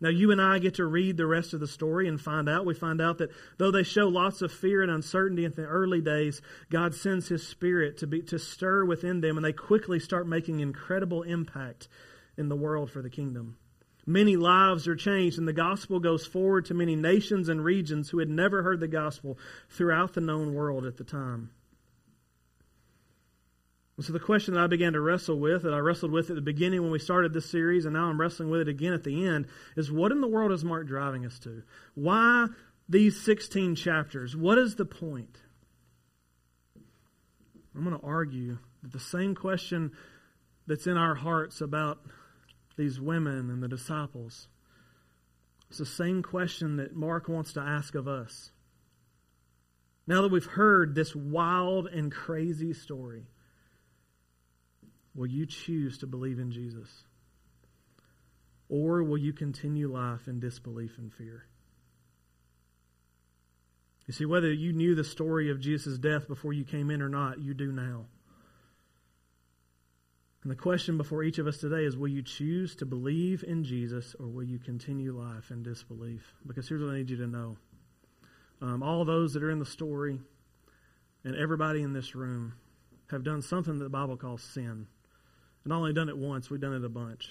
Now, 0.00 0.10
you 0.10 0.30
and 0.30 0.42
I 0.42 0.58
get 0.58 0.74
to 0.74 0.84
read 0.84 1.16
the 1.16 1.26
rest 1.26 1.54
of 1.54 1.60
the 1.60 1.66
story 1.66 2.06
and 2.06 2.20
find 2.20 2.48
out. 2.48 2.66
We 2.66 2.74
find 2.74 3.00
out 3.00 3.18
that 3.18 3.30
though 3.56 3.70
they 3.70 3.82
show 3.82 4.08
lots 4.08 4.42
of 4.42 4.52
fear 4.52 4.82
and 4.82 4.90
uncertainty 4.90 5.44
in 5.44 5.52
the 5.52 5.64
early 5.64 6.02
days, 6.02 6.42
God 6.70 6.94
sends 6.94 7.28
His 7.28 7.46
Spirit 7.46 7.98
to, 7.98 8.06
be, 8.06 8.20
to 8.22 8.38
stir 8.38 8.84
within 8.84 9.20
them, 9.22 9.36
and 9.36 9.44
they 9.44 9.54
quickly 9.54 9.98
start 9.98 10.28
making 10.28 10.60
incredible 10.60 11.22
impact 11.22 11.88
in 12.36 12.48
the 12.48 12.56
world 12.56 12.90
for 12.90 13.00
the 13.00 13.08
kingdom. 13.08 13.56
Many 14.04 14.36
lives 14.36 14.86
are 14.86 14.94
changed, 14.94 15.38
and 15.38 15.48
the 15.48 15.52
gospel 15.52 15.98
goes 15.98 16.26
forward 16.26 16.66
to 16.66 16.74
many 16.74 16.94
nations 16.94 17.48
and 17.48 17.64
regions 17.64 18.10
who 18.10 18.18
had 18.18 18.28
never 18.28 18.62
heard 18.62 18.80
the 18.80 18.88
gospel 18.88 19.38
throughout 19.70 20.12
the 20.12 20.20
known 20.20 20.54
world 20.54 20.84
at 20.84 20.98
the 20.98 21.04
time. 21.04 21.50
And 23.96 24.04
so, 24.04 24.12
the 24.12 24.20
question 24.20 24.54
that 24.54 24.64
I 24.64 24.66
began 24.66 24.92
to 24.92 25.00
wrestle 25.00 25.38
with, 25.38 25.62
that 25.62 25.72
I 25.72 25.78
wrestled 25.78 26.12
with 26.12 26.28
at 26.28 26.36
the 26.36 26.42
beginning 26.42 26.82
when 26.82 26.90
we 26.90 26.98
started 26.98 27.32
this 27.32 27.50
series, 27.50 27.86
and 27.86 27.94
now 27.94 28.06
I'm 28.06 28.20
wrestling 28.20 28.50
with 28.50 28.60
it 28.60 28.68
again 28.68 28.92
at 28.92 29.04
the 29.04 29.26
end, 29.26 29.46
is 29.74 29.90
what 29.90 30.12
in 30.12 30.20
the 30.20 30.28
world 30.28 30.52
is 30.52 30.64
Mark 30.64 30.86
driving 30.86 31.24
us 31.24 31.38
to? 31.40 31.62
Why 31.94 32.48
these 32.88 33.18
16 33.24 33.74
chapters? 33.74 34.36
What 34.36 34.58
is 34.58 34.76
the 34.76 34.84
point? 34.84 35.38
I'm 37.74 37.84
going 37.84 37.98
to 37.98 38.06
argue 38.06 38.58
that 38.82 38.92
the 38.92 39.00
same 39.00 39.34
question 39.34 39.92
that's 40.66 40.86
in 40.86 40.96
our 40.96 41.14
hearts 41.14 41.60
about 41.60 42.00
these 42.76 43.00
women 43.00 43.50
and 43.50 43.62
the 43.62 43.68
disciples. 43.68 44.48
It's 45.68 45.78
the 45.78 45.86
same 45.86 46.22
question 46.22 46.76
that 46.76 46.94
Mark 46.94 47.28
wants 47.28 47.54
to 47.54 47.60
ask 47.60 47.94
of 47.94 48.06
us. 48.06 48.52
Now 50.06 50.22
that 50.22 50.30
we've 50.30 50.44
heard 50.44 50.94
this 50.94 51.14
wild 51.14 51.86
and 51.88 52.12
crazy 52.12 52.72
story, 52.72 53.26
will 55.16 55.26
you 55.26 55.46
choose 55.46 55.98
to 55.98 56.06
believe 56.06 56.38
in 56.38 56.52
Jesus? 56.52 56.88
Or 58.68 59.02
will 59.02 59.18
you 59.18 59.32
continue 59.32 59.92
life 59.92 60.28
in 60.28 60.40
disbelief 60.40 60.98
and 60.98 61.12
fear? 61.12 61.46
You 64.06 64.12
see, 64.12 64.24
whether 64.24 64.52
you 64.52 64.72
knew 64.72 64.94
the 64.94 65.04
story 65.04 65.50
of 65.50 65.60
Jesus' 65.60 65.98
death 65.98 66.28
before 66.28 66.52
you 66.52 66.64
came 66.64 66.90
in 66.90 67.02
or 67.02 67.08
not, 67.08 67.40
you 67.40 67.54
do 67.54 67.72
now. 67.72 68.04
And 70.42 70.50
the 70.52 70.56
question 70.56 70.96
before 70.96 71.24
each 71.24 71.38
of 71.38 71.48
us 71.48 71.56
today 71.56 71.84
is 71.84 71.96
will 71.96 72.06
you 72.06 72.22
choose 72.22 72.76
to 72.76 72.86
believe 72.86 73.42
in 73.42 73.64
Jesus 73.64 74.14
or 74.20 74.28
will 74.28 74.44
you 74.44 74.60
continue 74.60 75.12
life 75.12 75.50
in 75.50 75.64
disbelief? 75.64 76.22
Because 76.46 76.68
here's 76.68 76.82
what 76.82 76.92
I 76.92 76.98
need 76.98 77.10
you 77.10 77.16
to 77.16 77.26
know 77.26 77.56
um, 78.62 78.82
all 78.82 79.04
those 79.04 79.34
that 79.34 79.42
are 79.42 79.50
in 79.50 79.58
the 79.58 79.66
story 79.66 80.20
and 81.24 81.34
everybody 81.34 81.82
in 81.82 81.92
this 81.92 82.14
room 82.14 82.54
have 83.10 83.24
done 83.24 83.42
something 83.42 83.78
that 83.78 83.84
the 83.84 83.90
Bible 83.90 84.16
calls 84.16 84.42
sin. 84.42 84.86
Not 85.66 85.78
only 85.78 85.92
done 85.92 86.08
it 86.08 86.16
once, 86.16 86.48
we've 86.48 86.60
done 86.60 86.74
it 86.74 86.84
a 86.84 86.88
bunch. 86.88 87.28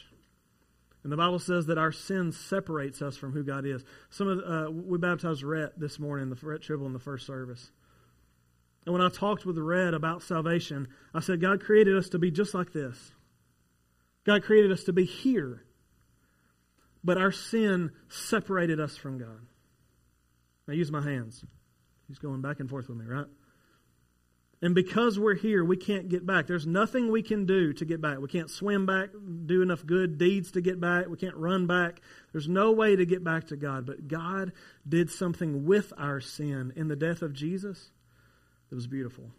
And 1.03 1.11
the 1.11 1.17
Bible 1.17 1.39
says 1.39 1.67
that 1.67 1.77
our 1.77 1.91
sin 1.91 2.31
separates 2.31 3.01
us 3.01 3.15
from 3.15 3.31
who 3.31 3.43
God 3.43 3.65
is. 3.65 3.83
Some 4.09 4.27
of 4.27 4.39
uh, 4.39 4.71
we 4.71 4.97
baptized 4.97 5.43
Rhett 5.43 5.79
this 5.79 5.99
morning, 5.99 6.29
the 6.29 6.37
Rhett 6.41 6.61
Tribble 6.61 6.87
in 6.87 6.93
the 6.93 6.99
first 6.99 7.25
service. 7.25 7.71
And 8.85 8.93
when 8.93 9.01
I 9.01 9.09
talked 9.09 9.45
with 9.45 9.57
Rhett 9.57 9.93
about 9.93 10.21
salvation, 10.21 10.87
I 11.13 11.19
said, 11.19 11.41
God 11.41 11.63
created 11.63 11.95
us 11.95 12.09
to 12.09 12.19
be 12.19 12.31
just 12.31 12.53
like 12.53 12.73
this. 12.73 13.11
God 14.25 14.43
created 14.43 14.71
us 14.71 14.83
to 14.85 14.93
be 14.93 15.05
here. 15.05 15.63
But 17.03 17.17
our 17.19 17.31
sin 17.31 17.91
separated 18.09 18.79
us 18.79 18.97
from 18.97 19.19
God. 19.19 19.45
I 20.67 20.73
use 20.73 20.91
my 20.91 21.01
hands. 21.01 21.43
He's 22.07 22.19
going 22.19 22.41
back 22.41 22.59
and 22.59 22.69
forth 22.69 22.89
with 22.89 22.97
me, 22.97 23.05
right? 23.05 23.27
And 24.61 24.73
because 24.73 25.19
we're 25.19 25.35
here, 25.35 25.63
we 25.63 25.77
can't 25.77 26.09
get 26.09 26.25
back. 26.25 26.47
There's 26.47 26.65
nothing 26.65 27.11
we 27.11 27.21
can 27.21 27.45
do 27.45 27.73
to 27.73 27.85
get 27.85 28.01
back. 28.01 28.19
We 28.19 28.29
can't 28.29 28.49
swim 28.49 28.85
back, 28.85 29.09
do 29.45 29.61
enough 29.61 29.85
good 29.85 30.17
deeds 30.17 30.51
to 30.51 30.61
get 30.61 30.79
back. 30.79 31.07
We 31.07 31.17
can't 31.17 31.35
run 31.35 31.67
back. 31.67 32.01
There's 32.31 32.47
no 32.47 32.71
way 32.71 32.95
to 32.95 33.05
get 33.05 33.23
back 33.23 33.47
to 33.47 33.57
God. 33.57 33.85
But 33.85 34.07
God 34.07 34.53
did 34.87 35.11
something 35.11 35.65
with 35.65 35.91
our 35.97 36.21
sin 36.21 36.73
in 36.75 36.87
the 36.87 36.95
death 36.95 37.21
of 37.21 37.33
Jesus 37.33 37.91
it 38.71 38.75
was 38.75 38.87
beautiful. 38.87 39.31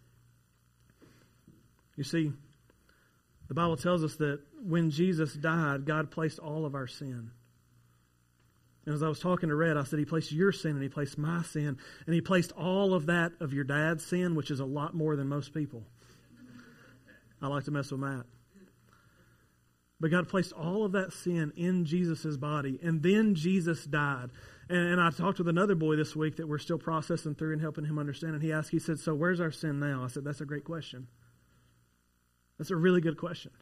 You 1.96 2.04
see, 2.04 2.32
the 3.48 3.54
Bible 3.54 3.76
tells 3.76 4.04
us 4.04 4.16
that 4.16 4.40
when 4.62 4.90
Jesus 4.90 5.34
died, 5.34 5.84
God 5.84 6.10
placed 6.10 6.38
all 6.38 6.64
of 6.64 6.74
our 6.74 6.86
sin. 6.86 7.30
And 8.86 8.94
as 8.94 9.02
I 9.02 9.08
was 9.08 9.18
talking 9.18 9.48
to 9.48 9.54
Rhett, 9.54 9.76
I 9.76 9.82
said, 9.82 9.98
He 9.98 10.04
placed 10.04 10.32
your 10.32 10.52
sin 10.52 10.72
and 10.72 10.82
He 10.82 10.88
placed 10.88 11.18
my 11.18 11.42
sin. 11.42 11.76
And 12.06 12.14
He 12.14 12.20
placed 12.20 12.52
all 12.52 12.94
of 12.94 13.06
that 13.06 13.32
of 13.40 13.52
your 13.52 13.64
dad's 13.64 14.06
sin, 14.06 14.34
which 14.36 14.50
is 14.50 14.60
a 14.60 14.64
lot 14.64 14.94
more 14.94 15.16
than 15.16 15.28
most 15.28 15.52
people. 15.52 15.82
I 17.42 17.48
like 17.48 17.64
to 17.64 17.70
mess 17.70 17.90
with 17.90 18.00
Matt. 18.00 18.24
But 19.98 20.10
God 20.10 20.28
placed 20.28 20.52
all 20.52 20.84
of 20.84 20.92
that 20.92 21.12
sin 21.12 21.52
in 21.56 21.84
Jesus' 21.84 22.36
body. 22.36 22.78
And 22.82 23.02
then 23.02 23.34
Jesus 23.34 23.84
died. 23.84 24.30
And, 24.68 24.78
and, 24.78 25.00
I 25.00 25.10
talked 25.10 25.38
with 25.38 25.48
another 25.48 25.74
boy 25.74 25.96
this 25.96 26.14
week 26.14 26.36
that 26.36 26.48
we're 26.48 26.58
still 26.58 26.78
processing 26.78 27.34
through 27.34 27.52
and 27.52 27.62
helping 27.62 27.84
him 27.84 27.98
understand. 27.98 28.34
And 28.34 28.42
he 28.42 28.52
asked, 28.52 28.70
he 28.70 28.78
said, 28.78 28.98
So 28.98 29.14
where's 29.14 29.40
our 29.40 29.52
sin 29.52 29.80
now? 29.80 30.04
I 30.04 30.08
said, 30.08 30.24
That's 30.24 30.40
a 30.40 30.44
great 30.44 30.64
question. 30.64 31.06
That's 32.58 32.70
a 32.70 32.76
really 32.76 33.00
good 33.00 33.16
question. 33.16 33.52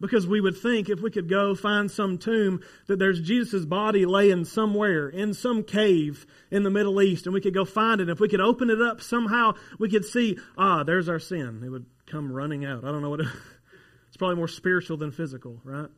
Because 0.00 0.26
we 0.26 0.40
would 0.40 0.56
think 0.56 0.88
if 0.88 1.00
we 1.00 1.10
could 1.10 1.28
go 1.28 1.54
find 1.54 1.90
some 1.90 2.16
tomb 2.16 2.62
that 2.86 2.98
there's 2.98 3.20
Jesus' 3.20 3.66
body 3.66 4.06
laying 4.06 4.46
somewhere 4.46 5.08
in 5.08 5.34
some 5.34 5.62
cave 5.62 6.26
in 6.50 6.62
the 6.62 6.70
Middle 6.70 7.02
East 7.02 7.26
and 7.26 7.34
we 7.34 7.40
could 7.42 7.52
go 7.52 7.66
find 7.66 8.00
it. 8.00 8.08
If 8.08 8.18
we 8.18 8.28
could 8.28 8.40
open 8.40 8.70
it 8.70 8.80
up 8.80 9.02
somehow, 9.02 9.52
we 9.78 9.90
could 9.90 10.06
see, 10.06 10.38
ah, 10.56 10.84
there's 10.84 11.10
our 11.10 11.18
sin. 11.18 11.62
It 11.62 11.68
would 11.68 11.84
come 12.06 12.32
running 12.32 12.64
out. 12.64 12.84
I 12.84 12.88
don't 12.88 13.02
know 13.02 13.10
what 13.10 13.20
it, 13.20 13.26
it's 14.08 14.16
probably 14.16 14.36
more 14.36 14.48
spiritual 14.48 14.96
than 14.96 15.12
physical, 15.12 15.60
right? 15.64 15.90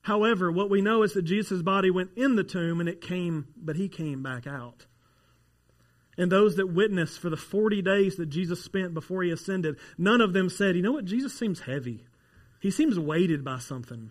However, 0.00 0.50
what 0.50 0.70
we 0.70 0.80
know 0.80 1.02
is 1.02 1.12
that 1.14 1.22
Jesus' 1.22 1.62
body 1.62 1.90
went 1.90 2.10
in 2.16 2.36
the 2.36 2.44
tomb 2.44 2.80
and 2.80 2.88
it 2.88 3.00
came, 3.00 3.48
but 3.56 3.76
he 3.76 3.88
came 3.88 4.22
back 4.22 4.46
out. 4.46 4.86
And 6.16 6.30
those 6.30 6.56
that 6.56 6.72
witnessed 6.72 7.18
for 7.18 7.28
the 7.28 7.36
40 7.36 7.82
days 7.82 8.16
that 8.16 8.26
Jesus 8.26 8.62
spent 8.62 8.94
before 8.94 9.22
he 9.22 9.30
ascended, 9.30 9.76
none 9.98 10.20
of 10.20 10.32
them 10.32 10.48
said, 10.48 10.76
you 10.76 10.82
know 10.82 10.92
what, 10.92 11.04
Jesus 11.04 11.36
seems 11.36 11.60
heavy. 11.60 12.04
He 12.64 12.70
seems 12.70 12.98
weighted 12.98 13.44
by 13.44 13.58
something. 13.58 14.10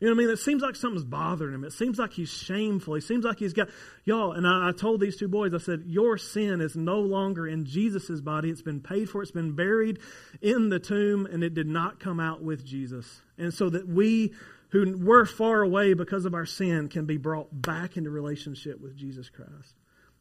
You 0.00 0.08
know 0.08 0.16
what 0.16 0.22
I 0.22 0.24
mean? 0.24 0.30
It 0.30 0.40
seems 0.40 0.60
like 0.60 0.74
something's 0.74 1.04
bothering 1.04 1.54
him. 1.54 1.62
It 1.62 1.72
seems 1.72 2.00
like 2.00 2.12
he's 2.12 2.28
shameful. 2.28 2.94
He 2.94 3.00
seems 3.00 3.24
like 3.24 3.38
he's 3.38 3.52
got, 3.52 3.68
y'all, 4.04 4.32
and 4.32 4.44
I, 4.44 4.70
I 4.70 4.72
told 4.72 5.00
these 5.00 5.16
two 5.16 5.28
boys, 5.28 5.54
I 5.54 5.58
said, 5.58 5.84
your 5.86 6.18
sin 6.18 6.60
is 6.60 6.74
no 6.74 6.98
longer 6.98 7.46
in 7.46 7.64
Jesus' 7.66 8.20
body. 8.20 8.50
It's 8.50 8.60
been 8.60 8.80
paid 8.80 9.08
for. 9.08 9.22
It's 9.22 9.30
been 9.30 9.52
buried 9.52 10.00
in 10.42 10.68
the 10.68 10.80
tomb, 10.80 11.26
and 11.26 11.44
it 11.44 11.54
did 11.54 11.68
not 11.68 12.00
come 12.00 12.18
out 12.18 12.42
with 12.42 12.66
Jesus. 12.66 13.20
And 13.38 13.54
so 13.54 13.70
that 13.70 13.86
we 13.86 14.34
who 14.70 14.98
were 14.98 15.24
far 15.24 15.62
away 15.62 15.94
because 15.94 16.24
of 16.24 16.34
our 16.34 16.46
sin 16.46 16.88
can 16.88 17.06
be 17.06 17.18
brought 17.18 17.50
back 17.52 17.96
into 17.96 18.10
relationship 18.10 18.80
with 18.80 18.96
Jesus 18.96 19.28
Christ 19.28 19.76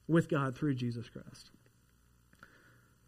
with 0.07 0.29
God 0.29 0.55
through 0.55 0.75
Jesus 0.75 1.09
Christ. 1.09 1.49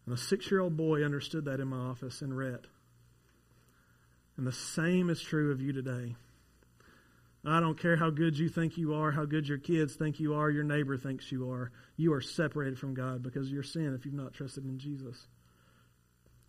And 0.04 0.16
a 0.16 0.18
six 0.18 0.50
year 0.50 0.58
old 0.58 0.76
boy 0.76 1.04
understood 1.04 1.44
that 1.44 1.60
in 1.60 1.68
my 1.68 1.76
office 1.76 2.22
and 2.22 2.36
Rhett. 2.36 2.66
And 4.36 4.46
the 4.46 4.52
same 4.52 5.10
is 5.10 5.20
true 5.20 5.52
of 5.52 5.60
you 5.60 5.72
today. 5.72 6.14
I 7.44 7.58
don't 7.58 7.78
care 7.78 7.96
how 7.96 8.10
good 8.10 8.38
you 8.38 8.48
think 8.48 8.78
you 8.78 8.94
are, 8.94 9.10
how 9.10 9.24
good 9.24 9.48
your 9.48 9.58
kids 9.58 9.94
think 9.94 10.20
you 10.20 10.34
are, 10.34 10.48
your 10.48 10.62
neighbor 10.62 10.96
thinks 10.96 11.32
you 11.32 11.50
are. 11.50 11.72
You 11.96 12.12
are 12.14 12.20
separated 12.20 12.78
from 12.78 12.94
God 12.94 13.22
because 13.22 13.48
of 13.48 13.52
your 13.52 13.64
sin 13.64 13.94
if 13.94 14.04
you've 14.04 14.14
not 14.14 14.32
trusted 14.32 14.64
in 14.64 14.78
Jesus. 14.78 15.26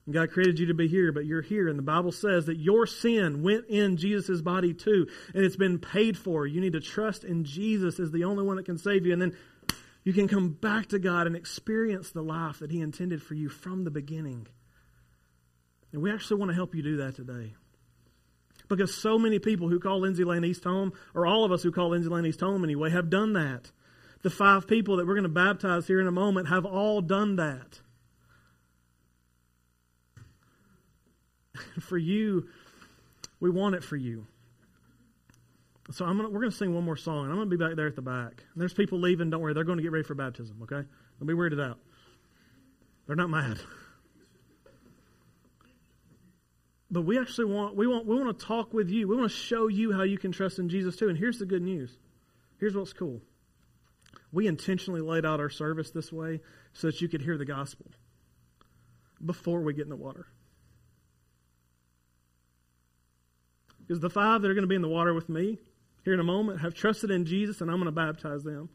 And 0.05 0.13
God 0.13 0.31
created 0.31 0.59
you 0.59 0.67
to 0.67 0.73
be 0.75 0.87
here, 0.87 1.11
but 1.11 1.25
you're 1.25 1.41
here. 1.41 1.67
And 1.67 1.79
the 1.79 1.83
Bible 1.83 2.11
says 2.11 2.45
that 2.45 2.57
your 2.57 2.85
sin 2.85 3.41
went 3.41 3.65
in 3.69 3.97
Jesus' 3.97 4.41
body 4.41 4.73
too, 4.73 5.07
and 5.33 5.43
it's 5.43 5.55
been 5.55 5.79
paid 5.79 6.15
for. 6.17 6.45
You 6.45 6.61
need 6.61 6.73
to 6.73 6.81
trust 6.81 7.23
in 7.23 7.43
Jesus 7.43 7.99
as 7.99 8.11
the 8.11 8.25
only 8.25 8.43
one 8.43 8.57
that 8.57 8.65
can 8.65 8.77
save 8.77 9.05
you. 9.05 9.13
And 9.13 9.21
then 9.21 9.35
you 10.03 10.13
can 10.13 10.27
come 10.27 10.49
back 10.49 10.87
to 10.87 10.99
God 10.99 11.25
and 11.25 11.35
experience 11.35 12.11
the 12.11 12.21
life 12.21 12.59
that 12.59 12.69
He 12.69 12.81
intended 12.81 13.23
for 13.23 13.33
you 13.33 13.49
from 13.49 13.83
the 13.83 13.91
beginning. 13.91 14.47
And 15.91 16.01
we 16.01 16.11
actually 16.11 16.39
want 16.39 16.49
to 16.49 16.55
help 16.55 16.75
you 16.75 16.83
do 16.83 16.97
that 16.97 17.15
today. 17.15 17.53
Because 18.75 18.95
so 18.95 19.19
many 19.19 19.39
people 19.39 19.69
who 19.69 19.79
call 19.79 19.99
Lindsay 19.99 20.23
Lane 20.23 20.43
East 20.43 20.63
home, 20.63 20.93
or 21.13 21.25
all 21.25 21.45
of 21.45 21.51
us 21.51 21.61
who 21.63 21.71
call 21.71 21.89
Lindsay 21.89 22.09
Lane 22.09 22.25
East 22.25 22.39
home 22.39 22.63
anyway, 22.63 22.89
have 22.89 23.09
done 23.09 23.33
that. 23.33 23.71
The 24.23 24.29
five 24.29 24.67
people 24.67 24.97
that 24.97 25.05
we're 25.05 25.15
going 25.15 25.23
to 25.23 25.29
baptize 25.29 25.85
here 25.85 25.99
in 25.99 26.07
a 26.07 26.11
moment 26.11 26.47
have 26.47 26.65
all 26.65 27.01
done 27.01 27.35
that. 27.35 27.81
for 31.79 31.97
you, 31.97 32.47
we 33.39 33.49
want 33.49 33.75
it 33.75 33.83
for 33.83 33.95
you. 33.95 34.25
So 35.91 36.05
I'm 36.05 36.17
gonna, 36.17 36.29
we're 36.29 36.39
going 36.39 36.51
to 36.51 36.57
sing 36.57 36.73
one 36.73 36.85
more 36.85 36.95
song, 36.95 37.23
and 37.23 37.29
I'm 37.29 37.35
going 37.35 37.49
to 37.49 37.57
be 37.57 37.63
back 37.63 37.75
there 37.75 37.87
at 37.87 37.95
the 37.95 38.01
back. 38.01 38.43
And 38.53 38.61
there's 38.61 38.73
people 38.73 38.99
leaving. 38.99 39.29
Don't 39.29 39.41
worry, 39.41 39.53
they're 39.53 39.63
going 39.63 39.77
to 39.77 39.83
get 39.83 39.91
ready 39.91 40.05
for 40.05 40.15
baptism. 40.15 40.57
Okay, 40.63 40.87
don't 41.19 41.27
be 41.27 41.33
weirded 41.33 41.61
out. 41.61 41.77
They're 43.05 43.15
not 43.15 43.29
mad. 43.29 43.59
But 46.93 47.05
we 47.05 47.19
actually 47.19 47.45
want 47.45 47.75
we 47.75 47.87
want 47.87 48.05
we 48.05 48.15
want 48.15 48.37
to 48.37 48.45
talk 48.45 48.71
with 48.71 48.91
you. 48.91 49.07
We 49.07 49.17
want 49.17 49.31
to 49.31 49.35
show 49.35 49.67
you 49.67 49.91
how 49.93 50.03
you 50.03 50.19
can 50.19 50.31
trust 50.31 50.59
in 50.59 50.69
Jesus 50.69 50.95
too. 50.95 51.09
And 51.09 51.17
here's 51.17 51.39
the 51.39 51.45
good 51.47 51.63
news. 51.63 51.97
Here's 52.59 52.75
what's 52.75 52.93
cool. 52.93 53.19
We 54.31 54.45
intentionally 54.45 55.01
laid 55.01 55.25
out 55.25 55.39
our 55.39 55.49
service 55.49 55.89
this 55.89 56.11
way 56.11 56.41
so 56.73 56.87
that 56.87 57.01
you 57.01 57.09
could 57.09 57.23
hear 57.23 57.35
the 57.35 57.45
gospel 57.45 57.87
before 59.25 59.61
we 59.61 59.73
get 59.73 59.85
in 59.85 59.89
the 59.89 59.95
water. 59.95 60.27
Because 63.79 63.99
the 63.99 64.11
five 64.11 64.43
that 64.43 64.51
are 64.51 64.53
going 64.53 64.63
to 64.63 64.67
be 64.67 64.75
in 64.75 64.83
the 64.83 64.87
water 64.87 65.15
with 65.15 65.29
me, 65.29 65.57
here 66.05 66.13
in 66.13 66.19
a 66.19 66.23
moment 66.23 66.61
have 66.61 66.75
trusted 66.75 67.09
in 67.09 67.25
Jesus 67.25 67.59
and 67.61 67.71
I'm 67.71 67.77
going 67.77 67.85
to 67.85 67.91
baptize 67.91 68.43
them. 68.43 68.69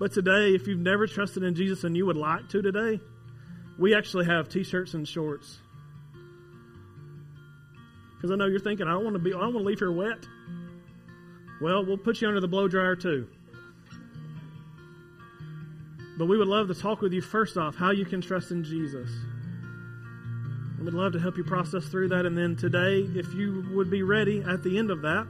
But 0.00 0.12
today, 0.12 0.48
if 0.54 0.66
you've 0.66 0.80
never 0.80 1.06
trusted 1.06 1.44
in 1.44 1.54
Jesus 1.54 1.84
and 1.84 1.96
you 1.96 2.06
would 2.06 2.16
like 2.16 2.48
to 2.48 2.60
today, 2.60 3.00
we 3.78 3.94
actually 3.94 4.24
have 4.26 4.48
t 4.48 4.64
shirts 4.64 4.94
and 4.94 5.06
shorts. 5.06 5.60
Because 8.20 8.32
I 8.32 8.36
know 8.36 8.46
you're 8.46 8.60
thinking, 8.60 8.86
I 8.86 8.90
don't 8.90 9.04
want 9.04 9.14
to 9.14 9.18
be 9.18 9.32
I 9.32 9.40
don't 9.40 9.54
want 9.54 9.64
to 9.64 9.68
leave 9.68 9.78
here 9.78 9.90
wet. 9.90 10.26
Well, 11.62 11.86
we'll 11.86 11.96
put 11.96 12.20
you 12.20 12.28
under 12.28 12.40
the 12.40 12.48
blow 12.48 12.68
dryer 12.68 12.94
too. 12.94 13.26
But 16.18 16.26
we 16.26 16.36
would 16.36 16.48
love 16.48 16.68
to 16.68 16.74
talk 16.74 17.00
with 17.00 17.14
you 17.14 17.22
first 17.22 17.56
off 17.56 17.76
how 17.76 17.92
you 17.92 18.04
can 18.04 18.20
trust 18.20 18.50
in 18.50 18.62
Jesus. 18.62 19.08
We'd 20.78 20.92
love 20.92 21.12
to 21.12 21.18
help 21.18 21.38
you 21.38 21.44
process 21.44 21.86
through 21.86 22.08
that. 22.08 22.26
And 22.26 22.36
then 22.36 22.56
today, 22.56 23.08
if 23.14 23.32
you 23.32 23.66
would 23.72 23.90
be 23.90 24.02
ready 24.02 24.42
at 24.42 24.62
the 24.62 24.76
end 24.78 24.90
of 24.90 25.00
that, 25.00 25.26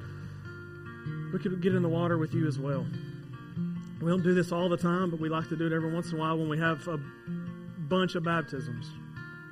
we 1.33 1.39
could 1.39 1.61
get 1.61 1.77
in 1.77 1.83
the 1.83 1.89
water 1.89 2.19
with 2.19 2.35
you 2.35 2.49
as 2.49 2.59
well. 2.59 2.85
We 4.01 4.11
don't 4.11 4.23
do 4.23 4.35
this 4.35 4.51
all 4.51 4.69
the 4.69 4.77
time, 4.77 5.11
but 5.11 5.21
we 5.21 5.29
like 5.29 5.49
to 5.51 5.57
do 5.57 5.67
it 5.67 5.73
every 5.73 5.93
once 5.93 6.11
in 6.11 6.19
a 6.19 6.21
while 6.21 6.37
when 6.37 6.49
we 6.49 6.59
have 6.59 6.89
a 6.89 6.99
bunch 7.79 8.17
of 8.17 8.25
baptisms. 8.25 8.91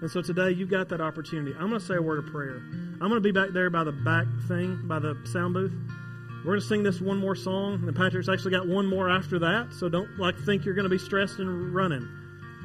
And 0.01 0.11
so 0.11 0.23
today 0.23 0.51
you've 0.51 0.71
got 0.71 0.89
that 0.91 1.01
opportunity. 1.01 1.55
I'm 1.59 1.69
going 1.69 1.81
to 1.81 1.87
say 1.87 1.97
a 1.97 2.03
word 2.03 2.21
of 2.21 2.27
prayer. 2.27 2.57
I'm 2.57 3.09
going 3.09 3.15
to 3.15 3.21
be 3.21 3.33
back 3.33 3.51
there 3.51 3.69
by 3.71 3.85
the 3.85 3.93
back 3.93 4.27
thing, 4.47 4.81
by 4.85 4.99
the 4.99 5.17
sound 5.25 5.55
booth. 5.55 5.73
We're 6.45 6.53
going 6.53 6.61
to 6.61 6.67
sing 6.67 6.83
this 6.85 7.01
one 7.01 7.19
more 7.19 7.35
song, 7.35 7.83
and 7.87 7.97
Patrick's 7.97 8.29
actually 8.29 8.53
got 8.53 8.69
one 8.69 8.87
more 8.87 9.11
after 9.11 9.41
that. 9.41 9.73
So 9.73 9.89
don't 9.89 10.19
like 10.19 10.39
think 10.39 10.65
you're 10.65 10.75
going 10.75 10.85
to 10.85 10.91
be 10.91 10.99
stressed 10.99 11.41
and 11.41 11.75
running. 11.75 12.09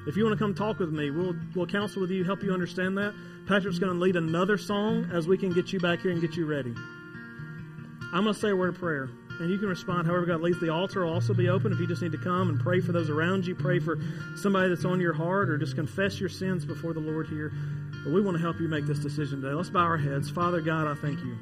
If 0.06 0.16
you 0.16 0.26
want 0.26 0.38
to 0.38 0.44
come 0.44 0.54
talk 0.54 0.80
with 0.80 0.92
me, 0.92 1.10
we'll 1.12 1.36
we'll 1.56 1.66
counsel 1.66 2.02
with 2.02 2.12
you, 2.12 2.24
help 2.24 2.44
you 2.44 2.54
understand 2.54 2.98
that. 2.98 3.14
Patrick's 3.48 3.80
going 3.80 3.94
to 3.94 4.00
lead 4.00 4.16
another 4.16 4.58
song 4.58 5.10
as 5.12 5.28
we 5.28 5.38
can 5.38 5.52
get 5.52 5.74
you 5.74 5.80
back 5.80 6.02
here 6.02 6.12
and 6.12 6.22
get 6.22 6.36
you 6.36 6.46
ready. 6.46 6.74
I'm 8.14 8.24
going 8.24 8.34
to 8.36 8.40
say 8.40 8.50
a 8.50 8.56
word 8.56 8.70
of 8.70 8.76
prayer, 8.76 9.10
and 9.40 9.50
you 9.50 9.58
can 9.58 9.68
respond 9.68 10.08
however 10.08 10.26
God 10.26 10.42
leads. 10.42 10.60
The 10.60 10.70
altar 10.70 11.06
will 11.06 11.14
also 11.14 11.34
be 11.34 11.50
open 11.50 11.72
if 11.72 11.80
you 11.80 11.88
just 11.88 12.02
need 12.02 12.12
to 12.12 12.18
come 12.18 12.50
and 12.50 12.60
pray 12.60 12.80
for 12.80 12.92
those 12.92 13.10
around 13.10 13.46
you, 13.46 13.56
pray 13.56 13.80
for 13.80 14.00
somebody 14.36 14.70
that's 14.70 14.86
on 14.86 15.00
your 15.00 15.14
heart, 15.14 15.50
or 15.50 15.58
just 15.58 15.76
confess 15.76 16.20
your 16.20 16.30
sins 16.30 16.66
before 16.66 16.94
the 16.94 17.00
Lord 17.00 17.28
here. 17.28 17.52
But 18.04 18.14
we 18.14 18.22
want 18.22 18.38
to 18.38 18.42
help 18.42 18.60
you 18.60 18.68
make 18.68 18.86
this 18.86 19.00
decision 19.00 19.42
today. 19.42 19.54
Let's 19.54 19.70
bow 19.70 19.80
our 19.80 19.98
heads. 19.98 20.30
Father 20.30 20.62
God, 20.62 20.88
I 20.88 20.96
thank 20.96 21.20
you 21.20 21.38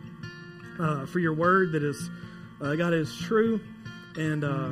uh, 0.79 1.05
for 1.05 1.19
your 1.19 1.33
word 1.33 1.73
that 1.73 1.83
is, 1.83 2.09
uh, 2.61 2.75
God, 2.75 2.93
is 2.93 3.15
true, 3.17 3.59
and 4.15 4.43
uh, 4.43 4.71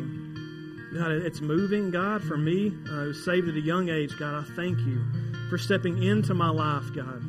God, 0.98 1.12
it's 1.12 1.42
moving. 1.42 1.92
God, 1.92 2.24
for 2.24 2.38
me, 2.38 2.68
uh, 2.68 3.06
who 3.06 3.14
saved 3.14 3.48
at 3.50 3.56
a 3.56 3.62
young 3.62 3.90
age, 3.90 4.18
God, 4.18 4.44
I 4.44 4.56
thank 4.56 4.80
you 4.80 5.04
for 5.50 5.58
stepping 5.58 6.04
into 6.04 6.34
my 6.34 6.50
life, 6.50 6.94
God. 6.94 7.24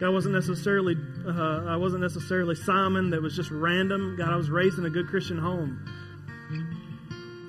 God 0.00 0.12
wasn't 0.12 0.34
necessarily 0.34 0.94
uh, 1.26 1.64
I 1.66 1.76
wasn't 1.76 2.02
necessarily 2.02 2.54
Simon 2.54 3.10
that 3.10 3.22
was 3.22 3.34
just 3.34 3.50
random. 3.50 4.16
God, 4.16 4.30
I 4.30 4.36
was 4.36 4.50
raised 4.50 4.78
in 4.78 4.84
a 4.84 4.90
good 4.90 5.08
Christian 5.08 5.38
home. 5.38 5.84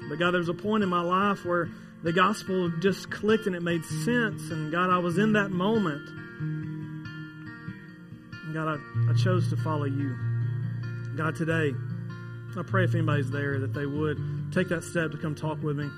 But 0.10 0.18
God, 0.20 0.32
there 0.32 0.40
was 0.40 0.50
a 0.50 0.54
point 0.54 0.84
in 0.84 0.90
my 0.90 1.02
life 1.02 1.46
where 1.46 1.70
the 2.04 2.14
gospel 2.14 2.70
just 2.80 3.12
clicked 3.12 3.46
and 3.46 3.56
it 3.56 3.62
made 3.62 3.86
sense. 3.86 4.50
And 4.50 4.72
God, 4.72 4.90
I 4.90 4.98
was 4.98 5.18
in 5.18 5.34
that 5.34 5.52
moment. 5.52 6.10
And 8.32 8.54
God, 8.54 8.68
I, 8.68 8.78
I 9.12 9.14
chose 9.16 9.50
to 9.50 9.58
follow 9.58 9.86
you. 9.86 10.16
God, 11.16 11.36
today, 11.36 11.74
I 12.58 12.64
pray 12.64 12.86
if 12.86 12.96
anybody's 12.96 13.30
there 13.30 13.60
that 13.60 13.74
they 13.74 13.86
would 13.86 14.18
take 14.52 14.70
that 14.70 14.84
step 14.84 15.12
to 15.12 15.18
come 15.18 15.36
talk 15.36 15.62
with 15.62 15.78
me 15.78 15.90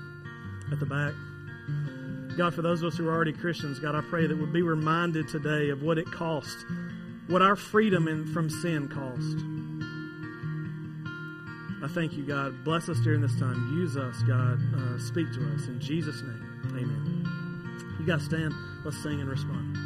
at 0.70 0.78
the 0.78 0.86
back. 0.86 1.14
God, 2.36 2.54
for 2.54 2.62
those 2.62 2.82
of 2.82 2.92
us 2.92 2.98
who 2.98 3.08
are 3.08 3.12
already 3.12 3.32
Christians, 3.32 3.78
God, 3.78 3.94
I 3.94 4.00
pray 4.00 4.26
that 4.26 4.36
we'll 4.36 4.52
be 4.52 4.62
reminded 4.62 5.28
today 5.28 5.70
of 5.70 5.82
what 5.82 5.98
it 5.98 6.10
cost, 6.10 6.64
what 7.32 7.40
our 7.40 7.56
freedom 7.56 8.08
in, 8.08 8.26
from 8.26 8.50
sin 8.50 8.88
cost. 8.88 9.38
I 11.82 11.88
thank 11.94 12.12
you, 12.12 12.24
God. 12.24 12.62
Bless 12.62 12.90
us 12.90 13.00
during 13.00 13.22
this 13.22 13.34
time. 13.40 13.74
Use 13.74 13.96
us, 13.96 14.22
God. 14.24 14.60
Uh, 14.76 14.98
speak 14.98 15.32
to 15.32 15.54
us. 15.54 15.66
In 15.66 15.80
Jesus' 15.80 16.20
name, 16.20 16.68
amen. 16.76 17.96
You 17.98 18.06
guys 18.06 18.22
stand. 18.22 18.52
Let's 18.84 19.02
sing 19.02 19.20
and 19.20 19.30
respond. 19.30 19.81